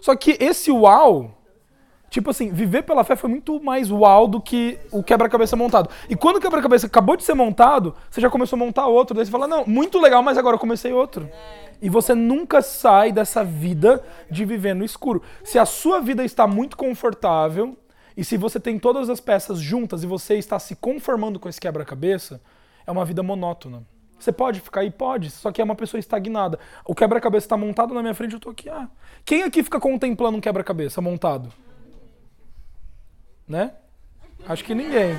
Só 0.02 0.16
que 0.16 0.38
esse 0.40 0.72
uau, 0.72 1.32
tipo 2.10 2.30
assim, 2.30 2.52
viver 2.52 2.84
pela 2.84 3.04
fé 3.04 3.16
foi 3.16 3.30
muito 3.30 3.62
mais 3.62 3.92
uau 3.92 4.28
do 4.28 4.40
que 4.40 4.80
o 4.92 5.04
quebra-cabeça 5.04 5.56
montado. 5.56 5.90
E 6.10 6.16
quando 6.16 6.38
o 6.38 6.42
quebra-cabeça 6.42 6.88
acabou 6.88 7.18
de 7.18 7.24
ser 7.24 7.34
montado, 7.34 7.94
você 8.10 8.22
já 8.22 8.30
começou 8.30 8.56
a 8.56 8.60
montar 8.60 8.88
outro. 8.88 9.16
Daí 9.16 9.26
você 9.26 9.32
fala, 9.32 9.48
não, 9.48 9.66
muito 9.66 10.00
legal, 10.00 10.24
mas 10.24 10.38
agora 10.38 10.56
eu 10.56 10.60
comecei 10.60 10.94
outro. 10.94 11.30
E 11.82 11.90
você 11.90 12.16
nunca 12.16 12.62
sai 12.62 13.12
dessa 13.12 13.44
vida 13.44 14.04
de 14.32 14.46
viver 14.46 14.74
no 14.74 14.84
escuro. 14.84 15.22
Se 15.44 15.60
a 15.60 15.66
sua 15.66 16.00
vida 16.00 16.24
está 16.24 16.48
muito 16.48 16.76
confortável, 16.78 17.78
e 18.18 18.26
se 18.26 18.36
você 18.36 18.60
tem 18.60 18.80
todas 18.80 19.12
as 19.12 19.20
peças 19.20 19.60
juntas 19.60 20.04
e 20.04 20.08
você 20.08 20.40
está 20.40 20.58
se 20.58 20.76
conformando 20.76 21.40
com 21.40 21.48
esse 21.48 21.62
quebra-cabeça, 21.62 22.42
é 22.86 22.92
uma 22.92 23.06
vida 23.06 23.22
monótona. 23.22 23.84
Você 24.18 24.32
pode 24.32 24.60
ficar 24.60 24.82
aí? 24.82 24.90
Pode, 24.90 25.30
só 25.30 25.52
que 25.52 25.62
é 25.62 25.64
uma 25.64 25.76
pessoa 25.76 26.00
estagnada. 26.00 26.58
O 26.84 26.96
quebra-cabeça 26.96 27.46
está 27.46 27.56
montado 27.56 27.94
na 27.94 28.02
minha 28.02 28.16
frente, 28.16 28.34
eu 28.34 28.38
estou 28.38 28.52
aqui. 28.52 28.68
Ah. 28.70 28.90
Quem 29.24 29.44
aqui 29.44 29.62
fica 29.62 29.80
contemplando 29.80 30.36
um 30.36 30.42
quebra-cabeça 30.42 31.00
montado? 31.00 31.54
Né? 33.48 33.72
Acho 34.48 34.64
que 34.64 34.74
ninguém. 34.74 35.16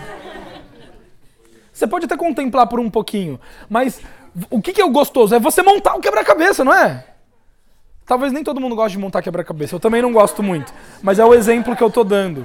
Você 1.72 1.86
pode 1.86 2.06
até 2.06 2.16
contemplar 2.16 2.66
por 2.66 2.80
um 2.80 2.90
pouquinho, 2.90 3.38
mas 3.68 4.02
o 4.50 4.60
que, 4.60 4.72
que 4.72 4.80
é 4.80 4.84
o 4.84 4.90
gostoso? 4.90 5.36
É 5.36 5.38
você 5.38 5.62
montar 5.62 5.94
o 5.94 6.00
quebra-cabeça, 6.00 6.64
não 6.64 6.74
é? 6.74 7.06
Talvez 8.04 8.32
nem 8.32 8.42
todo 8.42 8.60
mundo 8.60 8.74
goste 8.74 8.96
de 8.96 8.98
montar 8.98 9.22
quebra-cabeça. 9.22 9.76
Eu 9.76 9.80
também 9.80 10.02
não 10.02 10.12
gosto 10.12 10.42
muito, 10.42 10.74
mas 11.00 11.20
é 11.20 11.24
o 11.24 11.32
exemplo 11.32 11.76
que 11.76 11.82
eu 11.82 11.88
estou 11.88 12.02
dando. 12.02 12.44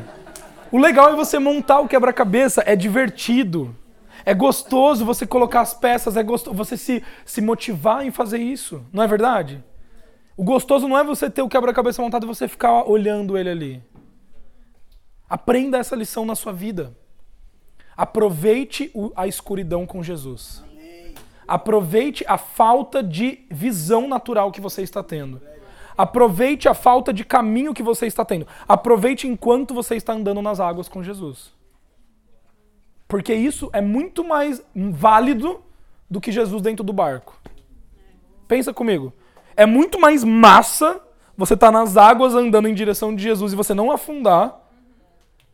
O 0.74 0.80
legal 0.80 1.14
é 1.14 1.16
você 1.16 1.38
montar 1.38 1.82
o 1.82 1.88
quebra-cabeça, 1.88 2.64
é 2.66 2.76
divertido. 2.76 3.76
É 4.26 4.34
gostoso 4.34 5.06
você 5.06 5.24
colocar 5.24 5.62
as 5.62 5.72
peças, 5.72 6.18
é 6.18 6.24
gostoso 6.24 6.58
você 6.58 6.76
se, 6.76 7.04
se 7.24 7.42
motivar 7.42 8.04
em 8.04 8.10
fazer 8.10 8.40
isso, 8.40 8.84
não 8.92 9.04
é 9.04 9.08
verdade? 9.08 9.64
O 10.36 10.44
gostoso 10.44 10.88
não 10.88 10.98
é 10.98 11.04
você 11.04 11.30
ter 11.30 11.44
o 11.44 11.48
quebra-cabeça 11.48 12.02
montado 12.02 12.24
e 12.24 12.28
você 12.28 12.48
ficar 12.48 12.90
olhando 12.90 13.38
ele 13.38 13.52
ali. 13.52 13.84
Aprenda 15.30 15.78
essa 15.78 15.96
lição 15.96 16.26
na 16.26 16.34
sua 16.34 16.52
vida. 16.52 16.98
Aproveite 17.96 18.92
a 19.16 19.28
escuridão 19.28 19.86
com 19.86 20.02
Jesus. 20.02 20.64
Aproveite 21.48 22.26
a 22.28 22.40
falta 22.40 23.04
de 23.04 23.46
visão 23.52 24.08
natural 24.08 24.52
que 24.52 24.60
você 24.60 24.82
está 24.82 25.04
tendo. 25.04 25.40
Aproveite 25.98 26.68
a 26.68 26.74
falta 26.74 27.14
de 27.14 27.24
caminho 27.24 27.74
que 27.74 27.84
você 27.84 28.08
está 28.08 28.26
tendo. 28.26 28.48
Aproveite 28.68 29.28
enquanto 29.28 29.74
você 29.74 29.96
está 29.96 30.14
andando 30.14 30.42
nas 30.42 30.60
águas 30.60 30.88
com 30.88 31.04
Jesus. 31.04 31.54
Porque 33.08 33.34
isso 33.34 33.70
é 33.74 33.82
muito 33.82 34.24
mais 34.24 34.64
válido 34.76 35.62
do 36.10 36.20
que 36.20 36.32
Jesus 36.32 36.62
dentro 36.62 36.84
do 36.84 36.94
barco. 36.94 37.40
Pensa 38.48 38.74
comigo. 38.74 39.14
É 39.56 39.66
muito 39.66 40.00
mais 40.00 40.24
massa 40.24 41.00
você 41.38 41.54
estar 41.54 41.68
tá 41.68 41.72
nas 41.72 41.98
águas 41.98 42.34
andando 42.34 42.68
em 42.68 42.74
direção 42.74 43.16
de 43.16 43.22
Jesus 43.22 43.54
e 43.54 43.56
você 43.56 43.74
não 43.74 43.92
afundar 43.92 44.60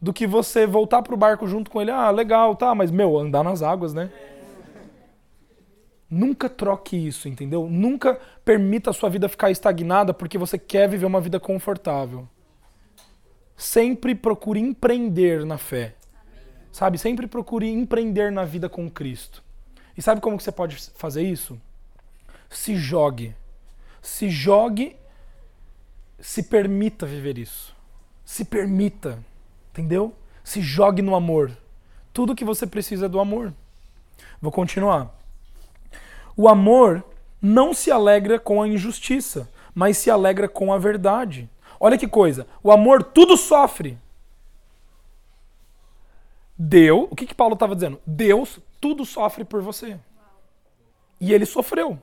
do 0.01 0.13
que 0.13 0.25
você 0.25 0.65
voltar 0.65 1.01
pro 1.01 1.17
barco 1.17 1.47
junto 1.47 1.69
com 1.69 1.81
ele. 1.81 1.91
Ah, 1.91 2.09
legal, 2.09 2.55
tá, 2.55 2.73
mas 2.73 2.91
meu, 2.91 3.17
andar 3.17 3.43
nas 3.43 3.61
águas, 3.61 3.93
né? 3.93 4.09
Nunca 6.10 6.49
troque 6.49 6.97
isso, 6.97 7.28
entendeu? 7.28 7.70
Nunca 7.70 8.20
permita 8.43 8.89
a 8.89 8.93
sua 8.93 9.10
vida 9.10 9.30
ficar 9.30 9.51
estagnada 9.51 10.14
porque 10.14 10.38
você 10.38 10.57
quer 10.57 10.89
viver 10.89 11.05
uma 11.05 11.22
vida 11.22 11.39
confortável. 11.39 12.28
Sempre 13.55 14.16
procure 14.16 14.60
empreender 14.60 15.45
na 15.45 15.57
fé. 15.57 15.95
Sabe? 16.72 16.97
Sempre 16.97 17.28
procure 17.28 17.70
empreender 17.70 18.32
na 18.32 18.43
vida 18.43 18.68
com 18.68 18.89
Cristo. 18.89 19.43
E 19.95 20.01
sabe 20.01 20.22
como 20.22 20.38
que 20.38 20.43
você 20.43 20.51
pode 20.51 20.78
fazer 20.95 21.22
isso? 21.22 21.60
Se 22.49 22.76
jogue. 22.76 23.36
Se 24.01 24.30
jogue, 24.30 24.95
se 26.20 26.43
permita 26.43 27.05
viver 27.05 27.38
isso. 27.38 27.76
Se 28.24 28.45
permita, 28.45 29.20
entendeu? 29.72 30.16
Se 30.43 30.62
jogue 30.62 31.01
no 31.01 31.16
amor. 31.16 31.51
Tudo 32.14 32.36
que 32.36 32.45
você 32.45 32.66
precisa 32.66 33.05
é 33.05 33.10
do 33.10 33.20
amor. 33.20 33.53
Vou 34.41 34.51
continuar. 34.51 35.18
O 36.39 36.47
amor 36.47 37.03
não 37.41 37.73
se 37.73 37.91
alegra 37.91 38.39
com 38.39 38.61
a 38.61 38.67
injustiça, 38.67 39.51
mas 39.75 39.97
se 39.97 40.09
alegra 40.09 40.47
com 40.47 40.71
a 40.71 40.77
verdade. 40.77 41.49
Olha 41.77 41.97
que 41.97 42.07
coisa. 42.07 42.47
O 42.63 42.71
amor 42.71 43.03
tudo 43.03 43.35
sofre. 43.35 43.99
Deus, 46.57 47.09
o 47.11 47.15
que, 47.17 47.25
que 47.25 47.35
Paulo 47.35 47.55
estava 47.55 47.75
dizendo? 47.75 47.99
Deus 48.07 48.57
tudo 48.79 49.03
sofre 49.03 49.43
por 49.43 49.61
você. 49.61 49.99
E 51.19 51.33
ele 51.33 51.45
sofreu. 51.45 51.99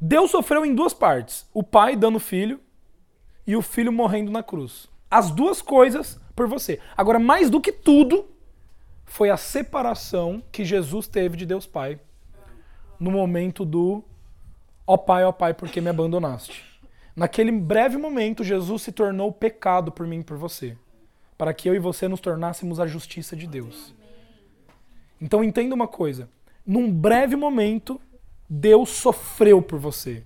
Deus 0.00 0.32
sofreu 0.32 0.66
em 0.66 0.74
duas 0.74 0.92
partes: 0.92 1.48
o 1.54 1.62
pai 1.62 1.94
dando 1.94 2.18
filho 2.18 2.58
e 3.46 3.54
o 3.54 3.62
filho 3.62 3.92
morrendo 3.92 4.32
na 4.32 4.42
cruz. 4.42 4.88
As 5.08 5.30
duas 5.30 5.62
coisas 5.62 6.20
por 6.34 6.48
você. 6.48 6.80
Agora, 6.96 7.20
mais 7.20 7.48
do 7.50 7.60
que 7.60 7.70
tudo, 7.70 8.26
foi 9.04 9.30
a 9.30 9.36
separação 9.36 10.42
que 10.50 10.64
Jesus 10.64 11.06
teve 11.06 11.36
de 11.36 11.46
Deus 11.46 11.68
Pai 11.68 12.00
no 12.98 13.10
momento 13.10 13.64
do 13.64 14.02
ó 14.86 14.96
Pai, 14.96 15.24
ó 15.24 15.32
Pai, 15.32 15.54
porque 15.54 15.80
me 15.80 15.90
abandonaste. 15.90 16.64
Naquele 17.14 17.52
breve 17.52 17.96
momento, 17.96 18.44
Jesus 18.44 18.82
se 18.82 18.92
tornou 18.92 19.32
pecado 19.32 19.90
por 19.90 20.06
mim 20.06 20.20
e 20.20 20.24
por 20.24 20.36
você, 20.36 20.76
para 21.36 21.52
que 21.52 21.68
eu 21.68 21.74
e 21.74 21.78
você 21.78 22.08
nos 22.08 22.20
tornássemos 22.20 22.78
a 22.78 22.86
justiça 22.86 23.34
de 23.36 23.46
Deus. 23.46 23.94
Então 25.20 25.42
entenda 25.42 25.74
uma 25.74 25.88
coisa: 25.88 26.28
num 26.64 26.92
breve 26.92 27.34
momento, 27.34 28.00
Deus 28.48 28.90
sofreu 28.90 29.60
por 29.60 29.78
você. 29.78 30.24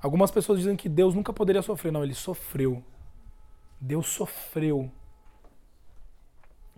Algumas 0.00 0.30
pessoas 0.30 0.58
dizem 0.58 0.76
que 0.76 0.88
Deus 0.88 1.14
nunca 1.14 1.32
poderia 1.32 1.62
sofrer. 1.62 1.90
Não, 1.90 2.04
ele 2.04 2.14
sofreu. 2.14 2.84
Deus 3.80 4.06
sofreu 4.06 4.90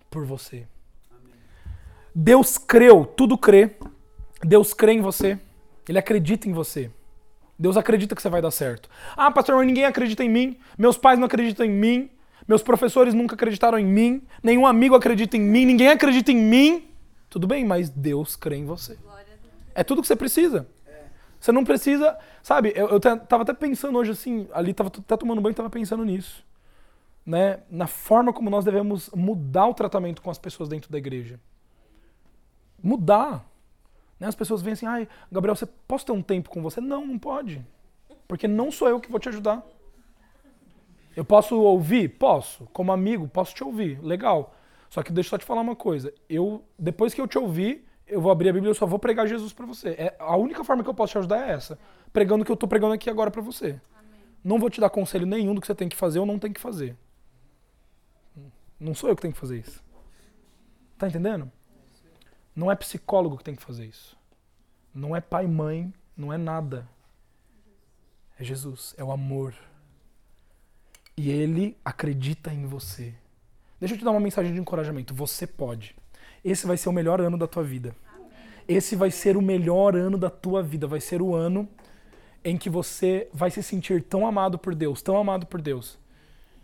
por 0.08 0.24
você. 0.24 0.66
Deus 2.14 2.56
creu, 2.56 3.04
tudo 3.04 3.36
crê. 3.36 3.76
Deus 4.42 4.74
crê 4.74 4.92
em 4.92 5.00
você. 5.00 5.38
Ele 5.88 5.98
acredita 5.98 6.48
em 6.48 6.52
você. 6.52 6.90
Deus 7.58 7.76
acredita 7.76 8.14
que 8.14 8.20
você 8.20 8.28
vai 8.28 8.42
dar 8.42 8.50
certo. 8.50 8.88
Ah, 9.16 9.30
pastor, 9.30 9.64
ninguém 9.64 9.84
acredita 9.84 10.22
em 10.22 10.28
mim. 10.28 10.58
Meus 10.76 10.98
pais 10.98 11.18
não 11.18 11.26
acreditam 11.26 11.64
em 11.64 11.70
mim. 11.70 12.10
Meus 12.46 12.62
professores 12.62 13.14
nunca 13.14 13.34
acreditaram 13.34 13.78
em 13.78 13.86
mim. 13.86 14.22
Nenhum 14.42 14.66
amigo 14.66 14.94
acredita 14.94 15.36
em 15.36 15.40
mim. 15.40 15.64
Ninguém 15.64 15.88
acredita 15.88 16.30
em 16.30 16.36
mim. 16.36 16.88
Tudo 17.30 17.46
bem, 17.46 17.64
mas 17.64 17.88
Deus 17.88 18.36
crê 18.36 18.56
em 18.56 18.64
você. 18.64 18.98
É 19.74 19.82
tudo 19.82 20.00
que 20.00 20.08
você 20.08 20.16
precisa. 20.16 20.66
Você 21.40 21.52
não 21.52 21.64
precisa. 21.64 22.16
Sabe, 22.42 22.72
eu, 22.74 22.88
eu 22.88 23.00
tava 23.00 23.42
até 23.42 23.52
pensando 23.52 23.98
hoje 23.98 24.10
assim, 24.10 24.48
ali 24.52 24.72
tava 24.72 24.88
até 24.88 25.16
tomando 25.16 25.40
banho 25.40 25.52
e 25.52 25.56
tava 25.56 25.70
pensando 25.70 26.04
nisso. 26.04 26.44
Né? 27.24 27.60
Na 27.70 27.86
forma 27.86 28.32
como 28.32 28.48
nós 28.48 28.64
devemos 28.64 29.10
mudar 29.14 29.66
o 29.66 29.74
tratamento 29.74 30.22
com 30.22 30.30
as 30.30 30.38
pessoas 30.38 30.68
dentro 30.68 30.90
da 30.90 30.98
igreja. 30.98 31.40
Mudar. 32.82 33.44
Né? 34.18 34.26
As 34.26 34.34
pessoas 34.34 34.62
veem 34.62 34.72
assim, 34.72 34.86
ai, 34.86 35.08
Gabriel, 35.30 35.54
você 35.54 35.66
posso 35.66 36.06
ter 36.06 36.12
um 36.12 36.22
tempo 36.22 36.50
com 36.50 36.62
você? 36.62 36.80
Não, 36.80 37.06
não 37.06 37.18
pode. 37.18 37.64
Porque 38.26 38.48
não 38.48 38.70
sou 38.70 38.88
eu 38.88 39.00
que 39.00 39.10
vou 39.10 39.20
te 39.20 39.28
ajudar. 39.28 39.64
Eu 41.14 41.24
posso 41.24 41.58
ouvir? 41.58 42.08
Posso. 42.08 42.66
Como 42.72 42.92
amigo, 42.92 43.28
posso 43.28 43.54
te 43.54 43.64
ouvir. 43.64 44.02
Legal. 44.02 44.54
Só 44.90 45.02
que 45.02 45.12
deixa 45.12 45.28
eu 45.28 45.30
só 45.30 45.38
te 45.38 45.44
falar 45.44 45.60
uma 45.60 45.76
coisa. 45.76 46.12
Eu, 46.28 46.62
depois 46.78 47.14
que 47.14 47.20
eu 47.20 47.26
te 47.26 47.38
ouvir, 47.38 47.86
eu 48.06 48.20
vou 48.20 48.30
abrir 48.30 48.48
a 48.48 48.52
Bíblia 48.52 48.70
e 48.70 48.72
eu 48.72 48.74
só 48.74 48.86
vou 48.86 48.98
pregar 48.98 49.26
Jesus 49.26 49.52
para 49.52 49.66
você. 49.66 49.90
É, 49.90 50.16
a 50.18 50.36
única 50.36 50.62
forma 50.62 50.82
que 50.82 50.90
eu 50.90 50.94
posso 50.94 51.12
te 51.12 51.18
ajudar 51.18 51.48
é 51.48 51.52
essa. 51.52 51.78
Pregando 52.12 52.42
o 52.42 52.44
que 52.44 52.52
eu 52.52 52.56
tô 52.56 52.68
pregando 52.68 52.94
aqui 52.94 53.08
agora 53.08 53.30
para 53.30 53.42
você. 53.42 53.80
Amém. 53.98 54.20
Não 54.44 54.58
vou 54.58 54.70
te 54.70 54.80
dar 54.80 54.90
conselho 54.90 55.26
nenhum 55.26 55.54
do 55.54 55.60
que 55.60 55.66
você 55.66 55.74
tem 55.74 55.88
que 55.88 55.96
fazer 55.96 56.18
ou 56.18 56.26
não 56.26 56.38
tem 56.38 56.52
que 56.52 56.60
fazer. 56.60 56.96
Não 58.78 58.94
sou 58.94 59.08
eu 59.08 59.16
que 59.16 59.22
tenho 59.22 59.32
que 59.34 59.40
fazer 59.40 59.58
isso. 59.58 59.82
Tá 60.98 61.08
entendendo? 61.08 61.50
Não 62.56 62.72
é 62.72 62.74
psicólogo 62.74 63.36
que 63.36 63.44
tem 63.44 63.54
que 63.54 63.62
fazer 63.62 63.84
isso. 63.84 64.16
Não 64.94 65.14
é 65.14 65.20
pai 65.20 65.46
mãe, 65.46 65.92
não 66.16 66.32
é 66.32 66.38
nada. 66.38 66.88
É 68.38 68.42
Jesus, 68.42 68.94
é 68.96 69.04
o 69.04 69.12
amor. 69.12 69.54
E 71.14 71.30
ele 71.30 71.76
acredita 71.84 72.50
em 72.50 72.64
você. 72.64 73.14
Deixa 73.78 73.94
eu 73.94 73.98
te 73.98 74.04
dar 74.04 74.10
uma 74.10 74.20
mensagem 74.20 74.54
de 74.54 74.58
encorajamento. 74.58 75.14
Você 75.14 75.46
pode. 75.46 75.94
Esse 76.42 76.66
vai 76.66 76.78
ser 76.78 76.88
o 76.88 76.92
melhor 76.92 77.20
ano 77.20 77.36
da 77.36 77.46
tua 77.46 77.62
vida. 77.62 77.94
Esse 78.66 78.96
vai 78.96 79.10
ser 79.10 79.36
o 79.36 79.42
melhor 79.42 79.94
ano 79.94 80.16
da 80.16 80.30
tua 80.30 80.62
vida. 80.62 80.86
Vai 80.86 81.00
ser 81.00 81.20
o 81.20 81.34
ano 81.34 81.68
em 82.42 82.56
que 82.56 82.70
você 82.70 83.28
vai 83.34 83.50
se 83.50 83.62
sentir 83.62 84.02
tão 84.02 84.26
amado 84.26 84.58
por 84.58 84.74
Deus, 84.74 85.02
tão 85.02 85.18
amado 85.18 85.46
por 85.46 85.60
Deus, 85.60 85.98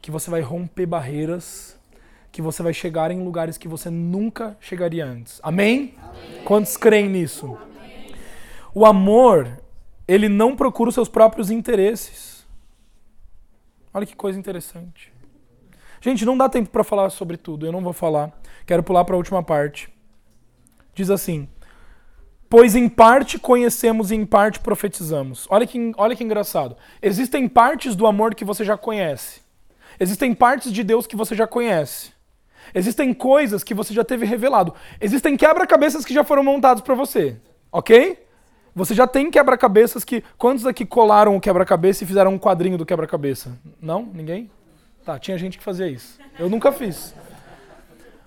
que 0.01 0.11
você 0.11 0.30
vai 0.30 0.40
romper 0.40 0.86
barreiras 0.86 1.78
que 2.32 2.40
você 2.40 2.62
vai 2.62 2.72
chegar 2.72 3.10
em 3.10 3.22
lugares 3.22 3.58
que 3.58 3.68
você 3.68 3.90
nunca 3.90 4.56
chegaria 4.58 5.04
antes. 5.04 5.38
Amém? 5.42 5.94
Amém. 6.02 6.44
Quantos 6.44 6.78
creem 6.78 7.10
nisso? 7.10 7.46
Amém. 7.46 8.14
O 8.74 8.86
amor, 8.86 9.60
ele 10.08 10.30
não 10.30 10.56
procura 10.56 10.88
os 10.88 10.94
seus 10.94 11.10
próprios 11.10 11.50
interesses. 11.50 12.46
Olha 13.92 14.06
que 14.06 14.16
coisa 14.16 14.38
interessante. 14.38 15.12
Gente, 16.00 16.24
não 16.24 16.36
dá 16.36 16.48
tempo 16.48 16.70
para 16.70 16.82
falar 16.82 17.10
sobre 17.10 17.36
tudo, 17.36 17.66
eu 17.66 17.70
não 17.70 17.82
vou 17.82 17.92
falar. 17.92 18.32
Quero 18.66 18.82
pular 18.82 19.04
para 19.04 19.14
a 19.14 19.18
última 19.18 19.42
parte. 19.42 19.92
Diz 20.94 21.10
assim: 21.10 21.46
Pois 22.48 22.74
em 22.74 22.88
parte 22.88 23.38
conhecemos 23.38 24.10
e 24.10 24.14
em 24.14 24.24
parte 24.24 24.58
profetizamos. 24.58 25.46
Olha 25.50 25.66
que, 25.66 25.92
olha 25.98 26.16
que 26.16 26.24
engraçado. 26.24 26.76
Existem 27.02 27.46
partes 27.46 27.94
do 27.94 28.06
amor 28.06 28.34
que 28.34 28.44
você 28.44 28.64
já 28.64 28.76
conhece. 28.76 29.42
Existem 30.00 30.34
partes 30.34 30.72
de 30.72 30.82
Deus 30.82 31.06
que 31.06 31.14
você 31.14 31.34
já 31.34 31.46
conhece. 31.46 32.12
Existem 32.74 33.12
coisas 33.12 33.62
que 33.64 33.74
você 33.74 33.92
já 33.92 34.04
teve 34.04 34.24
revelado. 34.26 34.74
Existem 35.00 35.36
quebra-cabeças 35.36 36.04
que 36.04 36.14
já 36.14 36.24
foram 36.24 36.42
montados 36.42 36.82
para 36.82 36.94
você. 36.94 37.36
Ok? 37.70 38.18
Você 38.74 38.94
já 38.94 39.06
tem 39.06 39.30
quebra-cabeças 39.30 40.04
que. 40.04 40.24
Quantos 40.38 40.66
aqui 40.66 40.86
colaram 40.86 41.36
o 41.36 41.40
quebra-cabeça 41.40 42.04
e 42.04 42.06
fizeram 42.06 42.34
um 42.34 42.38
quadrinho 42.38 42.78
do 42.78 42.86
quebra-cabeça? 42.86 43.58
Não? 43.80 44.02
Ninguém? 44.02 44.50
Tá, 45.04 45.18
tinha 45.18 45.36
gente 45.36 45.58
que 45.58 45.64
fazia 45.64 45.88
isso. 45.88 46.18
Eu 46.38 46.48
nunca 46.48 46.72
fiz. 46.72 47.14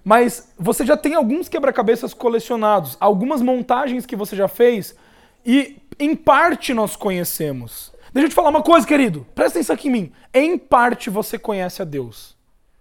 Mas 0.03 0.53
você 0.57 0.86
já 0.86 0.95
tem 0.95 1.15
alguns 1.15 1.49
quebra-cabeças 1.49 2.13
colecionados, 2.13 2.95
algumas 2.99 3.41
montagens 3.41 4.05
que 4.05 4.15
você 4.15 4.36
já 4.36 4.47
fez 4.47 4.95
e 5.43 5.81
em 5.97 6.15
parte 6.15 6.73
nós 6.73 6.95
conhecemos. 6.95 7.91
Deixa 8.13 8.27
eu 8.27 8.29
te 8.29 8.36
falar 8.36 8.49
uma 8.49 8.61
coisa, 8.61 8.86
querido. 8.86 9.25
Presta 9.33 9.57
atenção 9.57 9.73
aqui 9.73 9.88
em 9.88 9.91
mim. 9.91 10.11
Em 10.33 10.57
parte 10.57 11.09
você 11.09 11.39
conhece 11.39 11.81
a 11.81 11.86
Deus. 11.86 12.34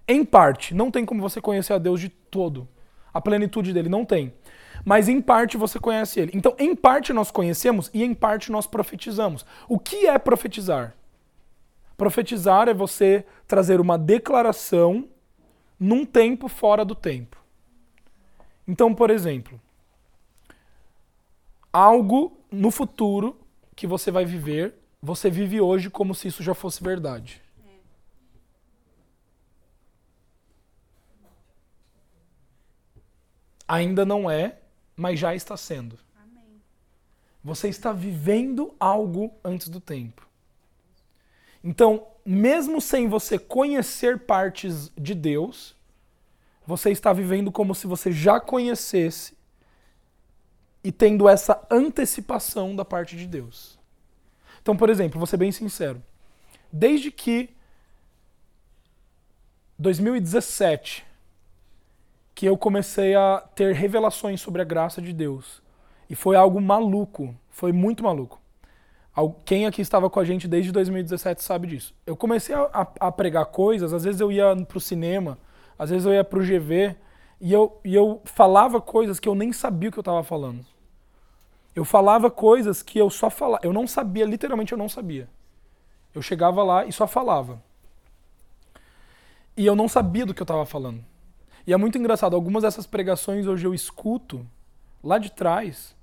Em 0.07 0.25
parte, 0.25 0.75
não 0.75 0.91
tem 0.91 1.05
como 1.05 1.23
você 1.23 1.41
conhecer 1.41 1.73
a 1.73 1.79
Deus 1.79 2.01
de 2.01 2.09
todo. 2.09 2.69
A 3.13 3.21
plenitude 3.21 3.73
dele 3.73 3.89
não 3.89 4.05
tem. 4.05 4.35
Mas 4.85 5.09
em 5.09 5.21
parte 5.21 5.57
você 5.57 5.79
conhece 5.79 6.21
ele. 6.21 6.33
Então, 6.35 6.55
em 6.59 6.75
parte 6.75 7.13
nós 7.13 7.31
conhecemos 7.31 7.91
e 7.95 8.03
em 8.03 8.13
parte 8.13 8.53
nós 8.53 8.67
profetizamos. 8.67 9.47
O 9.69 9.79
que 9.79 10.07
é 10.07 10.19
profetizar? 10.19 10.95
Profetizar 11.97 12.69
é 12.69 12.75
você 12.75 13.25
trazer 13.47 13.81
uma 13.81 13.97
declaração 13.97 15.09
num 15.79 16.05
tempo 16.05 16.49
fora 16.49 16.85
do 16.85 16.95
tempo. 16.95 17.39
Então, 18.67 18.95
por 18.95 19.11
exemplo, 19.11 19.61
algo 21.73 22.37
no 22.51 22.71
futuro 22.71 23.39
que 23.77 23.87
você 23.87 24.11
vai 24.11 24.25
viver, 24.25 24.75
você 25.01 25.31
vive 25.31 25.61
hoje 25.61 25.91
como 25.91 26.15
se 26.15 26.29
isso 26.29 26.43
já 26.43 26.55
fosse 26.55 26.83
verdade. 26.83 27.44
Ainda 33.67 34.05
não 34.05 34.31
é, 34.31 34.59
mas 34.97 35.19
já 35.19 35.35
está 35.35 35.57
sendo. 35.57 35.99
Amém. 36.23 36.61
Você 37.43 37.69
está 37.69 37.93
vivendo 37.93 38.75
algo 38.79 39.33
antes 39.43 39.69
do 39.69 39.81
tempo. 39.81 40.29
Então, 41.63 42.07
mesmo 42.25 42.81
sem 42.81 43.09
você 43.09 43.39
conhecer 43.39 44.21
partes 44.21 44.93
de 44.97 45.15
Deus, 45.15 45.75
você 46.67 46.91
está 46.91 47.13
vivendo 47.13 47.51
como 47.51 47.75
se 47.75 47.87
você 47.87 48.13
já 48.13 48.39
conhecesse 48.39 49.37
e 50.83 50.93
tendo 50.93 51.27
essa 51.27 51.67
antecipação 51.71 52.77
da 52.77 52.85
parte 52.85 53.17
de 53.17 53.27
Deus. 53.27 53.79
Então, 54.61 54.77
por 54.77 54.91
exemplo, 54.91 55.19
vou 55.19 55.27
ser 55.27 55.39
bem 55.39 55.51
sincero. 55.51 56.03
Desde 56.71 57.11
que 57.11 57.51
2017 59.79 61.07
que 62.35 62.47
eu 62.47 62.57
comecei 62.57 63.15
a 63.15 63.43
ter 63.55 63.75
revelações 63.75 64.41
sobre 64.41 64.61
a 64.61 64.65
graça 64.65 65.01
de 65.01 65.13
Deus. 65.13 65.63
E 66.11 66.15
foi 66.15 66.37
algo 66.37 66.61
maluco, 66.61 67.35
foi 67.49 67.73
muito 67.73 68.03
maluco. 68.03 68.41
Quem 69.45 69.65
aqui 69.65 69.81
estava 69.81 70.11
com 70.11 70.19
a 70.19 70.25
gente 70.25 70.49
desde 70.49 70.73
2017 70.73 71.43
sabe 71.43 71.69
disso. 71.69 71.95
Eu 72.05 72.17
comecei 72.17 72.55
a, 72.55 72.89
a, 72.99 73.13
pregar 73.13 73.47
coisas, 73.47 73.93
às 73.93 74.03
vezes 74.03 74.21
eu 74.21 74.33
ia 74.33 74.57
pro 74.67 74.81
cinema, 74.81 75.39
às 75.79 75.91
vezes 75.91 76.05
eu 76.05 76.13
ia 76.13 76.25
pro 76.25 76.45
GV, 76.45 76.97
e 77.41 77.53
eu, 77.53 77.81
e 77.85 77.95
eu 77.95 78.21
falava 78.25 78.81
coisas 78.81 79.21
que 79.21 79.29
eu 79.29 79.35
nem 79.35 79.53
sabia 79.53 79.89
o 79.89 79.93
que 79.93 79.99
eu 79.99 80.03
estava 80.03 80.25
falando. 80.25 80.67
Eu 81.77 81.85
falava 81.85 82.29
coisas 82.31 82.83
que 82.83 82.99
eu 82.99 83.09
só 83.09 83.31
falava, 83.31 83.65
eu 83.65 83.73
não 83.73 83.87
sabia, 83.87 84.25
literalmente 84.25 84.73
eu 84.73 84.79
não 84.79 84.89
sabia. 84.89 85.29
Eu 86.13 86.23
chegava 86.23 86.63
lá 86.65 86.85
e 86.85 86.93
só 86.93 87.07
falava. 87.07 87.63
E 89.57 89.65
eu 89.65 89.77
não 89.77 89.89
sabia 89.89 90.27
do 90.27 90.35
que 90.35 90.43
eu 90.43 90.45
estava 90.45 90.67
falando. 90.67 91.05
E 91.67 91.73
é 91.73 91.77
muito 91.77 91.97
engraçado, 91.97 92.37
algumas 92.37 92.63
dessas 92.63 92.87
pregações 92.87 93.47
hoje 93.47 93.67
eu 93.67 93.75
escuto 93.75 94.47
lá 95.03 95.19
de 95.19 95.33
trás 95.33 95.95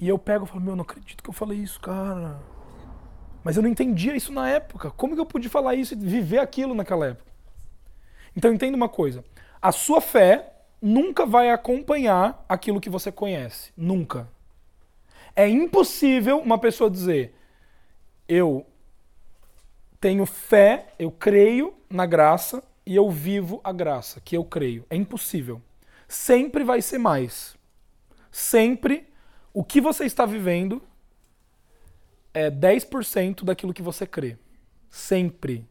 e 0.00 0.08
eu 0.08 0.18
pego 0.18 0.44
e 0.44 0.48
falo, 0.48 0.60
meu, 0.60 0.76
não 0.76 0.82
acredito 0.82 1.22
que 1.22 1.28
eu 1.28 1.34
falei 1.34 1.58
isso, 1.58 1.80
cara. 1.80 2.38
Mas 3.44 3.56
eu 3.56 3.62
não 3.62 3.70
entendia 3.70 4.16
isso 4.16 4.32
na 4.32 4.48
época. 4.48 4.90
Como 4.90 5.14
que 5.14 5.20
eu 5.20 5.26
pude 5.26 5.48
falar 5.48 5.74
isso 5.74 5.94
e 5.94 5.96
viver 5.96 6.38
aquilo 6.38 6.74
naquela 6.74 7.06
época? 7.06 7.30
Então 8.36 8.52
entenda 8.52 8.76
uma 8.76 8.88
coisa. 8.88 9.24
A 9.60 9.72
sua 9.72 10.00
fé 10.00 10.52
nunca 10.80 11.26
vai 11.26 11.50
acompanhar 11.50 12.44
aquilo 12.48 12.80
que 12.80 12.90
você 12.90 13.10
conhece. 13.10 13.72
Nunca. 13.76 14.28
É 15.34 15.48
impossível 15.48 16.38
uma 16.38 16.58
pessoa 16.58 16.90
dizer, 16.90 17.34
eu 18.28 18.66
tenho 20.00 20.24
fé, 20.24 20.88
eu 20.98 21.10
creio 21.10 21.74
na 21.90 22.06
graça 22.06 22.62
e 22.88 22.96
eu 22.96 23.10
vivo 23.10 23.60
a 23.62 23.70
graça, 23.70 24.18
que 24.18 24.34
eu 24.34 24.42
creio. 24.42 24.82
É 24.88 24.96
impossível. 24.96 25.60
Sempre 26.08 26.64
vai 26.64 26.80
ser 26.80 26.96
mais. 26.96 27.54
Sempre 28.32 29.06
o 29.52 29.62
que 29.62 29.78
você 29.78 30.06
está 30.06 30.24
vivendo 30.24 30.82
é 32.32 32.50
10% 32.50 33.44
daquilo 33.44 33.74
que 33.74 33.82
você 33.82 34.06
crê. 34.06 34.38
Sempre. 34.88 35.68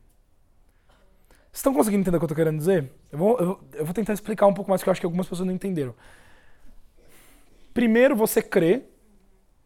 Vocês 1.45 1.55
estão 1.55 1.73
conseguindo 1.73 2.01
entender 2.01 2.17
o 2.17 2.19
que 2.19 2.25
eu 2.25 2.27
estou 2.27 2.35
querendo 2.35 2.59
dizer? 2.59 2.91
Eu 3.11 3.17
vou, 3.17 3.39
eu, 3.39 3.59
eu 3.73 3.85
vou 3.85 3.95
tentar 3.95 4.13
explicar 4.13 4.45
um 4.45 4.53
pouco 4.53 4.69
mais, 4.69 4.81
porque 4.81 4.89
eu 4.89 4.91
acho 4.91 5.01
que 5.01 5.07
algumas 5.07 5.25
pessoas 5.25 5.47
não 5.47 5.55
entenderam. 5.55 5.95
Primeiro 7.73 8.15
você 8.15 8.43
crê, 8.43 8.83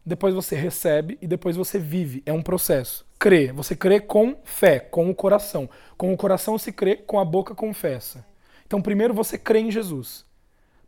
depois 0.06 0.34
você 0.34 0.56
recebe 0.56 1.18
e 1.20 1.26
depois 1.26 1.54
você 1.54 1.78
vive. 1.78 2.22
É 2.24 2.32
um 2.32 2.42
processo. 2.42 3.06
Crê. 3.22 3.52
Você 3.52 3.76
crê 3.76 4.00
com 4.00 4.34
fé, 4.42 4.80
com 4.80 5.08
o 5.08 5.14
coração. 5.14 5.70
Com 5.96 6.12
o 6.12 6.16
coração 6.16 6.58
se 6.58 6.72
crê, 6.72 6.96
com 6.96 7.20
a 7.20 7.24
boca 7.24 7.54
confessa. 7.54 8.26
Então, 8.66 8.82
primeiro 8.82 9.14
você 9.14 9.38
crê 9.38 9.60
em 9.60 9.70
Jesus, 9.70 10.26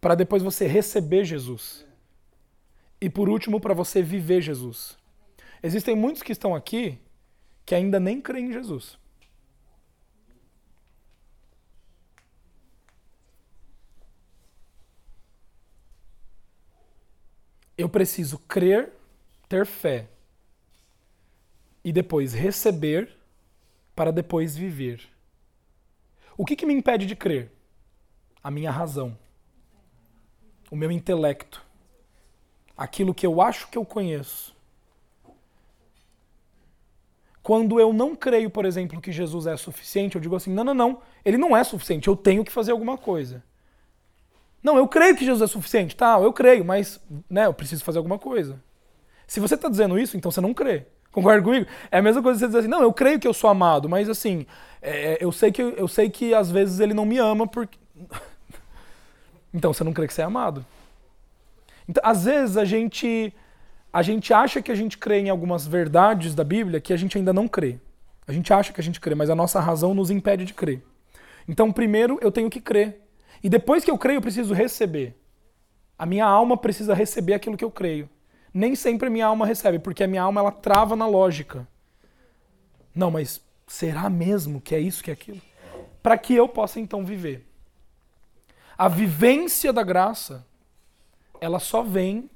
para 0.01 0.17
depois 0.17 0.43
você 0.43 0.67
receber 0.67 1.25
Jesus. 1.25 1.87
E 3.01 3.09
por 3.09 3.29
último, 3.29 3.61
para 3.61 3.73
você 3.73 4.03
viver 4.03 4.41
Jesus. 4.41 4.99
Existem 5.63 5.95
muitos 5.95 6.25
que 6.25 6.33
estão 6.33 6.57
aqui 6.57 6.99
que 7.65 7.73
ainda 7.73 8.01
nem 8.01 8.21
creem 8.21 8.47
em 8.47 8.53
Jesus. 8.53 8.99
Eu 17.79 17.89
preciso 17.89 18.41
crer 18.41 18.91
ter 19.49 19.65
fé 19.65 20.09
e 21.85 21.93
depois 21.93 22.33
receber 22.33 23.15
para 23.95 24.11
depois 24.11 24.57
viver. 24.57 25.03
O 26.37 26.45
que, 26.45 26.57
que 26.57 26.67
me 26.67 26.75
impede 26.75 27.07
de 27.07 27.15
crer? 27.15 27.53
A 28.43 28.51
minha 28.51 28.71
razão, 28.71 29.17
o 30.71 30.77
meu 30.77 30.91
intelecto, 30.91 31.63
aquilo 32.77 33.15
que 33.15 33.27
eu 33.27 33.41
acho 33.41 33.69
que 33.69 33.79
eu 33.79 33.85
conheço. 33.85 34.55
Quando 37.43 37.79
eu 37.79 37.93
não 37.93 38.17
creio, 38.17 38.51
por 38.51 38.65
exemplo, 38.65 39.01
que 39.01 39.13
Jesus 39.13 39.47
é 39.47 39.57
suficiente, 39.57 40.17
eu 40.17 40.21
digo 40.21 40.35
assim: 40.35 40.53
não, 40.53 40.65
não, 40.65 40.75
não, 40.75 41.03
ele 41.25 41.37
não 41.37 41.57
é 41.57 41.63
suficiente, 41.63 42.09
eu 42.09 42.17
tenho 42.17 42.45
que 42.45 42.51
fazer 42.51 42.73
alguma 42.73 42.97
coisa. 42.97 43.45
Não, 44.63 44.79
eu 44.79 44.89
creio 44.89 45.15
que 45.15 45.27
Jesus 45.27 45.43
é 45.43 45.53
suficiente, 45.53 45.95
tá, 45.95 46.19
eu 46.19 46.33
creio, 46.33 46.65
mas 46.65 46.99
né, 47.29 47.45
eu 47.45 47.53
preciso 47.53 47.85
fazer 47.85 47.99
alguma 47.99 48.19
coisa. 48.19 48.63
Se 49.27 49.39
você 49.39 49.57
está 49.57 49.69
dizendo 49.69 49.99
isso, 49.99 50.17
então 50.17 50.31
você 50.31 50.41
não 50.41 50.55
crê. 50.55 50.87
Concorda 51.15 51.41
comigo? 51.41 51.67
É 51.93 51.99
a 51.99 52.03
mesma 52.03 52.21
coisa 52.21 52.41
você 52.41 52.47
dizer 52.47 52.59
assim, 52.59 52.69
não, 52.69 52.83
eu 52.83 52.93
creio 52.93 53.21
que 53.21 53.29
eu 53.29 53.33
sou 53.33 53.49
amado, 53.49 53.89
mas 53.89 54.09
assim, 54.09 54.45
é, 54.83 55.17
eu, 55.21 55.31
sei 55.31 55.53
que, 55.53 55.63
eu 55.63 55.87
sei 55.87 56.11
que 56.11 56.35
às 56.35 56.51
vezes 56.51 56.81
ele 56.81 56.93
não 56.93 57.07
me 57.07 57.19
ama 57.19 57.47
porque. 57.47 57.79
então 59.55 59.73
você 59.73 59.85
não 59.85 59.93
crê 59.93 60.09
que 60.09 60.13
você 60.13 60.23
é 60.23 60.25
amado. 60.25 60.67
Então, 61.89 62.03
às 62.05 62.25
vezes 62.25 62.57
a 62.57 62.65
gente, 62.65 63.33
a 63.93 64.03
gente 64.03 64.35
acha 64.35 64.61
que 64.61 64.73
a 64.73 64.75
gente 64.75 64.99
crê 64.99 65.21
em 65.21 65.31
algumas 65.31 65.65
verdades 65.65 66.35
da 66.35 66.43
Bíblia 66.43 66.81
que 66.81 66.93
a 66.93 66.97
gente 66.97 67.17
ainda 67.17 67.33
não 67.33 67.47
crê. 67.47 67.79
A 68.27 68.33
gente 68.33 68.53
acha 68.53 68.73
que 68.73 68.81
a 68.81 68.85
gente 68.85 68.99
crê, 68.99 69.15
mas 69.15 69.31
a 69.31 69.37
nossa 69.37 69.61
razão 69.61 69.95
nos 69.95 70.11
impede 70.11 70.45
de 70.45 70.53
crer. 70.53 70.83
Então, 71.47 71.71
primeiro 71.71 72.19
eu 72.21 72.33
tenho 72.33 72.51
que 72.51 72.61
crer. 72.61 73.03
E 73.41 73.49
depois 73.49 73.85
que 73.85 73.91
eu 73.91 73.99
creio, 73.99 74.17
eu 74.17 74.23
preciso 74.23 74.53
receber. 74.53 75.15
A 75.97 76.05
minha 76.07 76.27
alma 76.27 76.57
precisa 76.57 76.93
receber 76.93 77.35
aquilo 77.35 77.57
que 77.57 77.65
eu 77.65 77.71
creio 77.71 78.09
nem 78.55 78.77
sempre 78.77 79.09
a 79.09 79.11
minha 79.11 79.27
alma 79.27 79.45
recebe, 79.45 79.81
porque 79.81 80.05
a 80.05 80.07
minha 80.07 80.23
alma 80.23 80.41
ela 80.41 80.53
trava 80.53 80.95
na 80.95 81.09
lógica. 81.09 81.67
Não, 82.95 83.11
mas 83.11 83.43
será 83.67 84.09
mesmo 84.09 84.61
que 84.61 84.77
é 84.77 84.79
isso, 84.79 85.03
que 85.03 85.11
é 85.11 85.15
aquilo? 85.15 85.43
Para 86.01 86.17
que 86.17 86.35
eu 86.35 86.49
possa 86.49 86.79
então 86.79 87.05
viver. 87.05 87.45
A 88.79 88.87
vivência 88.89 89.73
da 89.73 89.83
graça, 89.83 90.47
ela 91.41 91.59
só 91.59 91.83
vem 91.83 92.31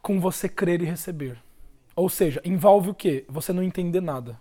com 0.00 0.20
você 0.20 0.48
crer 0.48 0.80
e 0.80 0.84
receber. 0.84 1.42
Ou 1.96 2.08
seja, 2.08 2.40
envolve 2.44 2.90
o 2.90 2.94
quê? 2.94 3.24
Você 3.28 3.52
não 3.52 3.62
entender 3.62 4.00
nada. 4.00 4.38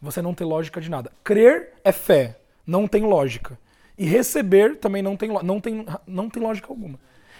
Você 0.00 0.22
não 0.22 0.34
ter 0.34 0.44
lógica 0.44 0.80
de 0.80 0.88
nada. 0.88 1.10
Crer 1.24 1.72
é 1.82 1.90
fé, 1.90 2.38
não 2.64 2.86
tem 2.86 3.02
lógica. 3.02 3.58
E 3.96 4.04
receber 4.04 4.76
também 4.76 5.02
não 5.02 5.16
tem, 5.16 5.30
não 5.42 5.60
tem, 5.60 5.86
não 6.06 6.28
tem 6.28 6.42
lógica 6.42 6.68
alguma. 6.68 6.98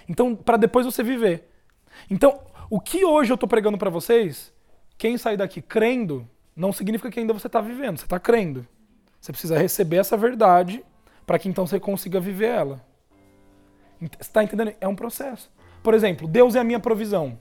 Então, 0.08 0.34
para 0.34 0.56
depois 0.56 0.86
você 0.86 1.02
viver. 1.02 1.48
Então, 2.10 2.40
o 2.70 2.80
que 2.80 3.04
hoje 3.04 3.32
eu 3.32 3.34
estou 3.34 3.48
pregando 3.48 3.78
para 3.78 3.90
vocês, 3.90 4.52
quem 4.98 5.16
sair 5.18 5.36
daqui 5.36 5.60
crendo, 5.60 6.28
não 6.56 6.72
significa 6.72 7.10
que 7.10 7.20
ainda 7.20 7.32
você 7.32 7.46
está 7.46 7.60
vivendo, 7.60 7.98
você 7.98 8.04
está 8.04 8.18
crendo. 8.18 8.66
Você 9.20 9.32
precisa 9.32 9.58
receber 9.58 9.96
essa 9.96 10.16
verdade 10.16 10.84
para 11.26 11.38
que 11.38 11.48
então 11.48 11.66
você 11.66 11.80
consiga 11.80 12.20
viver 12.20 12.48
ela. 12.48 12.84
Está 14.20 14.44
entendendo? 14.44 14.74
É 14.80 14.86
um 14.86 14.94
processo. 14.94 15.50
Por 15.82 15.94
exemplo, 15.94 16.28
Deus 16.28 16.54
é 16.54 16.60
a 16.60 16.64
minha 16.64 16.80
provisão. 16.80 17.38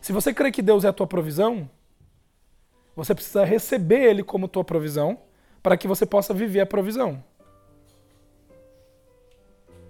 Se 0.00 0.12
você 0.12 0.34
crê 0.34 0.50
que 0.50 0.62
Deus 0.62 0.84
é 0.84 0.88
a 0.88 0.92
tua 0.92 1.06
provisão, 1.06 1.68
você 2.94 3.14
precisa 3.14 3.44
receber 3.44 4.02
Ele 4.02 4.22
como 4.22 4.48
tua 4.48 4.64
provisão 4.64 5.18
para 5.62 5.76
que 5.76 5.88
você 5.88 6.04
possa 6.04 6.34
viver 6.34 6.60
a 6.60 6.66
provisão. 6.66 7.22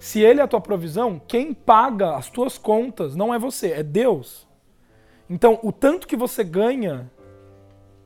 Se 0.05 0.21
ele 0.21 0.39
é 0.39 0.43
a 0.43 0.47
tua 0.47 0.61
provisão, 0.61 1.19
quem 1.27 1.55
paga 1.55 2.15
as 2.15 2.29
tuas 2.29 2.59
contas 2.59 3.17
não 3.17 3.33
é 3.33 3.39
você, 3.39 3.71
é 3.71 3.83
Deus. 3.83 4.47
Então, 5.31 5.59
o 5.63 5.73
tanto 5.73 6.07
que 6.07 6.15
você 6.15 6.45
ganha 6.45 7.11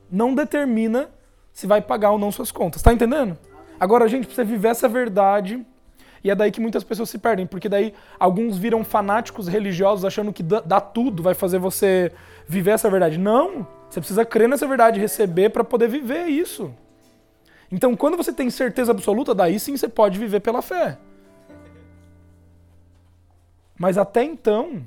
não 0.09 0.33
determina 0.33 1.09
se 1.51 1.67
vai 1.67 1.81
pagar 1.81 2.11
ou 2.11 2.17
não 2.17 2.31
suas 2.31 2.53
contas. 2.53 2.81
Tá 2.81 2.93
entendendo? 2.93 3.37
Agora, 3.77 4.07
gente 4.07 4.27
precisa 4.27 4.45
viver 4.45 4.69
essa 4.69 4.87
verdade. 4.87 5.61
E 6.23 6.31
é 6.31 6.35
daí 6.35 6.51
que 6.53 6.61
muitas 6.61 6.85
pessoas 6.85 7.09
se 7.09 7.17
perdem, 7.17 7.45
porque 7.45 7.67
daí 7.67 7.93
alguns 8.17 8.57
viram 8.57 8.81
fanáticos 8.85 9.49
religiosos 9.49 10.05
achando 10.05 10.31
que 10.31 10.41
dá 10.41 10.79
tudo 10.79 11.21
vai 11.21 11.33
fazer 11.33 11.59
você 11.59 12.13
viver 12.47 12.71
essa 12.71 12.89
verdade. 12.89 13.17
Não! 13.17 13.67
Você 13.89 13.99
precisa 13.99 14.23
crer 14.23 14.47
nessa 14.47 14.65
verdade, 14.65 15.01
receber 15.01 15.49
para 15.49 15.65
poder 15.65 15.89
viver 15.89 16.27
isso. 16.27 16.73
Então, 17.69 17.93
quando 17.93 18.15
você 18.15 18.31
tem 18.31 18.49
certeza 18.49 18.89
absoluta, 18.89 19.35
daí 19.35 19.59
sim 19.59 19.75
você 19.75 19.89
pode 19.89 20.17
viver 20.17 20.39
pela 20.39 20.61
fé. 20.61 20.97
Mas 23.79 23.97
até 23.97 24.23
então, 24.23 24.85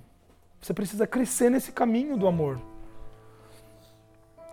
você 0.61 0.75
precisa 0.75 1.07
crescer 1.07 1.51
nesse 1.51 1.73
caminho 1.73 2.17
do 2.17 2.27
amor. 2.27 2.61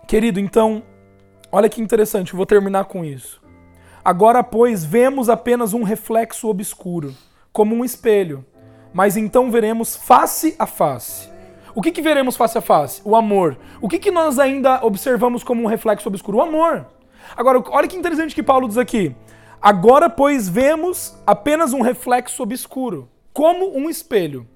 Querido, 0.08 0.40
então, 0.40 0.82
olha 1.52 1.68
que 1.68 1.82
interessante, 1.82 2.34
vou 2.34 2.46
terminar 2.46 2.86
com 2.86 3.04
isso. 3.04 3.40
Agora, 4.02 4.42
pois, 4.42 4.82
vemos 4.82 5.28
apenas 5.28 5.74
um 5.74 5.82
reflexo 5.82 6.48
obscuro, 6.48 7.14
como 7.52 7.74
um 7.76 7.84
espelho. 7.84 8.44
mas 8.92 9.16
então 9.16 9.50
veremos 9.52 9.94
face 9.94 10.56
a 10.58 10.66
face. 10.66 11.28
O 11.74 11.80
que, 11.80 11.92
que 11.92 12.02
veremos 12.02 12.36
face 12.36 12.58
a 12.58 12.60
face? 12.60 13.00
O 13.04 13.14
amor. 13.14 13.56
O 13.80 13.88
que, 13.88 13.98
que 14.00 14.10
nós 14.10 14.38
ainda 14.38 14.84
observamos 14.84 15.44
como 15.44 15.62
um 15.62 15.66
reflexo 15.66 16.08
obscuro? 16.08 16.38
O 16.38 16.42
amor. 16.42 16.86
Agora, 17.36 17.62
olha 17.70 17.86
que 17.86 17.96
interessante 17.96 18.34
que 18.34 18.42
Paulo 18.42 18.66
diz 18.66 18.78
aqui. 18.78 19.14
Agora, 19.62 20.10
pois, 20.10 20.48
vemos 20.48 21.16
apenas 21.26 21.72
um 21.72 21.82
reflexo 21.82 22.42
obscuro, 22.42 23.08
como 23.32 23.76
um 23.76 23.88
espelho. 23.88 24.46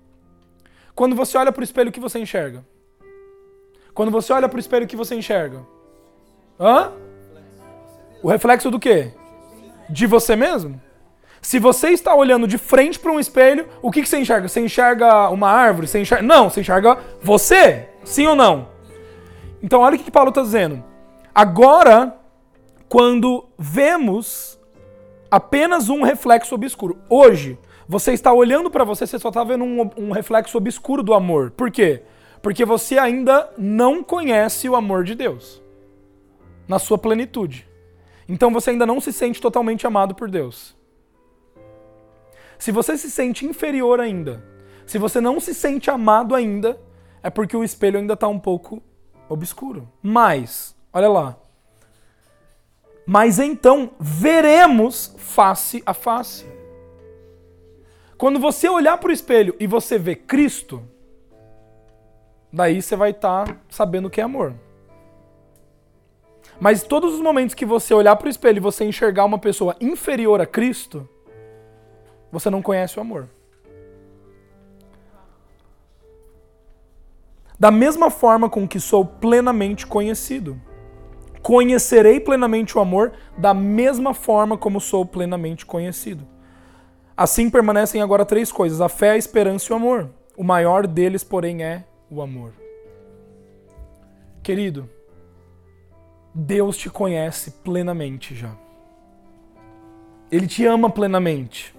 Quando 0.94 1.16
você 1.16 1.36
olha 1.36 1.52
para 1.52 1.60
o 1.60 1.64
espelho, 1.64 1.90
o 1.90 1.92
que 1.92 2.00
você 2.00 2.18
enxerga? 2.18 2.64
Quando 3.92 4.10
você 4.10 4.32
olha 4.32 4.48
para 4.48 4.56
o 4.56 4.60
espelho, 4.60 4.84
o 4.84 4.88
que 4.88 4.96
você 4.96 5.14
enxerga? 5.14 5.64
Hã? 6.58 6.92
O 8.22 8.28
reflexo 8.28 8.70
do 8.70 8.78
quê? 8.78 9.12
De 9.88 10.06
você 10.06 10.34
mesmo? 10.34 10.80
Se 11.40 11.58
você 11.58 11.90
está 11.90 12.14
olhando 12.14 12.48
de 12.48 12.56
frente 12.56 12.98
para 12.98 13.12
um 13.12 13.20
espelho, 13.20 13.68
o 13.82 13.90
que, 13.90 14.02
que 14.02 14.08
você 14.08 14.18
enxerga? 14.18 14.48
Você 14.48 14.60
enxerga 14.60 15.28
uma 15.28 15.50
árvore? 15.50 15.86
Você 15.86 16.00
enxerga... 16.00 16.22
Não, 16.24 16.48
você 16.48 16.60
enxerga 16.60 16.98
você. 17.20 17.88
Sim 18.02 18.26
ou 18.26 18.34
não? 18.34 18.68
Então, 19.62 19.80
olha 19.80 19.94
o 19.94 19.98
que, 19.98 20.04
que 20.04 20.10
Paulo 20.10 20.30
está 20.30 20.42
dizendo. 20.42 20.82
Agora, 21.34 22.16
quando 22.88 23.46
vemos 23.58 24.58
apenas 25.30 25.88
um 25.88 26.02
reflexo 26.02 26.54
obscuro. 26.54 26.98
Hoje, 27.08 27.58
você 27.86 28.12
está 28.12 28.32
olhando 28.32 28.70
para 28.70 28.84
você, 28.84 29.06
você 29.06 29.18
só 29.18 29.28
está 29.28 29.44
vendo 29.44 29.64
um, 29.64 29.90
um, 29.96 30.10
reflexo 30.10 30.56
obscuro 30.56 31.02
do 31.02 31.14
amor. 31.14 31.50
Por 31.50 31.70
quê? 31.70 32.02
Porque 32.42 32.64
você 32.64 32.98
ainda 32.98 33.50
não 33.58 34.02
conhece 34.02 34.68
o 34.68 34.76
amor 34.76 35.04
de 35.04 35.14
Deus 35.14 35.62
na 36.66 36.78
sua 36.78 36.98
plenitude. 36.98 37.68
Então 38.28 38.50
você 38.50 38.70
ainda 38.70 38.86
não 38.86 39.00
se 39.00 39.12
sente 39.12 39.40
totalmente 39.40 39.86
amado 39.86 40.14
por 40.14 40.30
Deus. 40.30 40.74
Se 42.58 42.72
você 42.72 42.96
se 42.96 43.10
sente 43.10 43.44
inferior 43.44 44.00
ainda, 44.00 44.42
se 44.86 44.98
você 44.98 45.20
não 45.20 45.40
se 45.40 45.54
sente 45.54 45.90
amado 45.90 46.34
ainda, 46.34 46.80
é 47.22 47.28
porque 47.28 47.56
o 47.56 47.64
espelho 47.64 47.98
ainda 47.98 48.14
está 48.14 48.28
um 48.28 48.38
pouco 48.38 48.82
obscuro. 49.28 49.88
Mas, 50.02 50.74
olha 50.92 51.08
lá. 51.08 51.36
Mas 53.06 53.38
então 53.38 53.90
veremos 54.00 55.14
face 55.18 55.82
a 55.84 55.92
face. 55.92 56.46
Quando 58.16 58.38
você 58.38 58.68
olhar 58.68 58.98
para 58.98 59.10
o 59.10 59.12
espelho 59.12 59.54
e 59.58 59.66
você 59.66 59.98
ver 59.98 60.16
Cristo, 60.16 60.82
daí 62.52 62.80
você 62.80 62.94
vai 62.94 63.10
estar 63.10 63.46
tá 63.46 63.56
sabendo 63.68 64.06
o 64.06 64.10
que 64.10 64.20
é 64.20 64.24
amor. 64.24 64.54
Mas 66.60 66.82
todos 66.84 67.14
os 67.14 67.20
momentos 67.20 67.54
que 67.54 67.66
você 67.66 67.92
olhar 67.92 68.14
para 68.16 68.26
o 68.26 68.30
espelho 68.30 68.58
e 68.58 68.60
você 68.60 68.84
enxergar 68.84 69.24
uma 69.24 69.38
pessoa 69.38 69.76
inferior 69.80 70.40
a 70.40 70.46
Cristo, 70.46 71.08
você 72.30 72.48
não 72.48 72.62
conhece 72.62 72.98
o 72.98 73.02
amor. 73.02 73.28
Da 77.58 77.70
mesma 77.70 78.10
forma 78.10 78.48
com 78.48 78.66
que 78.66 78.78
sou 78.78 79.04
plenamente 79.04 79.86
conhecido, 79.86 80.60
conhecerei 81.42 82.20
plenamente 82.20 82.76
o 82.76 82.80
amor 82.80 83.12
da 83.36 83.54
mesma 83.54 84.14
forma 84.14 84.56
como 84.56 84.80
sou 84.80 85.04
plenamente 85.04 85.66
conhecido. 85.66 86.33
Assim 87.16 87.48
permanecem 87.48 88.02
agora 88.02 88.24
três 88.24 88.50
coisas: 88.50 88.80
a 88.80 88.88
fé, 88.88 89.10
a 89.10 89.16
esperança 89.16 89.70
e 89.70 89.72
o 89.72 89.76
amor. 89.76 90.10
O 90.36 90.42
maior 90.42 90.86
deles, 90.86 91.22
porém, 91.22 91.62
é 91.62 91.84
o 92.10 92.20
amor. 92.20 92.52
Querido, 94.42 94.90
Deus 96.34 96.76
te 96.76 96.90
conhece 96.90 97.52
plenamente 97.62 98.34
já. 98.34 98.50
Ele 100.30 100.48
te 100.48 100.66
ama 100.66 100.90
plenamente. 100.90 101.74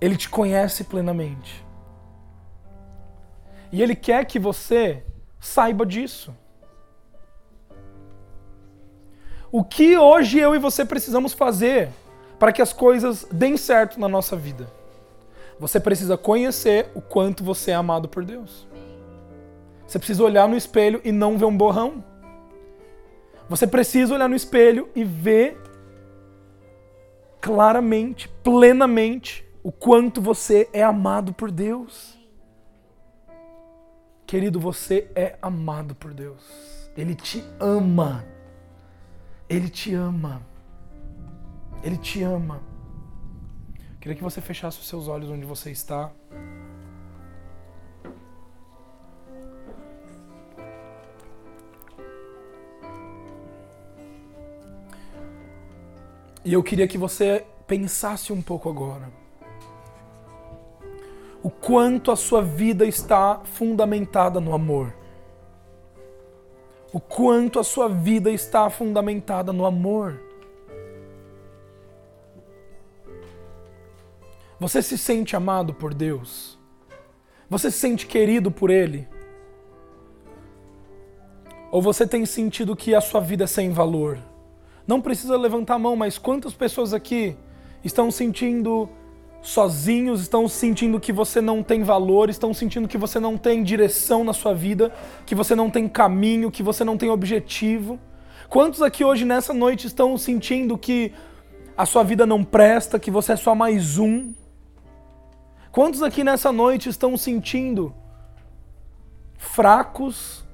Ele 0.00 0.16
te 0.16 0.28
conhece 0.28 0.84
plenamente. 0.84 1.64
E 3.72 3.82
Ele 3.82 3.94
quer 3.94 4.24
que 4.24 4.38
você 4.38 5.04
saiba 5.40 5.84
disso. 5.84 6.34
O 9.50 9.64
que 9.64 9.98
hoje 9.98 10.38
eu 10.38 10.54
e 10.54 10.58
você 10.58 10.84
precisamos 10.84 11.32
fazer 11.32 11.90
para 12.40 12.52
que 12.52 12.62
as 12.62 12.72
coisas 12.72 13.26
deem 13.30 13.58
certo 13.58 14.00
na 14.00 14.08
nossa 14.08 14.34
vida? 14.34 14.66
Você 15.58 15.78
precisa 15.78 16.16
conhecer 16.16 16.90
o 16.94 17.02
quanto 17.02 17.44
você 17.44 17.70
é 17.70 17.74
amado 17.74 18.08
por 18.08 18.24
Deus. 18.24 18.66
Você 19.86 19.98
precisa 19.98 20.24
olhar 20.24 20.48
no 20.48 20.56
espelho 20.56 21.02
e 21.04 21.12
não 21.12 21.36
ver 21.36 21.44
um 21.44 21.54
borrão. 21.54 22.02
Você 23.46 23.66
precisa 23.66 24.14
olhar 24.14 24.26
no 24.26 24.34
espelho 24.34 24.88
e 24.94 25.04
ver 25.04 25.60
claramente, 27.42 28.26
plenamente, 28.42 29.44
o 29.62 29.70
quanto 29.70 30.22
você 30.22 30.66
é 30.72 30.82
amado 30.82 31.34
por 31.34 31.50
Deus. 31.50 32.18
Querido, 34.26 34.58
você 34.58 35.10
é 35.14 35.36
amado 35.42 35.94
por 35.94 36.14
Deus. 36.14 36.90
Ele 36.96 37.14
te 37.14 37.44
ama. 37.58 38.24
Ele 39.46 39.68
te 39.68 39.92
ama. 39.92 40.48
Ele 41.82 41.96
te 41.96 42.22
ama. 42.22 42.60
Queria 44.00 44.16
que 44.16 44.22
você 44.22 44.40
fechasse 44.40 44.78
os 44.78 44.88
seus 44.88 45.08
olhos 45.08 45.30
onde 45.30 45.44
você 45.44 45.70
está. 45.70 46.10
E 56.44 56.52
eu 56.52 56.62
queria 56.62 56.88
que 56.88 56.96
você 56.96 57.44
pensasse 57.66 58.32
um 58.32 58.40
pouco 58.40 58.68
agora 58.68 59.20
o 61.42 61.50
quanto 61.50 62.10
a 62.10 62.16
sua 62.16 62.42
vida 62.42 62.84
está 62.84 63.40
fundamentada 63.44 64.40
no 64.40 64.54
amor. 64.54 64.94
O 66.92 67.00
quanto 67.00 67.58
a 67.58 67.64
sua 67.64 67.88
vida 67.88 68.30
está 68.30 68.68
fundamentada 68.68 69.52
no 69.52 69.64
amor. 69.64 70.20
Você 74.60 74.82
se 74.82 74.98
sente 74.98 75.34
amado 75.34 75.72
por 75.72 75.94
Deus? 75.94 76.58
Você 77.48 77.70
se 77.70 77.78
sente 77.78 78.06
querido 78.06 78.50
por 78.50 78.68
Ele? 78.68 79.08
Ou 81.70 81.80
você 81.80 82.06
tem 82.06 82.26
sentido 82.26 82.76
que 82.76 82.94
a 82.94 83.00
sua 83.00 83.22
vida 83.22 83.44
é 83.44 83.46
sem 83.46 83.70
valor? 83.70 84.18
Não 84.86 85.00
precisa 85.00 85.34
levantar 85.38 85.76
a 85.76 85.78
mão, 85.78 85.96
mas 85.96 86.18
quantas 86.18 86.52
pessoas 86.52 86.92
aqui 86.92 87.34
estão 87.82 88.10
sentindo 88.10 88.86
sozinhos, 89.40 90.20
estão 90.20 90.46
sentindo 90.46 91.00
que 91.00 91.10
você 91.10 91.40
não 91.40 91.62
tem 91.62 91.82
valor, 91.82 92.28
estão 92.28 92.52
sentindo 92.52 92.86
que 92.86 92.98
você 92.98 93.18
não 93.18 93.38
tem 93.38 93.62
direção 93.62 94.22
na 94.24 94.34
sua 94.34 94.52
vida, 94.52 94.92
que 95.24 95.34
você 95.34 95.54
não 95.54 95.70
tem 95.70 95.88
caminho, 95.88 96.50
que 96.50 96.62
você 96.62 96.84
não 96.84 96.98
tem 96.98 97.08
objetivo. 97.08 97.98
Quantos 98.46 98.82
aqui 98.82 99.02
hoje 99.02 99.24
nessa 99.24 99.54
noite 99.54 99.86
estão 99.86 100.18
sentindo 100.18 100.76
que 100.76 101.14
a 101.74 101.86
sua 101.86 102.02
vida 102.02 102.26
não 102.26 102.44
presta, 102.44 102.98
que 102.98 103.10
você 103.10 103.32
é 103.32 103.36
só 103.36 103.54
mais 103.54 103.96
um? 103.96 104.34
Quantos 105.72 106.02
aqui 106.02 106.24
nessa 106.24 106.50
noite 106.50 106.88
estão 106.88 107.16
sentindo 107.16 107.94
fracos, 109.38 110.44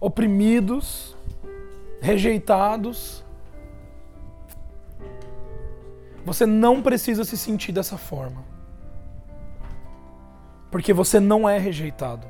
oprimidos, 0.00 1.14
rejeitados? 2.00 3.22
Você 6.24 6.46
não 6.46 6.80
precisa 6.80 7.24
se 7.24 7.36
sentir 7.36 7.72
dessa 7.72 7.98
forma. 7.98 8.42
Porque 10.70 10.94
você 10.94 11.20
não 11.20 11.46
é 11.46 11.58
rejeitado. 11.58 12.26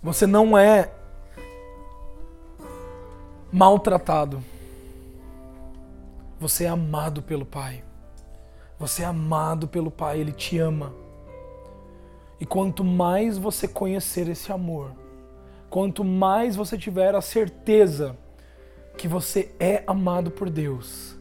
Você 0.00 0.24
não 0.24 0.56
é 0.56 0.92
maltratado. 3.50 4.40
Você 6.40 6.64
é 6.64 6.68
amado 6.68 7.22
pelo 7.22 7.44
Pai. 7.44 7.82
Você 8.78 9.02
é 9.02 9.06
amado 9.06 9.66
pelo 9.66 9.90
Pai, 9.90 10.20
Ele 10.20 10.32
te 10.32 10.58
ama. 10.58 10.92
E 12.40 12.46
quanto 12.46 12.84
mais 12.84 13.36
você 13.36 13.66
conhecer 13.66 14.28
esse 14.28 14.52
amor, 14.52 14.92
quanto 15.68 16.04
mais 16.04 16.54
você 16.54 16.78
tiver 16.78 17.14
a 17.14 17.20
certeza 17.20 18.16
que 18.96 19.08
você 19.08 19.52
é 19.58 19.82
amado 19.86 20.30
por 20.30 20.48
Deus, 20.48 21.16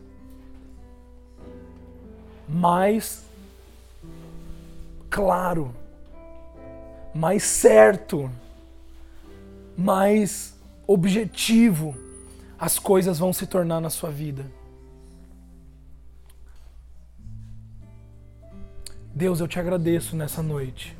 mais 2.47 3.25
claro, 5.09 5.73
mais 7.13 7.41
certo, 7.43 8.29
mais 9.75 10.55
objetivo 10.85 11.95
as 12.59 12.79
coisas 12.79 13.19
vão 13.19 13.31
se 13.33 13.45
tornar 13.45 13.79
na 13.79 13.89
sua 13.89 14.09
vida. 14.09 14.45
Deus, 19.17 19.39
eu 19.39 19.47
te 19.47 19.59
agradeço 19.59 20.15
nessa 20.15 20.43
noite 20.43 20.95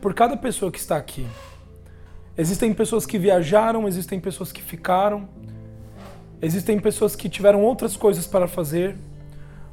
por 0.00 0.12
cada 0.12 0.36
pessoa 0.36 0.72
que 0.72 0.78
está 0.80 0.96
aqui. 0.96 1.24
Existem 2.36 2.74
pessoas 2.74 3.06
que 3.06 3.16
viajaram, 3.16 3.86
existem 3.86 4.18
pessoas 4.18 4.50
que 4.50 4.60
ficaram, 4.60 5.28
existem 6.40 6.80
pessoas 6.80 7.14
que 7.14 7.28
tiveram 7.28 7.62
outras 7.62 7.96
coisas 7.96 8.26
para 8.26 8.48
fazer 8.48 8.96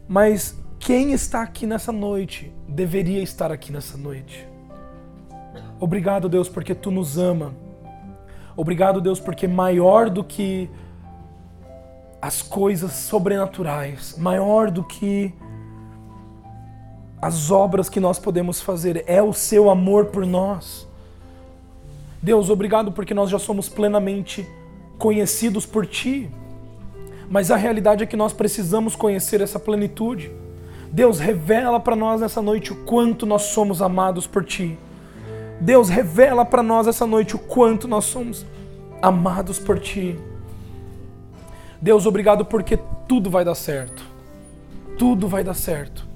Mas 0.07 0.55
quem 0.77 1.11
está 1.11 1.41
aqui 1.41 1.65
nessa 1.65 1.91
noite 1.91 2.53
deveria 2.67 3.23
estar 3.23 3.51
aqui 3.51 3.71
nessa 3.71 3.97
noite. 3.97 4.47
Obrigado, 5.79 6.29
Deus, 6.29 6.47
porque 6.47 6.75
tu 6.75 6.91
nos 6.91 7.17
ama. 7.17 7.55
Obrigado, 8.55 9.01
Deus, 9.01 9.19
porque 9.19 9.47
maior 9.47 10.07
do 10.07 10.23
que 10.23 10.69
as 12.21 12.43
coisas 12.43 12.91
sobrenaturais, 12.91 14.15
maior 14.19 14.69
do 14.69 14.83
que 14.83 15.33
as 17.21 17.51
obras 17.51 17.89
que 17.89 17.99
nós 17.99 18.17
podemos 18.17 18.61
fazer, 18.61 19.03
é 19.07 19.21
o 19.21 19.33
seu 19.33 19.69
amor 19.69 20.05
por 20.05 20.25
nós. 20.25 20.87
Deus, 22.21 22.49
obrigado 22.49 22.91
porque 22.91 23.13
nós 23.13 23.29
já 23.29 23.39
somos 23.39 23.67
plenamente 23.67 24.47
conhecidos 24.97 25.65
por 25.65 25.85
Ti. 25.85 26.29
Mas 27.29 27.51
a 27.51 27.55
realidade 27.55 28.03
é 28.03 28.07
que 28.07 28.17
nós 28.17 28.33
precisamos 28.33 28.95
conhecer 28.95 29.41
essa 29.41 29.59
plenitude. 29.59 30.31
Deus, 30.91 31.19
revela 31.19 31.79
para 31.79 31.95
nós 31.95 32.21
nessa 32.21 32.41
noite 32.41 32.73
o 32.73 32.75
quanto 32.83 33.25
nós 33.25 33.43
somos 33.43 33.81
amados 33.81 34.25
por 34.25 34.43
Ti. 34.43 34.77
Deus, 35.61 35.89
revela 35.89 36.43
para 36.43 36.63
nós 36.63 36.87
essa 36.87 37.05
noite 37.05 37.35
o 37.35 37.39
quanto 37.39 37.87
nós 37.87 38.05
somos 38.05 38.45
amados 39.01 39.59
por 39.59 39.79
Ti. 39.79 40.17
Deus, 41.81 42.05
obrigado 42.05 42.45
porque 42.45 42.79
tudo 43.07 43.29
vai 43.29 43.45
dar 43.45 43.55
certo. 43.55 44.03
Tudo 44.97 45.27
vai 45.27 45.43
dar 45.43 45.53
certo. 45.53 46.08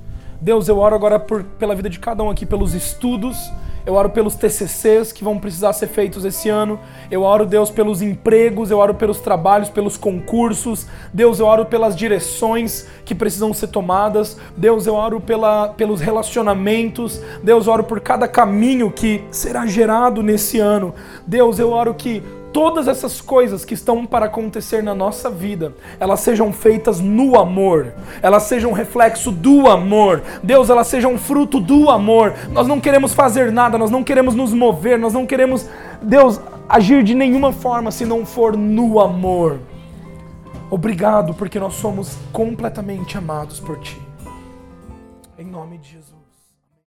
Deus, 0.44 0.68
eu 0.68 0.78
oro 0.78 0.94
agora 0.94 1.18
por, 1.18 1.41
pela 1.58 1.74
vida 1.74 1.89
de 1.89 1.98
cada 1.98 2.22
um 2.22 2.30
aqui, 2.30 2.46
pelos 2.46 2.74
estudos, 2.74 3.50
eu 3.86 3.94
oro 3.94 4.10
pelos 4.10 4.36
TCCs 4.36 5.14
que 5.14 5.24
vão 5.24 5.39
precisar 5.39 5.72
ser 5.72 5.88
feitos 5.88 6.26
esse 6.26 6.50
ano. 6.50 6.78
Eu 7.10 7.24
oro, 7.24 7.46
Deus, 7.46 7.72
pelos 7.72 8.02
empregos, 8.02 8.70
eu 8.70 8.78
oro 8.78 8.94
pelos 8.94 9.22
trabalhos, 9.22 9.70
pelos 9.70 9.96
concursos. 9.96 10.86
Deus, 11.14 11.39
eu 11.39 11.46
oro 11.46 11.66
pelas 11.66 11.96
direções 11.96 12.88
que 13.06 13.16
precisam 13.16 13.54
ser 13.54 13.68
tomadas. 13.68 14.38
Deus, 14.56 14.86
eu 14.86 14.96
oro 14.96 15.22
pela, 15.22 15.70
pelos 15.70 16.02
relacionamentos. 16.02 17.22
Deus, 17.41 17.66
eu 17.66 17.74
oro 17.74 17.84
por 17.86 18.02
cada 18.02 18.28
caminho 18.28 18.91
que 18.91 19.24
será 19.32 19.66
gerado 19.66 20.22
nesse 20.22 20.60
ano. 20.60 20.94
Deus, 21.26 21.58
eu 21.58 21.72
oro 21.72 21.94
que 21.94 22.22
todas 22.54 22.88
essas 22.88 23.20
coisas 23.20 23.66
que 23.66 23.74
estão 23.74 24.06
para 24.06 24.28
acontecer 24.28 24.84
na 24.84 24.93
nossa 24.93 25.30
vida, 25.30 25.74
elas 25.99 26.20
sejam 26.20 26.54
feitas 26.54 26.99
no 26.99 27.38
amor, 27.38 27.93
elas 28.22 28.43
sejam 28.43 28.72
reflexo 28.72 29.32
do 29.32 29.68
amor. 29.68 30.22
Deus, 30.43 30.70
elas 30.70 30.88
sejam 30.88 31.18
fruto 31.18 31.60
do 31.60 31.89
amor. 31.89 32.34
Nós 32.51 32.68
não 32.68 32.80
queremos 32.80 33.14
fazer 33.14 33.51
nada, 33.51 33.78
nós 33.78 33.89
não 33.89 34.04
queremos 34.04 34.36
nos 34.36 34.54
mover, 34.54 34.99
nós 34.99 35.14
não 35.14 35.26
queremos, 35.26 35.68
Deus, 36.01 36.39
agir 36.70 37.04
de 37.04 37.16
nenhuma 37.16 37.51
forma 37.51 37.91
se 37.91 38.06
não 38.06 38.26
for 38.26 38.56
no 38.56 38.99
amor. 38.99 39.60
Obrigado 40.70 41.34
porque 41.34 41.60
nós 41.60 41.74
somos 41.74 42.18
completamente 42.32 43.18
amados 43.18 43.60
por 43.60 43.80
ti. 43.80 43.99
Em 45.38 45.45
nome 45.45 45.80
de 45.80 45.89
Jesus. 45.89 46.03